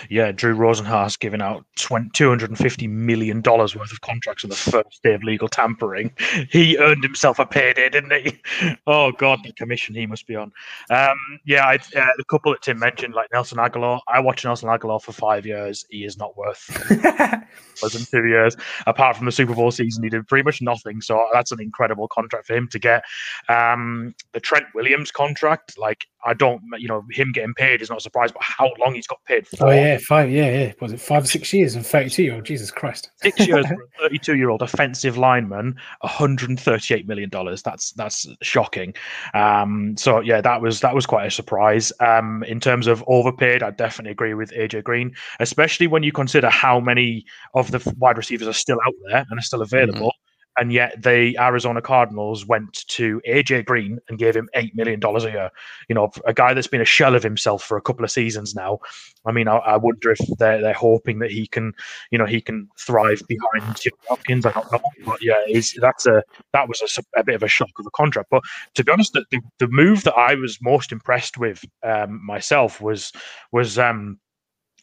Yeah, 0.10 0.32
Drew 0.32 0.56
Rosenhaus 0.56 1.18
giving 1.20 1.42
out 1.42 1.66
$250 1.78 2.90
million 2.90 3.42
worth 3.42 3.76
of 3.76 4.02
contracts 4.02 4.44
on 4.44 4.50
the 4.50 4.56
first 4.56 5.04
day 5.04 5.14
of 5.14 5.24
legal 5.24 5.48
tampering. 5.48 6.12
He 6.50 6.78
earned 6.78 7.04
himself 7.04 7.40
a 7.40 7.46
payday, 7.46 7.90
didn't 7.90 8.14
he? 8.14 8.40
Oh, 8.86 9.12
God, 9.12 9.40
the 9.44 9.54
commission 9.54 9.96
he 9.96 10.06
must 10.06 10.28
be 10.28 10.36
on. 10.36 10.52
Um, 10.90 11.18
yeah, 11.46 11.66
I, 11.66 11.76
uh, 11.76 12.08
the 12.18 12.24
couple 12.30 12.52
that 12.52 12.62
Tim 12.62 12.80
mentioned, 12.80 13.14
like 13.14 13.30
Nelson 13.32 13.58
Agholor, 13.58 14.00
I 14.08 14.20
watched 14.20 14.44
Nelson 14.44 14.70
Agholor 14.70 15.02
for 15.02 15.14
five 15.14 15.46
years. 15.46 15.86
He 15.90 16.04
is 16.04 16.18
not 16.18 16.36
worth 16.38 16.70
wasn't 17.82 18.10
two 18.10 18.26
years. 18.28 18.56
Apart 18.88 19.18
from 19.18 19.26
the 19.26 19.32
Super 19.32 19.56
Bowl 19.56 19.72
season, 19.72 20.04
he 20.04 20.10
did 20.10 20.28
pretty 20.28 20.44
much 20.44 20.62
nothing. 20.62 21.02
So 21.02 21.26
that's 21.34 21.52
an 21.52 21.62
incredible 21.62 22.08
contract 22.08 22.48
for 22.48 22.56
him 22.56 22.68
to 22.70 22.80
get. 22.80 23.04
Um, 23.50 24.16
the 24.34 24.40
Trent 24.40 24.66
Williams 24.74 25.12
contract, 25.12 25.78
like, 25.78 26.06
I 26.26 26.34
don't, 26.34 26.62
you 26.78 26.88
know, 26.88 27.04
him 27.12 27.32
getting 27.34 27.54
paid 27.54 27.82
is 27.82 27.90
not 27.90 28.00
a 28.00 28.02
surprise, 28.02 28.32
but 28.32 28.42
how 28.42 28.72
long 28.80 28.96
he's 28.96 29.08
got 29.08 29.24
paid 29.26 29.48
for. 29.48 29.68
Oh, 29.68 29.72
yeah, 29.74 29.98
five, 29.98 30.32
yeah, 30.32 30.50
yeah. 30.50 30.74
Was 30.82 30.94
it 30.94 31.00
five 31.00 31.24
or 31.24 31.28
six 31.28 31.54
years 31.54 31.76
and 31.76 31.86
32 31.86 32.24
year 32.24 32.36
old? 32.36 32.46
Jesus 32.46 32.72
Christ. 32.72 33.12
Six 33.22 33.48
years 33.48 33.66
for 33.98 34.06
a 34.06 34.10
32 34.10 34.36
year 34.36 34.50
old 34.50 34.62
offensive 34.62 35.18
lineman, 35.18 35.76
$138 36.04 37.08
million. 37.08 37.30
That's 37.64 37.92
that's 37.94 38.28
shocking. 38.42 38.94
Um, 39.34 39.96
so, 39.98 40.20
yeah, 40.20 40.42
that 40.42 40.62
was 40.62 40.82
that 40.82 40.96
was 40.96 41.06
quite 41.06 41.28
a 41.28 41.32
surprise. 41.32 41.92
Um, 42.00 42.44
in 42.48 42.60
terms 42.60 42.88
of 42.88 43.04
overpaid, 43.08 43.64
I 43.64 43.72
definitely 43.72 44.12
agree 44.12 44.34
with 44.34 44.52
AJ 44.52 44.84
Green, 44.84 45.14
especially 45.40 45.88
when 45.88 46.04
you 46.04 46.12
consider 46.12 46.50
how 46.50 46.80
many 46.80 47.26
of 47.54 47.72
the 47.72 47.94
wide 47.98 48.18
receivers 48.18 48.48
are 48.48 48.54
still 48.54 48.80
out 48.86 48.94
there 49.10 49.26
and 49.30 49.40
are 49.40 49.44
still 49.44 49.62
available. 49.62 50.08
Mm-hmm 50.08 50.23
and 50.58 50.72
yet 50.72 51.02
the 51.02 51.38
Arizona 51.40 51.82
Cardinals 51.82 52.46
went 52.46 52.86
to 52.88 53.22
AJ 53.28 53.66
Green 53.66 54.00
and 54.08 54.20
gave 54.20 54.36
him 54.36 54.50
eight 54.54 54.76
million 54.76 55.00
dollars 55.00 55.26
a 55.26 55.32
year. 55.32 55.50
You 55.90 55.96
know, 55.96 56.12
a 56.26 56.34
guy 56.34 56.54
that's 56.54 56.68
been 56.68 56.82
a 56.82 56.86
shell 56.86 57.16
of 57.16 57.24
himself 57.24 57.64
for 57.64 57.78
a 57.78 57.82
couple 57.82 58.04
of 58.04 58.12
seasons 58.12 58.54
now. 58.56 58.80
I 59.26 59.32
mean, 59.32 59.48
I, 59.48 59.58
I 59.58 59.78
wonder 59.78 60.12
if 60.12 60.20
they're 60.38 60.62
they're 60.62 60.74
hoping 60.74 61.20
that 61.20 61.32
he 61.32 61.48
can, 61.48 61.74
you 62.12 62.18
know, 62.18 62.26
he 62.26 62.42
can 62.42 62.70
thrive 62.80 63.22
behind 63.28 63.80
Jim 63.80 63.94
Hopkins. 64.08 64.46
I 64.46 64.52
don't 64.52 64.72
know, 64.72 64.82
but 65.06 65.22
yeah, 65.22 65.42
that's 65.80 66.06
a 66.06 66.24
that 66.54 66.68
was 66.68 66.82
a, 66.82 67.20
a, 67.20 67.24
bit 67.24 67.36
of 67.36 67.44
a 67.44 67.48
shock 67.48 67.70
of 67.80 67.86
a 67.86 67.92
contract. 67.92 68.30
But 68.30 68.44
to 68.76 68.84
be 68.84 68.92
honest, 68.92 69.14
the, 69.14 69.26
the, 69.60 69.68
move 69.68 70.04
that 70.04 70.14
I 70.14 70.36
was 70.36 70.60
most 70.62 70.92
impressed 70.92 71.38
with 71.38 71.66
um, 71.84 72.24
myself 72.24 72.80
was 72.82 73.12
was 73.52 73.80
um, 73.80 74.20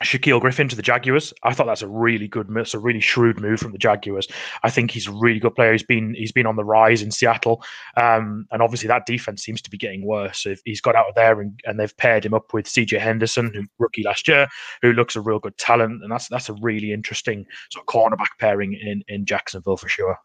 Shaquill 0.03 0.41
Griffin 0.41 0.69
to 0.69 0.77
the 0.77 0.83
Jaguars. 0.83 1.33
I 1.43 1.53
thought 1.53 1.67
that's 1.67 1.83
a 1.83 1.89
really 1.89 2.27
good, 2.27 2.49
move. 2.49 2.63
it's 2.63 2.75
a 2.75 2.79
really 2.79 3.01
shrewd 3.01 3.39
move 3.39 3.61
from 3.61 3.73
the 3.73 3.79
Jaguars. 3.79 4.27
I 4.63 4.71
think 4.71 4.91
he's 4.91 5.07
a 5.07 5.13
really 5.13 5.39
good 5.39 5.55
player. 5.55 5.73
He's 5.73 5.83
been 5.83 6.15
he's 6.15 6.33
been 6.33 6.47
on 6.47 6.57
the 6.57 6.65
rise 6.65 7.03
in 7.03 7.11
Seattle, 7.11 7.63
um, 7.97 8.47
and 8.51 8.63
obviously 8.63 8.89
that 8.89 9.07
defense 9.07 9.43
seems 9.43 9.61
to 9.63 9.71
be 9.71 9.77
getting 9.77 10.07
worse. 10.07 10.39
So 10.39 10.55
he's 10.65 10.81
got 10.81 10.97
out 10.97 11.09
of 11.09 11.15
there, 11.15 11.41
and, 11.41 11.61
and 11.65 11.79
they've 11.79 11.97
paired 11.97 12.25
him 12.25 12.35
up 12.35 12.55
with 12.55 12.67
C.J. 12.67 12.99
Henderson, 12.99 13.53
who 13.53 13.65
rookie 13.79 14.03
last 14.03 14.27
year, 14.27 14.49
who 14.81 14.93
looks 14.93 15.17
a 15.17 15.21
real 15.21 15.39
good 15.39 15.59
talent, 15.59 16.03
and 16.03 16.11
that's 16.11 16.29
that's 16.29 16.49
a 16.49 16.55
really 16.55 16.93
interesting 16.93 17.47
sort 17.71 17.85
of 17.87 17.87
cornerback 17.87 18.39
pairing 18.39 18.75
in 18.75 19.03
in 19.09 19.27
Jacksonville 19.27 19.77
for 19.77 19.89
sure. 19.89 20.19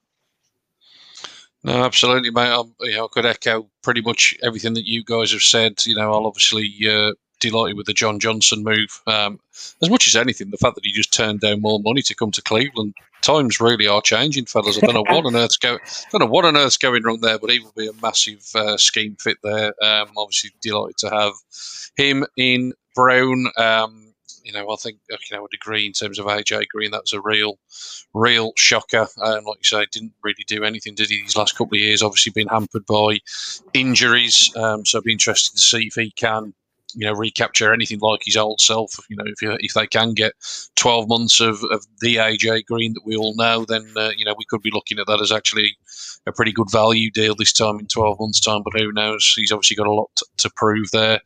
No, 1.66 1.84
absolutely, 1.84 2.30
mate. 2.30 2.52
I'm, 2.52 2.76
you 2.82 2.92
know, 2.92 3.06
I 3.06 3.08
could 3.12 3.26
echo 3.26 3.68
pretty 3.82 4.02
much 4.02 4.38
everything 4.44 4.76
that 4.76 4.86
you 4.86 5.04
guys 5.04 5.32
have 5.32 5.42
said. 5.42 5.84
You 5.86 5.96
know, 5.96 6.14
I'll 6.14 6.28
obviously 6.28 6.72
uh, 6.88 7.14
delighted 7.40 7.78
with 7.78 7.86
the 7.86 7.94
John 7.94 8.20
Johnson 8.20 8.64
move. 8.64 9.02
Um, 9.08 9.40
as 9.82 9.90
much 9.90 10.08
as 10.08 10.16
anything, 10.16 10.50
the 10.50 10.58
fact 10.58 10.76
that 10.76 10.86
he 10.86 10.92
just 10.92 11.14
turned 11.14 11.42
down 11.42 11.62
more 11.62 11.80
money 11.80 12.02
to 12.04 12.16
come 12.16 12.32
to 12.32 12.42
Cleveland. 12.42 12.94
Times 13.22 13.60
really 13.60 13.88
are 13.88 14.02
changing, 14.02 14.46
fellas. 14.46 14.78
I 14.78 14.82
don't 14.82 14.94
know 14.94 15.02
what 15.14 15.26
on 15.26 15.36
earth's 15.36 15.58
going. 15.58 15.80
Don't 16.12 16.22
know 16.22 16.28
what 16.28 16.46
on 16.46 16.58
earth's 16.58 16.78
going 16.78 17.04
wrong 17.04 17.22
there, 17.22 17.40
but 17.40 17.50
he 17.50 17.60
will 17.60 17.74
be 17.76 17.88
a 17.88 18.02
massive 18.02 18.46
uh, 18.54 18.78
scheme 18.78 19.16
fit 19.20 19.38
there. 19.44 19.74
Um, 19.84 20.10
obviously, 20.18 20.52
delighted 20.62 20.98
to 21.00 21.10
have 21.10 21.34
him 21.96 22.26
in 22.38 22.74
Brown, 22.94 23.48
um, 23.58 24.06
you 24.46 24.54
know, 24.54 24.70
I 24.70 24.76
think 24.76 25.00
you 25.10 25.18
know, 25.32 25.40
I 25.40 25.42
would 25.42 25.54
agree 25.56 25.88
in 25.88 25.92
terms 25.92 26.20
of 26.20 26.28
AJ 26.28 26.68
Green. 26.68 26.92
That 26.92 27.02
was 27.02 27.14
a 27.14 27.22
real, 27.22 27.58
real 28.14 28.54
shocker. 28.58 29.08
Um, 29.20 29.44
like 29.44 29.58
you 29.58 29.64
say, 29.64 29.86
didn't 29.92 30.14
really 30.24 30.46
do 30.48 30.64
anything, 30.64 30.94
did 30.94 31.10
he? 31.10 31.22
These 31.22 31.36
last 31.36 31.58
couple 31.58 31.76
of 31.76 31.82
years, 31.82 32.04
obviously 32.04 32.32
been 32.32 32.48
hampered 32.48 32.86
by 32.86 33.20
injuries. 33.74 34.52
Um, 34.56 34.86
so 34.86 35.00
it'd 35.00 35.06
be 35.06 35.12
interesting 35.12 35.56
to 35.56 35.62
see 35.62 35.88
if 35.88 35.96
he 35.96 36.12
can 36.12 36.54
you 36.94 37.06
know 37.06 37.14
recapture 37.14 37.74
anything 37.74 38.00
like 38.00 38.22
his 38.24 38.38
old 38.38 38.62
self. 38.62 38.94
You 39.10 39.18
know, 39.18 39.26
if 39.26 39.42
you, 39.42 39.58
if 39.60 39.74
they 39.74 39.88
can 39.88 40.14
get 40.14 40.34
12 40.76 41.08
months 41.08 41.40
of, 41.40 41.64
of 41.72 41.86
the 42.02 42.16
AJ 42.16 42.66
Green 42.66 42.94
that 42.94 43.06
we 43.06 43.16
all 43.16 43.36
know, 43.36 43.66
then 43.66 43.86
uh, 43.96 44.12
you 44.16 44.26
know 44.26 44.36
we 44.38 44.46
could 44.46 44.62
be 44.62 44.72
looking 44.72 45.00
at 45.00 45.08
that 45.08 45.22
as 45.22 45.32
actually 45.32 45.78
a 46.28 46.32
pretty 46.32 46.52
good 46.52 46.72
value 46.72 47.12
deal 47.12 47.36
this 47.36 47.54
time 47.54 47.80
in 47.80 47.88
12 47.88 48.20
months' 48.20 48.40
time. 48.40 48.62
But 48.64 48.80
who 48.80 48.92
knows? 48.92 49.34
He's 49.36 49.52
obviously 49.52 49.76
got 49.76 49.88
a 49.88 49.94
lot 49.94 50.10
to, 50.18 50.26
to 50.38 50.50
prove 50.56 50.92
there. 50.92 51.22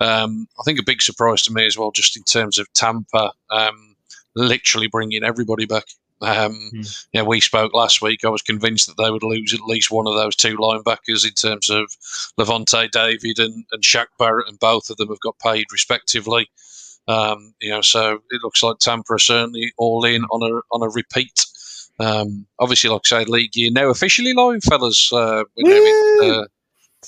Um, 0.00 0.48
I 0.58 0.62
think 0.64 0.78
a 0.78 0.84
big 0.84 1.02
surprise 1.02 1.42
to 1.42 1.52
me 1.52 1.66
as 1.66 1.78
well, 1.78 1.90
just 1.90 2.16
in 2.16 2.22
terms 2.24 2.58
of 2.58 2.72
Tampa, 2.72 3.32
um, 3.50 3.96
literally 4.34 4.88
bringing 4.88 5.24
everybody 5.24 5.66
back. 5.66 5.84
Um, 6.20 6.70
mm. 6.74 7.06
Yeah, 7.12 7.22
we 7.22 7.40
spoke 7.40 7.74
last 7.74 8.00
week. 8.00 8.24
I 8.24 8.28
was 8.28 8.42
convinced 8.42 8.86
that 8.86 9.02
they 9.02 9.10
would 9.10 9.22
lose 9.22 9.52
at 9.52 9.60
least 9.60 9.90
one 9.90 10.06
of 10.06 10.14
those 10.14 10.36
two 10.36 10.56
linebackers 10.56 11.26
in 11.26 11.32
terms 11.32 11.68
of 11.70 11.86
Lavonte 12.38 12.90
David 12.90 13.38
and, 13.38 13.64
and 13.72 13.82
Shaq 13.82 14.06
Barrett, 14.18 14.48
and 14.48 14.58
both 14.58 14.90
of 14.90 14.96
them 14.96 15.08
have 15.08 15.20
got 15.20 15.38
paid 15.38 15.66
respectively. 15.72 16.48
Um, 17.06 17.54
you 17.60 17.70
know, 17.70 17.82
so 17.82 18.20
it 18.30 18.42
looks 18.42 18.62
like 18.62 18.78
Tampa 18.78 19.14
are 19.14 19.18
certainly 19.18 19.72
all 19.76 20.04
in 20.04 20.24
on 20.24 20.42
a 20.42 20.60
on 20.74 20.82
a 20.82 20.90
repeat. 20.90 21.44
Um, 22.00 22.46
obviously, 22.58 22.90
like 22.90 23.02
I 23.12 23.22
say, 23.22 23.24
league 23.26 23.54
year 23.54 23.70
now 23.70 23.88
officially 23.88 24.32
live, 24.32 24.62
fellas. 24.64 25.12
Uh, 25.12 25.44
we're 25.56 25.68
now 25.68 26.26
in, 26.26 26.40
uh, 26.40 26.44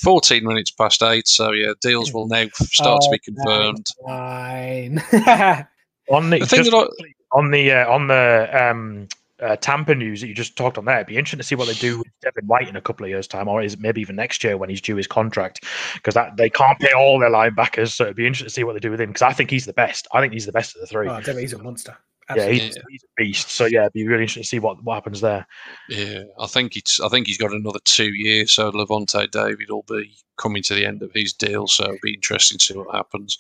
14 0.01 0.45
minutes 0.45 0.71
past 0.71 1.03
eight, 1.03 1.27
so 1.27 1.53
yeah, 1.53 1.73
deals 1.81 2.13
will 2.13 2.29
now 2.29 2.47
start 2.55 3.01
oh, 3.03 3.07
to 3.07 3.11
be 3.11 3.19
confirmed. 3.19 3.87
Fine. 4.05 4.99
on 6.11 6.31
the, 6.31 6.41
the 6.41 6.47
thing 6.47 6.65
that 6.65 6.75
I, 6.75 7.07
on 7.37 7.51
the 7.51 7.71
uh, 7.71 7.93
on 7.93 8.07
the 8.07 8.49
um, 8.53 9.09
uh, 9.41 9.57
Tampa 9.57 9.95
news 9.95 10.23
that 10.23 10.29
you 10.29 10.35
just 10.35 10.57
talked 10.57 10.79
on 10.79 10.87
there, 10.87 10.97
it'd 10.97 11.07
be 11.07 11.19
interesting 11.19 11.39
to 11.39 11.45
see 11.45 11.55
what 11.55 11.69
they 11.69 11.75
do 11.75 11.99
with 11.99 12.07
Devin 12.23 12.47
White 12.47 12.69
in 12.69 12.77
a 12.77 12.81
couple 12.81 13.05
of 13.05 13.11
years' 13.11 13.29
time, 13.29 13.47
or 13.47 13.63
is 13.63 13.79
maybe 13.79 14.01
even 14.01 14.17
next 14.17 14.43
year 14.43 14.57
when 14.57 14.71
he's 14.71 14.81
due 14.81 14.97
his 14.97 15.07
contract? 15.07 15.65
Because 15.95 16.15
that 16.15 16.37
they 16.39 16.49
can't 16.49 16.79
pay 16.79 16.93
all 16.97 17.19
their 17.19 17.31
linebackers, 17.31 17.93
so 17.93 18.05
it'd 18.05 18.17
be 18.17 18.27
interesting 18.27 18.49
to 18.49 18.55
see 18.55 18.65
what 18.65 18.73
they 18.73 18.81
do 18.81 18.91
with 18.91 19.01
him. 19.01 19.11
Because 19.11 19.23
I 19.23 19.33
think 19.33 19.51
he's 19.51 19.67
the 19.67 19.75
best. 19.75 20.09
I 20.13 20.21
think 20.21 20.33
he's 20.33 20.47
the 20.47 20.53
best 20.53 20.75
of 20.75 20.81
the 20.81 20.87
three. 20.87 21.09
Oh, 21.09 21.21
Devin, 21.21 21.43
he's 21.43 21.53
a 21.53 21.63
monster. 21.63 21.97
Absolutely. 22.29 22.57
Yeah, 22.57 22.65
he's, 22.65 22.77
he's, 22.91 23.05
a 23.05 23.07
beast. 23.17 23.51
So 23.51 23.67
yeah, 23.67 23.83
it'd 23.83 23.93
be 23.93 24.07
really 24.07 24.23
interesting 24.23 24.43
to 24.43 24.49
see 24.49 24.59
what, 24.59 24.83
what 24.83 24.95
happens 24.95 25.21
there. 25.21 25.47
Yeah, 25.89 26.23
I 26.41 26.47
think 26.47 26.77
it's 26.77 27.01
I 27.01 27.09
think 27.09 27.27
he's 27.27 27.39
got 27.39 27.53
another 27.53 27.79
two 27.85 28.15
years. 28.15 28.53
So 28.53 28.73
Lavonte 28.73 29.31
David 29.31 29.71
will 29.71 29.85
be 29.89 30.13
coming 30.37 30.63
to 30.65 30.75
the 30.75 30.85
end 30.85 31.03
of 31.03 31.13
his 31.15 31.33
deal. 31.33 31.69
So 31.69 31.85
it'll 31.85 31.99
be 32.03 32.15
interesting 32.15 32.59
to 32.59 32.65
see 32.65 32.77
what 32.77 32.95
happens. 32.95 33.39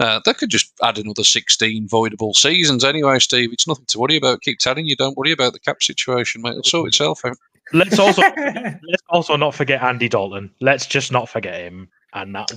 Uh, 0.00 0.20
they 0.24 0.34
could 0.34 0.50
just 0.50 0.72
add 0.82 0.98
another 0.98 1.22
sixteen 1.22 1.88
voidable 1.88 2.34
seasons 2.34 2.84
anyway, 2.84 3.20
Steve. 3.20 3.52
It's 3.52 3.68
nothing 3.68 3.86
to 3.86 3.98
worry 3.98 4.16
about. 4.16 4.42
Keep 4.42 4.58
telling 4.58 4.86
you, 4.86 4.96
don't 4.96 5.16
worry 5.16 5.32
about 5.32 5.52
the 5.52 5.60
cap 5.60 5.82
situation, 5.82 6.42
mate. 6.42 6.50
It'll 6.50 6.64
sort 6.64 6.88
itself 6.88 7.24
out. 7.24 7.36
Let's 7.72 7.98
also 7.98 8.22
let's 8.36 9.02
also 9.08 9.36
not 9.36 9.54
forget 9.54 9.82
Andy 9.82 10.08
Dalton. 10.08 10.50
Let's 10.60 10.86
just 10.86 11.12
not 11.12 11.28
forget 11.28 11.60
him. 11.60 11.88
And 12.12 12.34
that 12.34 12.50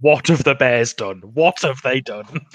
what 0.00 0.26
have 0.28 0.44
the 0.44 0.54
Bears 0.54 0.92
done? 0.92 1.22
What 1.34 1.62
have 1.62 1.80
they 1.82 2.00
done? 2.00 2.46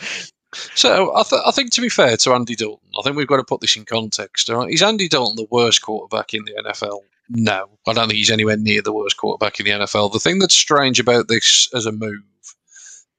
So 0.54 1.16
I, 1.16 1.24
th- 1.24 1.42
I, 1.46 1.52
think, 1.52 1.72
to 1.74 1.82
be 1.82 1.90
fair 1.90 2.18
to 2.18 2.34
Andy 2.34 2.56
Dalton, 2.56 2.90
I 2.98 3.02
think 3.02 3.16
we've 3.16 3.28
got 3.28 3.38
to 3.38 3.44
put 3.44 3.62
this 3.62 3.76
in 3.76 3.86
context. 3.86 4.50
Right? 4.50 4.72
Is 4.72 4.82
Andy 4.82 5.08
Dalton 5.08 5.36
the 5.38 5.48
worst 5.50 5.82
quarterback 5.82 6.34
in 6.34 6.44
the 6.46 6.54
NFL? 6.54 7.00
No, 7.30 7.70
I 7.88 7.94
don't 7.94 8.08
think 8.08 8.18
he's 8.18 8.30
anywhere 8.30 8.58
near 8.58 8.82
the 8.82 8.92
worst 8.92 9.18
quarterback 9.18 9.60
in 9.60 9.66
the 9.66 9.72
NFL. 9.72 10.12
The 10.12 10.20
thing 10.20 10.40
that's 10.40 10.56
strange 10.56 11.00
about 11.00 11.30
this 11.30 11.70
as 11.74 11.86
a 11.86 11.92
move 11.92 12.24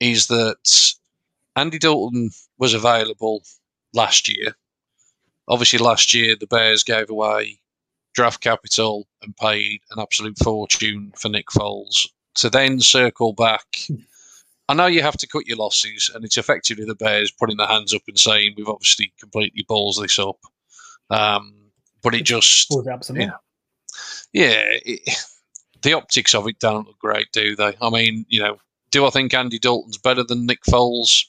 is 0.01 0.27
that 0.27 0.95
Andy 1.57 1.79
Dalton 1.79 2.31
was 2.59 2.75
available 2.75 3.43
last 3.95 4.29
year. 4.29 4.55
Obviously, 5.49 5.79
last 5.79 6.13
year 6.13 6.37
the 6.37 6.47
Bears 6.47 6.83
gave 6.83 7.09
away 7.09 7.61
draft 8.15 8.43
capital 8.43 9.09
and 9.23 9.37
paid 9.37 9.81
an 9.91 10.01
absolute 10.01 10.37
fortune 10.39 11.13
for 11.17 11.29
Nick 11.29 11.47
Foles 11.47 12.07
to 12.35 12.51
then 12.51 12.81
circle 12.81 13.33
back 13.33 13.87
I 14.69 14.75
know 14.75 14.87
you 14.87 15.03
have 15.03 15.17
to 15.19 15.27
cut 15.27 15.47
your 15.47 15.59
losses, 15.59 16.11
and 16.15 16.25
it's 16.25 16.39
effectively 16.39 16.85
the 16.85 16.95
Bears 16.95 17.31
putting 17.31 17.57
their 17.57 17.67
hands 17.67 17.93
up 17.93 18.03
and 18.09 18.19
saying 18.19 18.55
we've 18.57 18.69
obviously 18.69 19.13
completely 19.19 19.65
balls 19.69 19.99
this 20.01 20.19
up. 20.19 20.39
Um, 21.11 21.55
but 22.03 22.15
it 22.15 22.23
just 22.23 22.75
yeah, 23.15 23.31
yeah 24.33 24.63
it, 24.85 25.01
the 25.83 25.93
optics 25.93 26.35
of 26.35 26.47
it 26.49 26.59
don't 26.59 26.87
look 26.87 26.99
great, 26.99 27.27
do 27.33 27.55
they? 27.57 27.77
I 27.81 27.91
mean, 27.91 28.25
you 28.29 28.41
know, 28.41 28.59
do 28.91 29.05
I 29.07 29.11
think 29.11 29.35
Andy 29.35 29.59
Dalton's 29.59 29.99
better 29.99 30.23
than 30.23 30.47
Nick 30.47 30.63
Foles? 30.63 31.27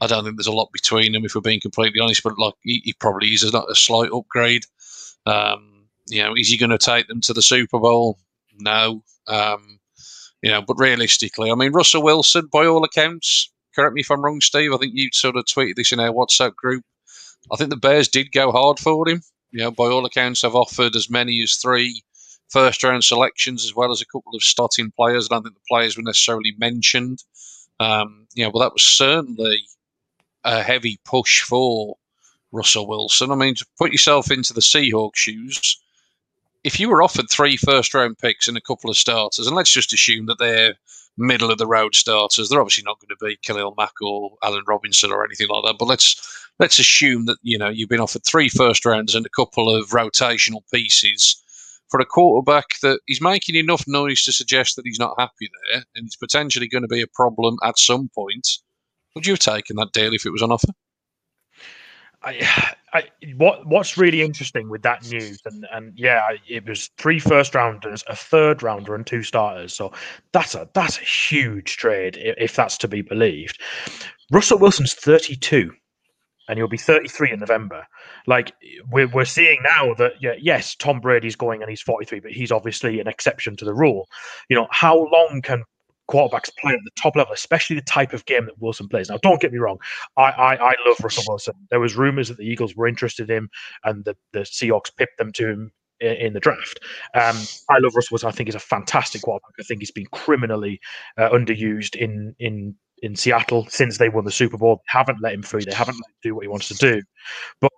I 0.00 0.08
don't 0.08 0.24
think 0.24 0.36
there's 0.36 0.48
a 0.48 0.52
lot 0.52 0.72
between 0.72 1.12
them, 1.12 1.24
if 1.24 1.34
we're 1.34 1.40
being 1.40 1.60
completely 1.60 2.00
honest. 2.00 2.24
But 2.24 2.38
like, 2.38 2.54
he, 2.62 2.82
he 2.84 2.92
probably 2.94 3.28
is 3.28 3.44
a, 3.44 3.56
a 3.56 3.74
slight 3.74 4.10
upgrade. 4.12 4.64
Um, 5.26 5.86
you 6.08 6.22
know, 6.22 6.34
is 6.34 6.48
he 6.48 6.58
going 6.58 6.70
to 6.70 6.78
take 6.78 7.06
them 7.06 7.20
to 7.22 7.32
the 7.32 7.42
Super 7.42 7.78
Bowl? 7.78 8.18
No. 8.58 9.04
Um, 9.28 9.78
you 10.42 10.50
know, 10.50 10.62
but 10.62 10.78
realistically, 10.78 11.50
I 11.50 11.54
mean, 11.54 11.72
Russell 11.72 12.02
Wilson, 12.02 12.48
by 12.52 12.66
all 12.66 12.84
accounts, 12.84 13.50
correct 13.74 13.94
me 13.94 14.00
if 14.00 14.10
I'm 14.10 14.22
wrong, 14.22 14.40
Steve. 14.40 14.72
I 14.72 14.76
think 14.76 14.92
you 14.94 15.08
sort 15.12 15.36
of 15.36 15.44
tweeted 15.44 15.76
this 15.76 15.92
in 15.92 16.00
our 16.00 16.12
WhatsApp 16.12 16.54
group. 16.54 16.84
I 17.52 17.56
think 17.56 17.70
the 17.70 17.76
Bears 17.76 18.08
did 18.08 18.32
go 18.32 18.52
hard 18.52 18.78
for 18.78 19.08
him. 19.08 19.22
You 19.50 19.60
know, 19.60 19.70
by 19.70 19.84
all 19.84 20.04
accounts, 20.04 20.42
have 20.42 20.54
offered 20.54 20.96
as 20.96 21.10
many 21.10 21.42
as 21.42 21.56
three 21.56 22.02
first 22.50 22.82
round 22.82 23.04
selections 23.04 23.64
as 23.64 23.74
well 23.74 23.90
as 23.90 24.00
a 24.00 24.06
couple 24.06 24.34
of 24.34 24.42
starting 24.42 24.92
players. 24.96 25.28
I 25.30 25.34
don't 25.34 25.44
think 25.44 25.54
the 25.54 25.60
players 25.68 25.96
were 25.96 26.02
necessarily 26.02 26.54
mentioned. 26.58 27.22
Um, 27.80 28.26
you 28.34 28.44
know, 28.44 28.50
but 28.50 28.60
that 28.60 28.72
was 28.72 28.82
certainly 28.82 29.64
a 30.44 30.62
heavy 30.62 30.98
push 31.04 31.42
for 31.42 31.96
Russell 32.52 32.86
Wilson. 32.86 33.30
I 33.30 33.34
mean, 33.34 33.54
to 33.56 33.66
put 33.78 33.92
yourself 33.92 34.30
into 34.30 34.52
the 34.52 34.60
Seahawks 34.60 35.16
shoes, 35.16 35.81
if 36.64 36.78
you 36.78 36.88
were 36.88 37.02
offered 37.02 37.28
three 37.30 37.56
first 37.56 37.94
round 37.94 38.18
picks 38.18 38.48
and 38.48 38.56
a 38.56 38.60
couple 38.60 38.90
of 38.90 38.96
starters, 38.96 39.46
and 39.46 39.56
let's 39.56 39.72
just 39.72 39.92
assume 39.92 40.26
that 40.26 40.38
they're 40.38 40.74
middle 41.18 41.50
of 41.50 41.58
the 41.58 41.66
road 41.66 41.94
starters, 41.94 42.48
they're 42.48 42.60
obviously 42.60 42.84
not 42.84 42.98
going 43.00 43.08
to 43.08 43.24
be 43.24 43.36
Khalil 43.42 43.74
Mack 43.76 43.92
or 44.00 44.30
Allen 44.42 44.64
Robinson 44.66 45.12
or 45.12 45.24
anything 45.24 45.48
like 45.48 45.64
that. 45.64 45.76
But 45.78 45.88
let's 45.88 46.48
let's 46.58 46.78
assume 46.78 47.26
that 47.26 47.38
you 47.42 47.58
know 47.58 47.68
you've 47.68 47.88
been 47.88 48.00
offered 48.00 48.24
three 48.24 48.48
first 48.48 48.84
rounds 48.84 49.14
and 49.14 49.26
a 49.26 49.30
couple 49.30 49.74
of 49.74 49.90
rotational 49.90 50.62
pieces 50.72 51.36
for 51.88 52.00
a 52.00 52.06
quarterback 52.06 52.80
that 52.80 53.00
he's 53.06 53.20
making 53.20 53.54
enough 53.54 53.84
noise 53.86 54.24
to 54.24 54.32
suggest 54.32 54.76
that 54.76 54.86
he's 54.86 54.98
not 54.98 55.14
happy 55.18 55.50
there 55.70 55.84
and 55.94 56.06
it's 56.06 56.16
potentially 56.16 56.66
going 56.66 56.82
to 56.82 56.88
be 56.88 57.02
a 57.02 57.06
problem 57.06 57.56
at 57.62 57.78
some 57.78 58.08
point. 58.14 58.48
Would 59.14 59.26
you 59.26 59.34
have 59.34 59.40
taken 59.40 59.76
that 59.76 59.92
deal 59.92 60.14
if 60.14 60.24
it 60.24 60.30
was 60.30 60.40
on 60.40 60.52
offer? 60.52 60.68
I, 62.24 62.74
I, 62.94 63.04
what 63.36 63.66
what's 63.66 63.96
really 63.96 64.22
interesting 64.22 64.68
with 64.68 64.82
that 64.82 65.04
news, 65.04 65.40
and 65.44 65.66
and 65.72 65.92
yeah, 65.96 66.22
it 66.48 66.66
was 66.68 66.90
three 66.98 67.18
first 67.18 67.54
rounders, 67.54 68.04
a 68.08 68.16
third 68.16 68.62
rounder, 68.62 68.94
and 68.94 69.06
two 69.06 69.22
starters. 69.22 69.72
So 69.72 69.92
that's 70.32 70.54
a 70.54 70.68
that's 70.74 70.98
a 70.98 71.02
huge 71.02 71.76
trade 71.76 72.18
if 72.20 72.54
that's 72.56 72.78
to 72.78 72.88
be 72.88 73.02
believed. 73.02 73.60
Russell 74.30 74.58
Wilson's 74.58 74.94
thirty 74.94 75.36
two, 75.36 75.72
and 76.48 76.58
he'll 76.58 76.68
be 76.68 76.76
thirty 76.76 77.08
three 77.08 77.32
in 77.32 77.40
November. 77.40 77.86
Like 78.26 78.52
we're 78.90 79.08
we're 79.08 79.24
seeing 79.24 79.60
now 79.62 79.94
that 79.94 80.14
yeah, 80.20 80.34
yes, 80.38 80.74
Tom 80.74 81.00
Brady's 81.00 81.36
going 81.36 81.62
and 81.62 81.70
he's 81.70 81.82
forty 81.82 82.04
three, 82.04 82.20
but 82.20 82.32
he's 82.32 82.52
obviously 82.52 83.00
an 83.00 83.08
exception 83.08 83.56
to 83.56 83.64
the 83.64 83.74
rule. 83.74 84.08
You 84.50 84.56
know, 84.56 84.68
how 84.70 84.96
long 84.96 85.40
can 85.42 85.64
quarterbacks 86.12 86.50
play 86.60 86.72
at 86.72 86.80
the 86.84 86.90
top 87.00 87.16
level, 87.16 87.32
especially 87.32 87.76
the 87.76 87.82
type 87.82 88.12
of 88.12 88.24
game 88.26 88.46
that 88.46 88.60
Wilson 88.60 88.88
plays. 88.88 89.08
Now, 89.08 89.18
don't 89.22 89.40
get 89.40 89.52
me 89.52 89.58
wrong, 89.58 89.78
I 90.16 90.22
I, 90.22 90.54
I 90.54 90.74
love 90.86 90.98
Russell 91.02 91.24
Wilson. 91.28 91.54
There 91.70 91.80
was 91.80 91.96
rumors 91.96 92.28
that 92.28 92.38
the 92.38 92.44
Eagles 92.44 92.76
were 92.76 92.86
interested 92.86 93.30
in 93.30 93.36
him, 93.36 93.50
and 93.84 94.04
the, 94.04 94.16
the 94.32 94.40
Seahawks 94.40 94.94
pipped 94.96 95.18
them 95.18 95.32
to 95.32 95.48
him 95.48 95.72
in, 96.00 96.12
in 96.16 96.32
the 96.32 96.40
draft. 96.40 96.80
Um, 97.14 97.36
I 97.70 97.78
love 97.78 97.94
Russell 97.94 98.14
Wilson. 98.14 98.28
I 98.28 98.32
think 98.32 98.48
he's 98.48 98.54
a 98.54 98.60
fantastic 98.60 99.22
quarterback. 99.22 99.54
I 99.58 99.62
think 99.62 99.80
he's 99.80 99.90
been 99.90 100.06
criminally 100.12 100.80
uh, 101.16 101.30
underused 101.30 101.96
in 101.96 102.34
in 102.38 102.74
in 103.02 103.16
Seattle 103.16 103.66
since 103.68 103.98
they 103.98 104.08
won 104.08 104.24
the 104.24 104.30
Super 104.30 104.56
Bowl. 104.56 104.76
They 104.76 104.98
haven't 104.98 105.20
let 105.20 105.34
him 105.34 105.42
free. 105.42 105.64
They 105.64 105.74
haven't 105.74 105.96
let 105.96 106.08
him 106.08 106.16
do 106.22 106.34
what 106.34 106.44
he 106.44 106.48
wants 106.48 106.68
to 106.68 106.74
do. 106.74 107.02
But 107.60 107.72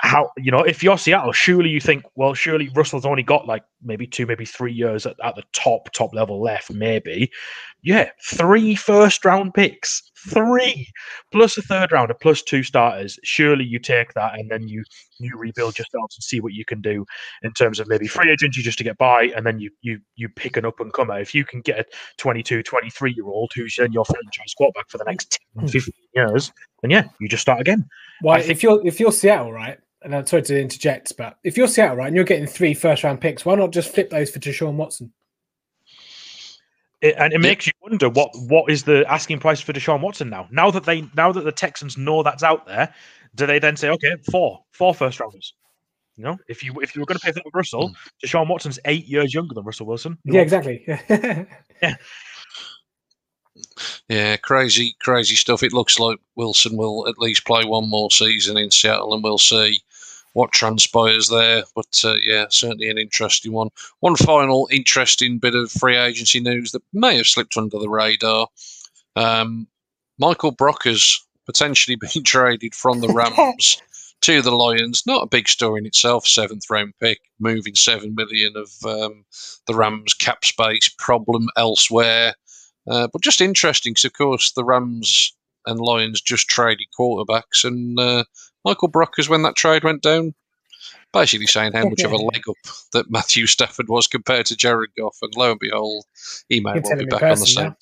how 0.00 0.30
you 0.36 0.50
know 0.50 0.60
if 0.62 0.82
you're 0.82 0.98
Seattle, 0.98 1.32
surely 1.32 1.70
you 1.70 1.80
think, 1.80 2.04
well, 2.16 2.34
surely 2.34 2.68
Russell's 2.74 3.06
only 3.06 3.22
got 3.22 3.46
like 3.46 3.62
maybe 3.82 4.06
two, 4.06 4.26
maybe 4.26 4.44
three 4.44 4.72
years 4.72 5.06
at, 5.06 5.16
at 5.22 5.36
the 5.36 5.44
top 5.52 5.92
top 5.92 6.14
level 6.14 6.40
left, 6.40 6.72
maybe. 6.72 7.30
Yeah, 7.82 8.10
three 8.24 8.74
first 8.74 9.24
round 9.24 9.54
picks, 9.54 10.02
three 10.28 10.88
plus 11.30 11.56
a 11.56 11.62
third 11.62 11.92
rounder 11.92 12.14
plus 12.14 12.42
two 12.42 12.64
starters. 12.64 13.18
Surely 13.22 13.64
you 13.64 13.78
take 13.78 14.14
that 14.14 14.34
and 14.34 14.50
then 14.50 14.66
you 14.66 14.82
you 15.20 15.36
rebuild 15.36 15.78
yourselves 15.78 16.16
and 16.16 16.22
see 16.22 16.40
what 16.40 16.54
you 16.54 16.64
can 16.64 16.80
do 16.80 17.06
in 17.42 17.52
terms 17.52 17.78
of 17.78 17.88
maybe 17.88 18.08
free 18.08 18.30
agency 18.32 18.62
just 18.62 18.78
to 18.78 18.84
get 18.84 18.98
by, 18.98 19.32
and 19.36 19.46
then 19.46 19.60
you 19.60 19.70
you 19.82 20.00
you 20.16 20.28
pick 20.28 20.56
an 20.56 20.64
up 20.64 20.80
and 20.80 20.92
comer. 20.92 21.20
If 21.20 21.34
you 21.34 21.44
can 21.44 21.60
get 21.60 21.78
a 21.78 21.84
22, 22.18 22.64
23 22.64 23.12
year 23.12 23.26
old 23.26 23.52
who's 23.54 23.76
then 23.76 23.92
your 23.92 24.04
franchise 24.04 24.54
quarterback 24.56 24.90
for 24.90 24.98
the 24.98 25.04
next 25.04 25.38
10, 25.54 25.64
hmm. 25.64 25.70
15 25.70 25.94
years, 26.14 26.52
then 26.82 26.90
yeah, 26.90 27.04
you 27.20 27.28
just 27.28 27.42
start 27.42 27.60
again. 27.60 27.86
Why, 28.22 28.40
think, 28.40 28.50
if 28.50 28.62
you're 28.64 28.84
if 28.84 28.98
you're 28.98 29.12
Seattle, 29.12 29.52
right? 29.52 29.78
And 30.02 30.14
I'm 30.14 30.26
sorry 30.26 30.42
to 30.42 30.60
interject, 30.60 31.16
but 31.16 31.38
if 31.44 31.56
you're 31.56 31.68
Seattle, 31.68 31.96
right, 31.96 32.06
and 32.08 32.16
you're 32.16 32.24
getting 32.24 32.46
three 32.46 32.74
first 32.74 33.04
round 33.04 33.20
picks, 33.20 33.44
why 33.44 33.54
not 33.54 33.72
just 33.72 33.94
flip 33.94 34.10
those 34.10 34.30
for 34.30 34.40
Deshaun 34.40 34.74
Watson? 34.74 35.12
It, 37.00 37.14
and 37.16 37.32
it 37.32 37.40
makes 37.40 37.66
you 37.66 37.72
wonder 37.80 38.08
what 38.08 38.30
what 38.48 38.70
is 38.70 38.82
the 38.82 39.04
asking 39.08 39.38
price 39.38 39.60
for 39.60 39.72
Deshaun 39.72 40.00
Watson 40.00 40.30
now? 40.30 40.48
Now 40.50 40.70
that 40.70 40.84
they 40.84 41.02
now 41.16 41.30
that 41.30 41.44
the 41.44 41.52
Texans 41.52 41.96
know 41.96 42.22
that's 42.22 42.42
out 42.42 42.66
there, 42.66 42.92
do 43.34 43.46
they 43.46 43.58
then 43.58 43.76
say, 43.76 43.88
okay, 43.90 44.16
four, 44.30 44.64
four 44.72 44.94
first 44.94 45.20
rounders? 45.20 45.54
You 46.16 46.24
know, 46.24 46.38
if 46.48 46.64
you 46.64 46.74
if 46.80 46.96
you 46.96 47.00
were 47.00 47.06
going 47.06 47.18
to 47.18 47.24
pay 47.24 47.30
for 47.30 47.42
Russell, 47.54 47.90
mm. 47.90 47.94
Deshaun 48.24 48.48
Watson's 48.48 48.80
eight 48.84 49.06
years 49.06 49.32
younger 49.32 49.54
than 49.54 49.64
Russell 49.64 49.86
Wilson. 49.86 50.18
Yeah, 50.24 50.40
exactly. 50.40 50.84
yeah. 50.88 51.94
Yeah, 54.08 54.36
crazy, 54.36 54.96
crazy 55.00 55.34
stuff. 55.34 55.62
It 55.62 55.72
looks 55.72 55.98
like 55.98 56.18
Wilson 56.36 56.76
will 56.76 57.08
at 57.08 57.18
least 57.18 57.44
play 57.44 57.64
one 57.64 57.88
more 57.88 58.10
season 58.10 58.56
in 58.56 58.70
Seattle, 58.70 59.14
and 59.14 59.22
we'll 59.22 59.38
see 59.38 59.80
what 60.32 60.52
transpires 60.52 61.28
there. 61.28 61.64
But 61.74 62.02
uh, 62.04 62.14
yeah, 62.22 62.46
certainly 62.50 62.90
an 62.90 62.98
interesting 62.98 63.52
one. 63.52 63.68
One 64.00 64.16
final 64.16 64.68
interesting 64.70 65.38
bit 65.38 65.54
of 65.54 65.70
free 65.70 65.96
agency 65.96 66.40
news 66.40 66.72
that 66.72 66.82
may 66.92 67.16
have 67.16 67.26
slipped 67.26 67.56
under 67.56 67.78
the 67.78 67.88
radar. 67.88 68.48
Um, 69.16 69.66
Michael 70.18 70.54
Brockers 70.54 71.20
potentially 71.46 71.96
being 72.00 72.24
traded 72.24 72.74
from 72.74 73.00
the 73.00 73.08
Rams 73.08 73.82
to 74.22 74.42
the 74.42 74.52
Lions. 74.52 75.04
Not 75.06 75.22
a 75.22 75.28
big 75.28 75.48
story 75.48 75.80
in 75.80 75.86
itself. 75.86 76.26
Seventh 76.26 76.64
round 76.70 76.94
pick, 77.00 77.20
moving 77.40 77.74
seven 77.74 78.14
million 78.14 78.54
of 78.56 78.70
um, 78.84 79.24
the 79.66 79.74
Rams 79.74 80.14
cap 80.14 80.44
space. 80.44 80.88
Problem 80.98 81.48
elsewhere, 81.56 82.34
uh, 82.88 83.08
but 83.12 83.22
just 83.22 83.40
interesting 83.40 83.92
because 83.92 84.04
of 84.04 84.12
course 84.12 84.52
the 84.52 84.64
Rams 84.64 85.32
and 85.68 85.80
Lions 85.80 86.20
just 86.20 86.48
traded 86.48 86.86
quarterbacks, 86.98 87.64
and 87.64 87.98
uh, 87.98 88.24
Michael 88.64 88.90
Brockers 88.90 89.28
when 89.28 89.42
that 89.42 89.56
trade 89.56 89.84
went 89.84 90.02
down. 90.02 90.34
Basically 91.12 91.46
saying 91.46 91.72
how 91.72 91.88
much 91.88 92.02
of 92.02 92.12
a 92.12 92.16
leg 92.16 92.42
up 92.48 92.56
that 92.92 93.06
Matthew 93.10 93.46
Stafford 93.46 93.88
was 93.88 94.06
compared 94.06 94.46
to 94.46 94.56
Jared 94.56 94.90
Goff, 94.98 95.16
and 95.22 95.34
lo 95.36 95.52
and 95.52 95.60
behold, 95.60 96.04
he 96.48 96.60
may 96.60 96.80
well 96.80 96.96
be 96.96 97.06
back 97.06 97.22
on 97.22 97.38
the 97.38 97.46
same. 97.46 97.74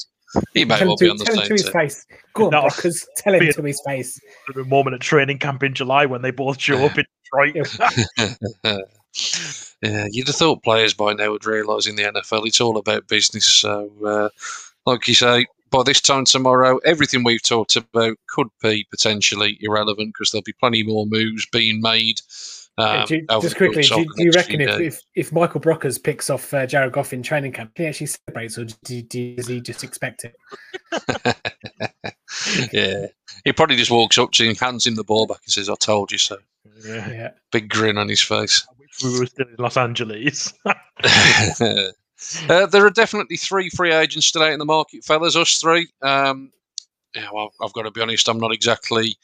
He 0.54 0.64
may 0.64 0.84
well 0.84 0.96
be 0.96 1.08
on 1.08 1.16
the 1.16 1.24
tell. 1.24 1.40
Him 1.40 1.46
to 1.46 1.52
his 1.52 1.68
face. 1.68 2.06
Go 2.34 2.46
on, 2.46 2.50
no, 2.50 2.62
Brockers. 2.62 3.04
Tell 3.16 3.34
him 3.34 3.52
to 3.52 3.62
his 3.62 3.80
face. 3.84 4.20
A 4.54 4.64
moment 4.64 4.94
at 4.94 5.00
training 5.00 5.38
camp 5.38 5.62
in 5.62 5.74
July 5.74 6.06
when 6.06 6.22
they 6.22 6.30
both 6.30 6.60
show 6.60 6.84
up 6.84 6.98
in 6.98 7.04
Detroit. 7.24 8.84
yeah, 9.82 10.06
you'd 10.10 10.26
have 10.26 10.36
thought 10.36 10.62
players 10.62 10.94
by 10.94 11.12
now 11.12 11.30
would 11.32 11.46
realise 11.46 11.86
in 11.86 11.96
the 11.96 12.04
NFL 12.04 12.46
it's 12.46 12.60
all 12.60 12.76
about 12.76 13.08
business. 13.08 13.46
So, 13.46 13.90
uh, 14.04 14.28
like 14.84 15.08
you 15.08 15.14
say, 15.14 15.46
by 15.70 15.82
this 15.84 16.00
time 16.00 16.24
tomorrow, 16.24 16.78
everything 16.78 17.24
we've 17.24 17.42
talked 17.42 17.76
about 17.76 18.16
could 18.28 18.48
be 18.62 18.86
potentially 18.90 19.58
irrelevant 19.60 20.14
because 20.14 20.30
there'll 20.30 20.42
be 20.42 20.52
plenty 20.52 20.82
more 20.82 21.06
moves 21.06 21.46
being 21.46 21.80
made. 21.80 22.20
Um, 22.78 23.06
you, 23.08 23.26
just 23.40 23.56
quickly, 23.56 23.82
do, 23.82 24.04
do 24.04 24.24
you 24.24 24.30
reckon 24.32 24.60
if, 24.60 24.80
if, 24.80 25.00
if, 25.14 25.32
Michael 25.32 25.62
Brockers 25.62 26.02
picks 26.02 26.28
off 26.28 26.52
uh, 26.52 26.66
Jared 26.66 26.92
Goff 26.92 27.14
in 27.14 27.22
training 27.22 27.52
camp, 27.52 27.72
he 27.74 27.86
actually 27.86 28.08
celebrates, 28.08 28.58
or 28.58 28.66
do, 28.84 29.00
does 29.00 29.46
he 29.46 29.62
just 29.62 29.82
expect 29.82 30.24
it? 30.24 30.36
yeah, 32.72 33.06
he 33.44 33.52
probably 33.52 33.76
just 33.76 33.90
walks 33.90 34.18
up 34.18 34.32
to 34.32 34.44
him, 34.44 34.54
hands 34.56 34.86
him 34.86 34.94
the 34.94 35.04
ball 35.04 35.26
back, 35.26 35.40
and 35.44 35.52
says, 35.52 35.70
"I 35.70 35.74
told 35.76 36.12
you 36.12 36.18
so." 36.18 36.36
Yeah, 36.84 37.10
yeah. 37.10 37.30
big 37.50 37.70
grin 37.70 37.96
on 37.96 38.10
his 38.10 38.20
face. 38.20 38.66
we 39.02 39.20
were 39.20 39.26
still 39.26 39.48
in 39.48 39.56
Los 39.58 39.78
Angeles. 39.78 40.52
uh, 42.48 42.66
there 42.66 42.86
are 42.86 42.90
definitely 42.90 43.36
three 43.36 43.70
free 43.70 43.92
agents 43.92 44.30
today 44.30 44.52
in 44.52 44.58
the 44.58 44.64
market, 44.64 45.04
fellas. 45.04 45.36
Us 45.36 45.58
three. 45.58 45.88
Um, 46.02 46.52
yeah, 47.14 47.28
well, 47.32 47.52
I've 47.62 47.72
got 47.72 47.82
to 47.82 47.90
be 47.90 48.02
honest, 48.02 48.28
I'm 48.28 48.38
not 48.38 48.52
exactly 48.52 49.16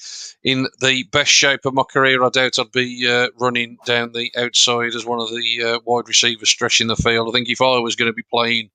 in 0.43 0.67
the 0.81 1.03
best 1.13 1.31
shape 1.31 1.67
of 1.67 1.75
my 1.75 1.83
career. 1.83 2.25
I 2.25 2.31
doubt 2.31 2.59
I'd 2.59 2.73
be 2.73 3.07
uh, 3.07 3.29
running 3.39 3.77
down 3.85 4.13
the 4.13 4.33
outside 4.37 4.95
as 4.95 5.05
one 5.05 5.21
of 5.21 5.29
the 5.29 5.63
uh, 5.63 5.79
wide 5.85 6.09
receivers 6.09 6.49
stretching 6.49 6.87
the 6.87 6.97
field. 6.97 7.29
I 7.29 7.33
think 7.33 7.51
if 7.51 7.61
I 7.61 7.79
was 7.79 7.95
going 7.95 8.11
to 8.11 8.15
be 8.15 8.25
playing, 8.31 8.71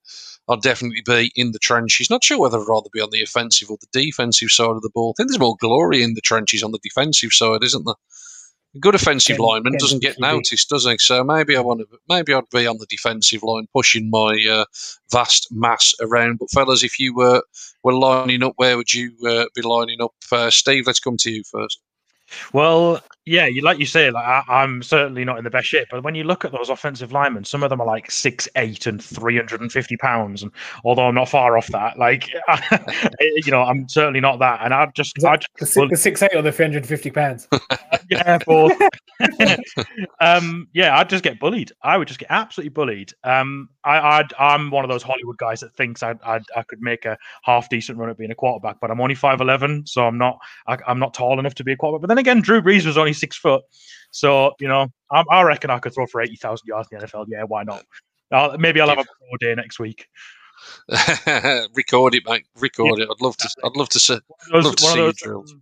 I'd 0.48 0.62
definitely 0.62 1.02
be 1.06 1.32
in 1.36 1.52
the 1.52 1.60
trenches. 1.60 2.12
Not 2.12 2.24
sure 2.24 2.40
whether 2.40 2.60
I'd 2.60 2.68
rather 2.68 2.90
be 2.94 3.02
on 3.02 3.10
the 3.10 3.24
offensive 3.24 3.72
or 3.72 3.78
the 3.82 4.00
defensive 4.04 4.50
side 4.50 4.70
of 4.70 4.84
the 4.84 4.92
ball. 4.94 5.14
I 5.14 5.14
think 5.18 5.30
there's 5.30 5.40
more 5.40 5.58
glory 5.60 6.04
in 6.04 6.14
the 6.14 6.22
trenches 6.22 6.62
on 6.62 6.72
the 6.72 6.80
defensive 6.84 7.34
side, 7.34 7.64
isn't 7.64 7.86
there? 7.86 7.96
A 8.78 8.80
good 8.80 8.96
offensive 8.96 9.40
lineman 9.40 9.78
doesn't 9.78 10.02
get 10.02 10.20
noticed, 10.20 10.70
does 10.70 10.86
he? 10.86 10.98
So 11.00 11.24
maybe 11.24 11.56
I 11.56 11.62
want 11.62 11.80
to. 11.80 11.88
Maybe 12.08 12.34
I'd 12.34 12.50
be 12.52 12.68
on 12.68 12.78
the 12.78 12.86
defensive 12.86 13.44
line, 13.44 13.68
pushing 13.74 14.10
my 14.10 14.46
uh, 14.50 14.66
vast 15.12 15.48
mass 15.52 15.94
around. 16.02 16.40
But 16.40 16.52
fellas, 16.52 16.84
if 16.84 17.00
you 17.00 17.16
were 17.16 17.42
were 17.84 17.94
lining 17.94 18.44
up, 18.44 18.54
where 18.58 18.78
would 18.78 18.94
you 18.94 19.14
uh, 19.26 19.46
be 19.56 19.62
lining 19.62 20.02
up? 20.02 20.14
Uh, 20.32 20.50
Steve, 20.50 20.86
let's 20.88 21.00
come 21.00 21.18
to 21.18 21.32
you 21.32 21.44
first. 21.44 21.80
Well, 22.54 23.02
yeah, 23.28 23.46
you 23.46 23.62
like 23.62 23.78
you 23.78 23.86
say, 23.86 24.10
like 24.10 24.26
I, 24.26 24.64
am 24.64 24.82
certainly 24.82 25.26
not 25.26 25.38
in 25.38 25.44
the 25.44 25.50
best 25.50 25.68
shape. 25.68 25.90
But 25.92 26.04
when 26.04 26.16
you 26.16 26.24
look 26.24 26.46
at 26.46 26.54
those 26.54 26.70
offensive 26.70 27.12
linemen, 27.12 27.44
some 27.44 27.62
of 27.62 27.70
them 27.70 27.82
are 27.82 27.88
like 27.88 28.10
six 28.10 28.48
eight 28.56 28.88
and 28.88 29.04
three 29.04 29.36
hundred 29.36 29.60
and 29.60 29.72
fifty 29.72 29.98
pounds. 29.98 30.44
And 30.44 30.52
although 30.86 31.08
I'm 31.08 31.16
not 31.16 31.28
far 31.28 31.58
off 31.58 31.68
that, 31.68 32.00
like 32.00 32.30
you 33.20 33.52
know, 33.52 33.64
I'm 33.64 33.90
certainly 33.90 34.22
not 34.22 34.40
that. 34.40 34.62
And 34.64 34.74
I 34.74 34.88
just, 34.96 35.22
I 35.26 35.36
just 35.36 35.50
the, 35.60 35.66
six, 35.66 35.76
well, 35.78 35.90
the 35.90 35.98
six 35.98 36.24
eight 36.24 36.36
or 36.36 36.42
the 36.42 36.52
three 36.54 36.66
hundred 36.66 36.78
and 36.80 36.88
fifty 36.88 37.12
pounds. 37.12 37.48
yeah, 38.10 38.38
both. 38.46 38.72
um, 40.22 40.68
yeah, 40.74 40.98
I'd 40.98 41.10
just 41.10 41.24
get 41.24 41.40
bullied. 41.40 41.72
I 41.84 41.98
would 41.98 42.08
just 42.08 42.20
get 42.20 42.32
absolutely 42.32 42.70
bullied. 42.70 43.12
Um, 43.24 43.70
I, 43.84 44.24
i 44.38 44.56
am 44.56 44.70
one 44.70 44.86
of 44.86 44.90
those 44.90 45.04
Hollywood 45.04 45.38
guys 45.38 45.60
that 45.62 45.74
thinks 45.76 46.04
I, 46.04 46.16
I 46.26 46.40
I 46.56 46.64
could 46.64 46.82
make 46.82 47.06
a 47.06 47.18
half 47.44 47.70
decent 47.70 47.98
run 47.98 48.10
at 48.10 48.18
being 48.18 48.32
a 48.32 48.36
quarterback, 48.36 48.80
but 48.80 48.90
I'm 48.90 49.02
only 49.02 49.16
five 49.16 49.42
eleven, 49.42 49.86
so 49.86 50.08
I'm 50.08 50.18
not 50.18 50.40
I, 50.68 50.78
am 50.88 51.00
not 51.00 51.14
tall 51.14 51.40
enough 51.40 51.56
to 51.56 51.64
be 51.64 51.74
a 51.74 51.78
quarterback. 51.78 52.02
But 52.02 52.08
then 52.08 52.18
again, 52.18 52.42
Drew 52.42 52.62
Brees 52.62 52.86
was 52.86 52.98
only 52.98 53.14
six 53.18 53.38
foot, 53.38 53.64
so 54.12 54.54
you 54.60 54.68
know 54.68 54.88
I, 55.12 55.24
I 55.30 55.42
reckon 55.44 55.70
I 55.70 55.80
could 55.80 55.94
throw 55.94 56.08
for 56.08 56.22
eighty 56.22 56.36
thousand 56.36 56.68
yards 56.68 56.88
in 56.92 57.00
the 57.00 57.06
NFL. 57.06 57.26
Yeah, 57.30 57.44
why 57.44 57.64
not? 57.64 57.84
I'll, 58.32 58.58
maybe 58.58 58.82
I'll 58.82 58.90
have 58.90 59.00
a 59.00 59.06
pro 59.06 59.38
day 59.40 59.56
next 59.56 59.80
week. 59.80 60.08
Record 61.76 62.16
it, 62.16 62.24
mate. 62.28 62.46
Record 62.60 63.00
yeah, 63.00 63.06
it. 63.06 63.10
I'd 63.12 63.22
love 63.22 63.38
to. 63.38 63.50
I'd 63.64 63.76
love 63.76 63.90
to 63.90 64.00
see. 64.00 64.20
Those, 64.52 64.66
love 64.66 64.76
to 64.76 64.84
see 64.84 64.96
those, 64.96 65.16
drills. 65.18 65.56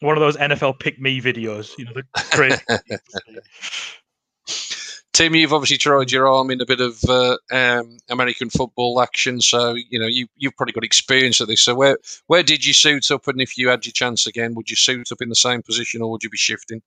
One 0.00 0.16
of 0.16 0.20
those 0.20 0.36
NFL 0.36 0.80
pick 0.80 1.00
me 1.00 1.20
videos. 1.20 1.76
You 1.78 1.86
know, 1.86 1.92
the 1.94 2.04
crazy. 2.14 2.60
Tim, 5.12 5.34
you've 5.34 5.52
obviously 5.52 5.76
tried 5.76 6.10
your 6.10 6.26
arm 6.26 6.50
in 6.50 6.62
a 6.62 6.66
bit 6.66 6.80
of 6.80 6.98
uh, 7.04 7.36
um, 7.50 7.98
American 8.08 8.48
football 8.48 9.00
action, 9.02 9.42
so 9.42 9.74
you 9.74 9.98
know 9.98 10.06
you 10.06 10.26
you've 10.36 10.56
probably 10.56 10.72
got 10.72 10.84
experience 10.84 11.40
of 11.40 11.48
this. 11.48 11.60
So 11.60 11.74
where 11.74 11.98
where 12.28 12.42
did 12.42 12.64
you 12.64 12.72
suit 12.72 13.10
up, 13.10 13.28
and 13.28 13.40
if 13.40 13.58
you 13.58 13.68
had 13.68 13.84
your 13.84 13.92
chance 13.92 14.26
again, 14.26 14.54
would 14.54 14.70
you 14.70 14.76
suit 14.76 15.12
up 15.12 15.20
in 15.20 15.28
the 15.28 15.34
same 15.34 15.62
position, 15.62 16.00
or 16.00 16.10
would 16.10 16.22
you 16.22 16.30
be 16.30 16.38
shifting? 16.38 16.80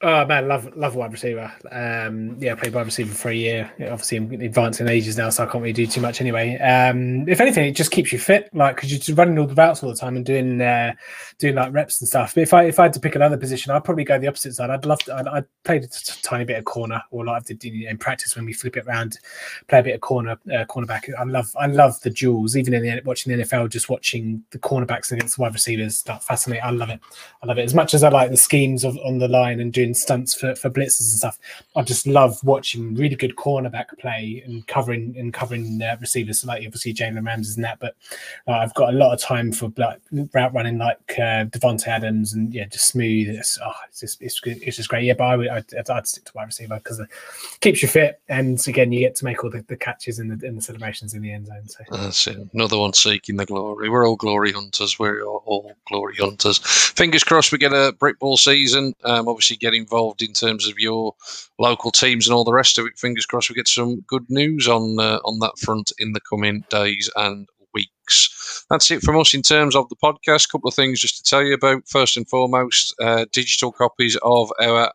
Oh 0.00 0.24
man, 0.26 0.46
love 0.46 0.76
love 0.76 0.94
wide 0.94 1.10
receiver. 1.10 1.52
Um, 1.72 2.36
yeah, 2.38 2.54
played 2.54 2.72
wide 2.72 2.86
receiver 2.86 3.12
for 3.12 3.30
a 3.30 3.34
year. 3.34 3.72
Obviously, 3.80 4.18
I'm 4.18 4.30
advancing 4.30 4.86
ages 4.86 5.18
now, 5.18 5.28
so 5.30 5.42
I 5.42 5.46
can't 5.46 5.60
really 5.60 5.72
do 5.72 5.88
too 5.88 6.00
much 6.00 6.20
anyway. 6.20 6.56
Um, 6.58 7.28
if 7.28 7.40
anything, 7.40 7.64
it 7.66 7.72
just 7.72 7.90
keeps 7.90 8.12
you 8.12 8.20
fit, 8.20 8.48
like 8.54 8.76
because 8.76 8.92
you're 8.92 9.00
just 9.00 9.18
running 9.18 9.36
all 9.40 9.48
the 9.48 9.56
routes 9.56 9.82
all 9.82 9.90
the 9.90 9.96
time 9.96 10.14
and 10.14 10.24
doing 10.24 10.60
uh, 10.60 10.92
doing 11.38 11.56
like 11.56 11.72
reps 11.72 12.00
and 12.00 12.06
stuff. 12.06 12.36
But 12.36 12.42
if 12.42 12.54
I 12.54 12.64
if 12.66 12.78
I 12.78 12.84
had 12.84 12.92
to 12.92 13.00
pick 13.00 13.16
another 13.16 13.36
position, 13.36 13.72
I'd 13.72 13.82
probably 13.82 14.04
go 14.04 14.20
the 14.20 14.28
opposite 14.28 14.54
side. 14.54 14.70
I'd 14.70 14.86
love 14.86 15.00
to. 15.00 15.16
I'd, 15.16 15.26
I'd 15.26 15.44
play 15.64 15.78
a 15.78 15.88
tiny 16.22 16.44
bit 16.44 16.58
of 16.58 16.64
corner, 16.64 17.02
or 17.10 17.24
like 17.24 17.42
I 17.50 17.54
did 17.54 17.64
in 17.64 17.98
practice 17.98 18.36
when 18.36 18.44
we 18.44 18.52
flip 18.52 18.76
it 18.76 18.86
around, 18.86 19.18
play 19.66 19.80
a 19.80 19.82
bit 19.82 19.96
of 19.96 20.00
corner 20.00 20.38
uh, 20.46 20.64
cornerback. 20.66 21.10
I 21.18 21.24
love 21.24 21.50
I 21.58 21.66
love 21.66 22.00
the 22.02 22.10
duels. 22.10 22.56
Even 22.56 22.72
in 22.72 22.82
the 22.82 23.02
watching 23.04 23.36
the 23.36 23.42
NFL, 23.42 23.68
just 23.70 23.88
watching 23.88 24.44
the 24.52 24.60
cornerbacks 24.60 25.10
against 25.10 25.34
the 25.34 25.42
wide 25.42 25.54
receivers, 25.54 26.04
that 26.04 26.22
fascinating. 26.22 26.64
I 26.64 26.70
love 26.70 26.90
it. 26.90 27.00
I 27.42 27.46
love 27.46 27.58
it 27.58 27.62
as 27.62 27.74
much 27.74 27.94
as 27.94 28.04
I 28.04 28.10
like 28.10 28.30
the 28.30 28.36
schemes 28.36 28.84
of 28.84 28.96
on 28.98 29.18
the 29.18 29.26
line 29.26 29.58
and 29.58 29.72
doing 29.72 29.87
stunts 29.94 30.34
for, 30.34 30.54
for 30.54 30.70
blitzes 30.70 31.10
and 31.10 31.18
stuff. 31.18 31.38
I 31.76 31.82
just 31.82 32.06
love 32.06 32.38
watching 32.44 32.94
really 32.94 33.16
good 33.16 33.36
cornerback 33.36 33.96
play 33.98 34.42
and 34.44 34.66
covering 34.66 35.14
and 35.18 35.32
covering 35.32 35.80
uh, 35.82 35.96
receivers. 36.00 36.44
like 36.44 36.64
obviously 36.64 36.94
Jalen 36.94 37.26
Ramsey 37.26 37.54
and 37.56 37.64
that, 37.64 37.78
but 37.78 37.96
uh, 38.46 38.52
I've 38.52 38.74
got 38.74 38.92
a 38.92 38.96
lot 38.96 39.12
of 39.12 39.20
time 39.20 39.52
for 39.52 39.72
like 39.76 40.00
route 40.34 40.54
running 40.54 40.78
like 40.78 40.98
uh, 41.12 41.44
Davante 41.46 41.86
Adams 41.88 42.34
and 42.34 42.52
yeah, 42.52 42.66
just 42.66 42.88
smooth. 42.88 43.28
It's, 43.28 43.58
oh, 43.64 43.72
it's 43.88 44.00
just 44.00 44.22
it's, 44.22 44.40
it's 44.44 44.76
just 44.76 44.88
great. 44.88 45.04
Yeah, 45.04 45.14
but 45.14 45.24
I 45.24 45.36
would 45.36 45.48
I'd, 45.48 45.90
I'd 45.90 46.06
stick 46.06 46.24
to 46.24 46.32
wide 46.34 46.46
receiver 46.46 46.76
because 46.76 47.00
it 47.00 47.08
keeps 47.60 47.82
you 47.82 47.88
fit 47.88 48.20
and 48.28 48.60
again 48.66 48.92
you 48.92 49.00
get 49.00 49.14
to 49.16 49.24
make 49.24 49.42
all 49.44 49.50
the, 49.50 49.64
the 49.68 49.76
catches 49.76 50.18
in 50.18 50.28
the 50.28 50.46
in 50.46 50.56
the 50.56 50.62
celebrations 50.62 51.14
in 51.14 51.22
the 51.22 51.32
end 51.32 51.46
zone. 51.46 51.68
So 51.68 51.84
that's 51.90 52.26
it. 52.26 52.38
Another 52.52 52.78
one 52.78 52.92
seeking 52.92 53.36
the 53.36 53.46
glory. 53.46 53.88
We're 53.88 54.06
all 54.06 54.16
glory 54.16 54.52
hunters. 54.52 54.98
We're 54.98 55.22
all, 55.22 55.42
all 55.46 55.72
glory 55.86 56.16
hunters. 56.16 56.58
Fingers 56.58 57.24
crossed 57.24 57.52
we 57.52 57.58
get 57.58 57.72
a 57.72 57.94
Britball 57.98 58.38
season. 58.38 58.94
Um, 59.04 59.28
obviously 59.28 59.56
get 59.56 59.74
involved 59.78 60.22
in 60.22 60.32
terms 60.32 60.68
of 60.68 60.78
your 60.78 61.14
local 61.58 61.90
teams 61.90 62.26
and 62.26 62.34
all 62.34 62.44
the 62.44 62.52
rest 62.52 62.78
of 62.78 62.86
it. 62.86 62.98
Fingers 62.98 63.26
crossed 63.26 63.48
we 63.48 63.54
get 63.56 63.68
some 63.68 64.00
good 64.06 64.26
news 64.28 64.68
on 64.68 65.00
uh, 65.00 65.18
on 65.24 65.38
that 65.38 65.58
front 65.58 65.92
in 65.98 66.12
the 66.12 66.20
coming 66.20 66.64
days 66.68 67.10
and 67.16 67.48
weeks. 67.78 68.64
That's 68.70 68.90
it 68.90 69.02
from 69.02 69.18
us 69.18 69.34
in 69.34 69.42
terms 69.42 69.76
of 69.76 69.88
the 69.88 69.96
podcast. 69.96 70.46
A 70.46 70.48
couple 70.52 70.68
of 70.68 70.74
things 70.74 71.00
just 71.00 71.16
to 71.18 71.30
tell 71.30 71.42
you 71.42 71.54
about. 71.54 71.88
First 71.88 72.16
and 72.16 72.28
foremost, 72.28 72.94
uh, 73.00 73.26
digital 73.32 73.72
copies 73.72 74.16
of 74.22 74.50
our 74.60 74.92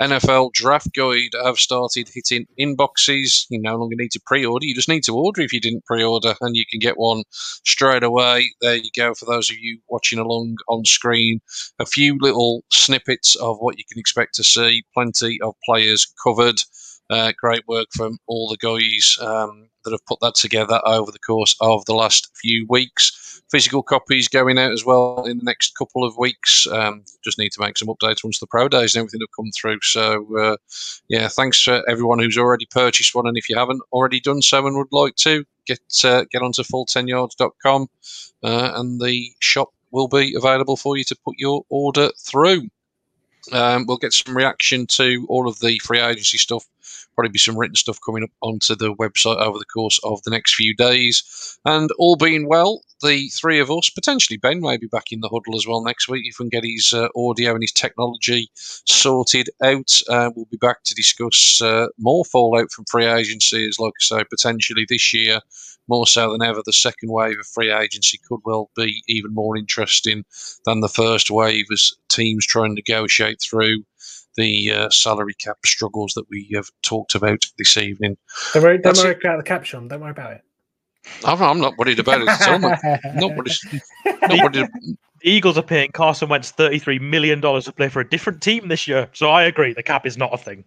NFL 0.00 0.52
draft 0.52 0.88
guide 0.94 1.34
have 1.42 1.58
started 1.58 2.10
hitting 2.12 2.46
inboxes. 2.58 3.46
You 3.50 3.60
no 3.60 3.76
longer 3.76 3.96
need 3.96 4.10
to 4.12 4.20
pre 4.26 4.44
order, 4.44 4.66
you 4.66 4.74
just 4.74 4.88
need 4.88 5.04
to 5.04 5.16
order 5.16 5.42
if 5.42 5.52
you 5.52 5.60
didn't 5.60 5.84
pre 5.84 6.02
order, 6.02 6.34
and 6.40 6.56
you 6.56 6.64
can 6.70 6.80
get 6.80 6.98
one 6.98 7.22
straight 7.64 8.02
away. 8.02 8.50
There 8.60 8.76
you 8.76 8.90
go, 8.96 9.14
for 9.14 9.26
those 9.26 9.50
of 9.50 9.56
you 9.58 9.80
watching 9.88 10.18
along 10.18 10.56
on 10.68 10.84
screen. 10.84 11.40
A 11.78 11.86
few 11.86 12.18
little 12.20 12.64
snippets 12.70 13.36
of 13.36 13.58
what 13.58 13.78
you 13.78 13.84
can 13.90 13.98
expect 13.98 14.34
to 14.34 14.44
see, 14.44 14.84
plenty 14.94 15.40
of 15.42 15.54
players 15.64 16.06
covered. 16.22 16.60
Uh, 17.10 17.32
great 17.38 17.62
work 17.68 17.88
from 17.92 18.18
all 18.26 18.48
the 18.48 18.56
guys 18.56 19.18
um, 19.20 19.68
that 19.84 19.92
have 19.92 20.04
put 20.06 20.20
that 20.20 20.34
together 20.34 20.80
over 20.84 21.10
the 21.10 21.18
course 21.18 21.56
of 21.60 21.84
the 21.84 21.94
last 21.94 22.30
few 22.36 22.66
weeks. 22.68 23.42
Physical 23.50 23.82
copies 23.82 24.26
going 24.26 24.58
out 24.58 24.72
as 24.72 24.84
well 24.84 25.24
in 25.24 25.38
the 25.38 25.44
next 25.44 25.76
couple 25.76 26.04
of 26.04 26.16
weeks. 26.16 26.66
Um, 26.66 27.04
just 27.22 27.38
need 27.38 27.52
to 27.52 27.60
make 27.60 27.76
some 27.76 27.88
updates 27.88 28.24
once 28.24 28.38
the 28.38 28.46
pro 28.46 28.68
days 28.68 28.94
and 28.94 29.00
everything 29.00 29.20
have 29.20 29.36
come 29.36 29.50
through. 29.52 29.78
So, 29.82 30.36
uh, 30.36 30.56
yeah, 31.08 31.28
thanks 31.28 31.62
for 31.62 31.88
everyone 31.88 32.18
who's 32.18 32.38
already 32.38 32.66
purchased 32.66 33.14
one. 33.14 33.26
And 33.26 33.36
if 33.36 33.48
you 33.48 33.56
haven't 33.56 33.82
already 33.92 34.20
done 34.20 34.42
so 34.42 34.66
and 34.66 34.76
would 34.76 34.88
like 34.92 35.16
to, 35.16 35.44
get 35.66 35.80
uh, 36.04 36.24
get 36.30 36.42
onto 36.42 36.62
full10yards.com 36.62 37.88
uh, 38.42 38.72
and 38.74 39.00
the 39.00 39.30
shop 39.40 39.72
will 39.90 40.08
be 40.08 40.34
available 40.36 40.76
for 40.76 40.96
you 40.96 41.04
to 41.04 41.16
put 41.24 41.34
your 41.38 41.64
order 41.68 42.10
through. 42.18 42.68
Um, 43.52 43.84
we'll 43.86 43.98
get 43.98 44.12
some 44.12 44.36
reaction 44.36 44.86
to 44.88 45.26
all 45.28 45.48
of 45.48 45.60
the 45.60 45.78
free 45.80 46.00
agency 46.00 46.38
stuff. 46.38 46.64
Probably 47.14 47.30
be 47.30 47.38
some 47.38 47.58
written 47.58 47.76
stuff 47.76 47.98
coming 48.04 48.24
up 48.24 48.30
onto 48.40 48.74
the 48.74 48.94
website 48.94 49.36
over 49.36 49.58
the 49.58 49.64
course 49.64 50.00
of 50.04 50.22
the 50.22 50.30
next 50.30 50.54
few 50.54 50.74
days. 50.74 51.58
And 51.64 51.90
all 51.98 52.16
being 52.16 52.48
well, 52.48 52.82
the 53.02 53.28
three 53.28 53.60
of 53.60 53.70
us, 53.70 53.90
potentially 53.90 54.36
Ben, 54.36 54.60
may 54.60 54.76
be 54.76 54.86
back 54.86 55.12
in 55.12 55.20
the 55.20 55.28
huddle 55.28 55.56
as 55.56 55.66
well 55.66 55.82
next 55.82 56.08
week 56.08 56.24
if 56.26 56.38
we 56.38 56.44
can 56.44 56.60
get 56.60 56.68
his 56.68 56.92
uh, 56.92 57.08
audio 57.16 57.52
and 57.52 57.62
his 57.62 57.72
technology 57.72 58.48
sorted 58.54 59.50
out. 59.62 60.00
Uh, 60.08 60.30
we'll 60.34 60.46
be 60.46 60.56
back 60.56 60.82
to 60.84 60.94
discuss 60.94 61.60
uh, 61.62 61.86
more 61.98 62.24
fallout 62.24 62.70
from 62.70 62.84
free 62.90 63.06
agency, 63.06 63.66
as 63.68 63.78
like 63.78 63.92
I 64.00 64.18
say, 64.18 64.24
potentially 64.24 64.86
this 64.88 65.12
year 65.12 65.40
more 65.88 66.06
so 66.06 66.32
than 66.32 66.42
ever, 66.42 66.62
the 66.64 66.72
second 66.72 67.10
wave 67.10 67.38
of 67.38 67.46
free 67.46 67.72
agency 67.72 68.18
could 68.26 68.40
well 68.44 68.70
be 68.76 69.02
even 69.06 69.34
more 69.34 69.56
interesting 69.56 70.24
than 70.64 70.80
the 70.80 70.88
first 70.88 71.30
wave 71.30 71.66
as 71.72 71.92
teams 72.08 72.46
try 72.46 72.64
and 72.64 72.74
negotiate 72.74 73.40
through 73.40 73.84
the 74.36 74.70
uh, 74.70 74.90
salary 74.90 75.34
cap 75.34 75.58
struggles 75.64 76.14
that 76.14 76.24
we 76.30 76.50
have 76.54 76.70
talked 76.82 77.14
about 77.14 77.44
this 77.58 77.76
evening. 77.76 78.16
Don't 78.52 78.62
worry, 78.62 78.78
don't 78.78 78.96
worry 78.96 79.16
about 79.22 79.38
the 79.38 79.44
caption. 79.44 79.88
Don't 79.88 80.00
worry 80.00 80.10
about 80.10 80.32
it. 80.32 80.42
I'm, 81.24 81.42
I'm 81.42 81.60
not 81.60 81.76
worried 81.76 81.98
about 81.98 82.22
it 82.22 82.28
at 82.28 82.48
all. 82.48 82.58
not 83.14 83.36
worried. 83.36 83.52
Not 84.04 84.54
worried. 84.54 84.54
The 84.54 84.96
Eagles 85.30 85.56
are 85.56 85.62
paying 85.62 85.90
Carson 85.92 86.28
Wentz 86.28 86.52
$33 86.52 87.00
million 87.00 87.40
to 87.40 87.72
play 87.72 87.88
for 87.88 88.00
a 88.00 88.08
different 88.08 88.42
team 88.42 88.68
this 88.68 88.86
year. 88.86 89.08
So 89.12 89.30
I 89.30 89.44
agree, 89.44 89.72
the 89.72 89.82
cap 89.82 90.06
is 90.06 90.18
not 90.18 90.34
a 90.34 90.38
thing. 90.38 90.64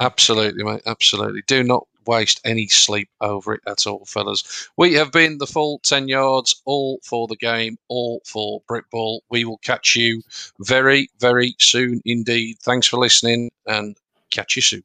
absolutely, 0.00 0.64
mate. 0.64 0.82
Absolutely. 0.86 1.42
Do 1.46 1.62
not 1.62 1.86
waste 2.06 2.40
any 2.44 2.68
sleep 2.68 3.08
over 3.20 3.54
it 3.54 3.62
at 3.66 3.86
all, 3.86 4.04
fellas. 4.04 4.68
We 4.76 4.94
have 4.94 5.12
been 5.12 5.38
the 5.38 5.46
full 5.46 5.80
10 5.80 6.08
yards, 6.08 6.60
all 6.64 7.00
for 7.04 7.26
the 7.26 7.36
game, 7.36 7.78
all 7.88 8.22
for 8.24 8.62
Britball. 8.70 9.20
We 9.30 9.44
will 9.44 9.58
catch 9.58 9.96
you 9.96 10.22
very, 10.60 11.08
very 11.20 11.56
soon 11.58 12.00
indeed. 12.04 12.58
Thanks 12.60 12.86
for 12.86 12.98
listening 12.98 13.50
and 13.66 13.96
catch 14.30 14.56
you 14.56 14.62
soon. 14.62 14.84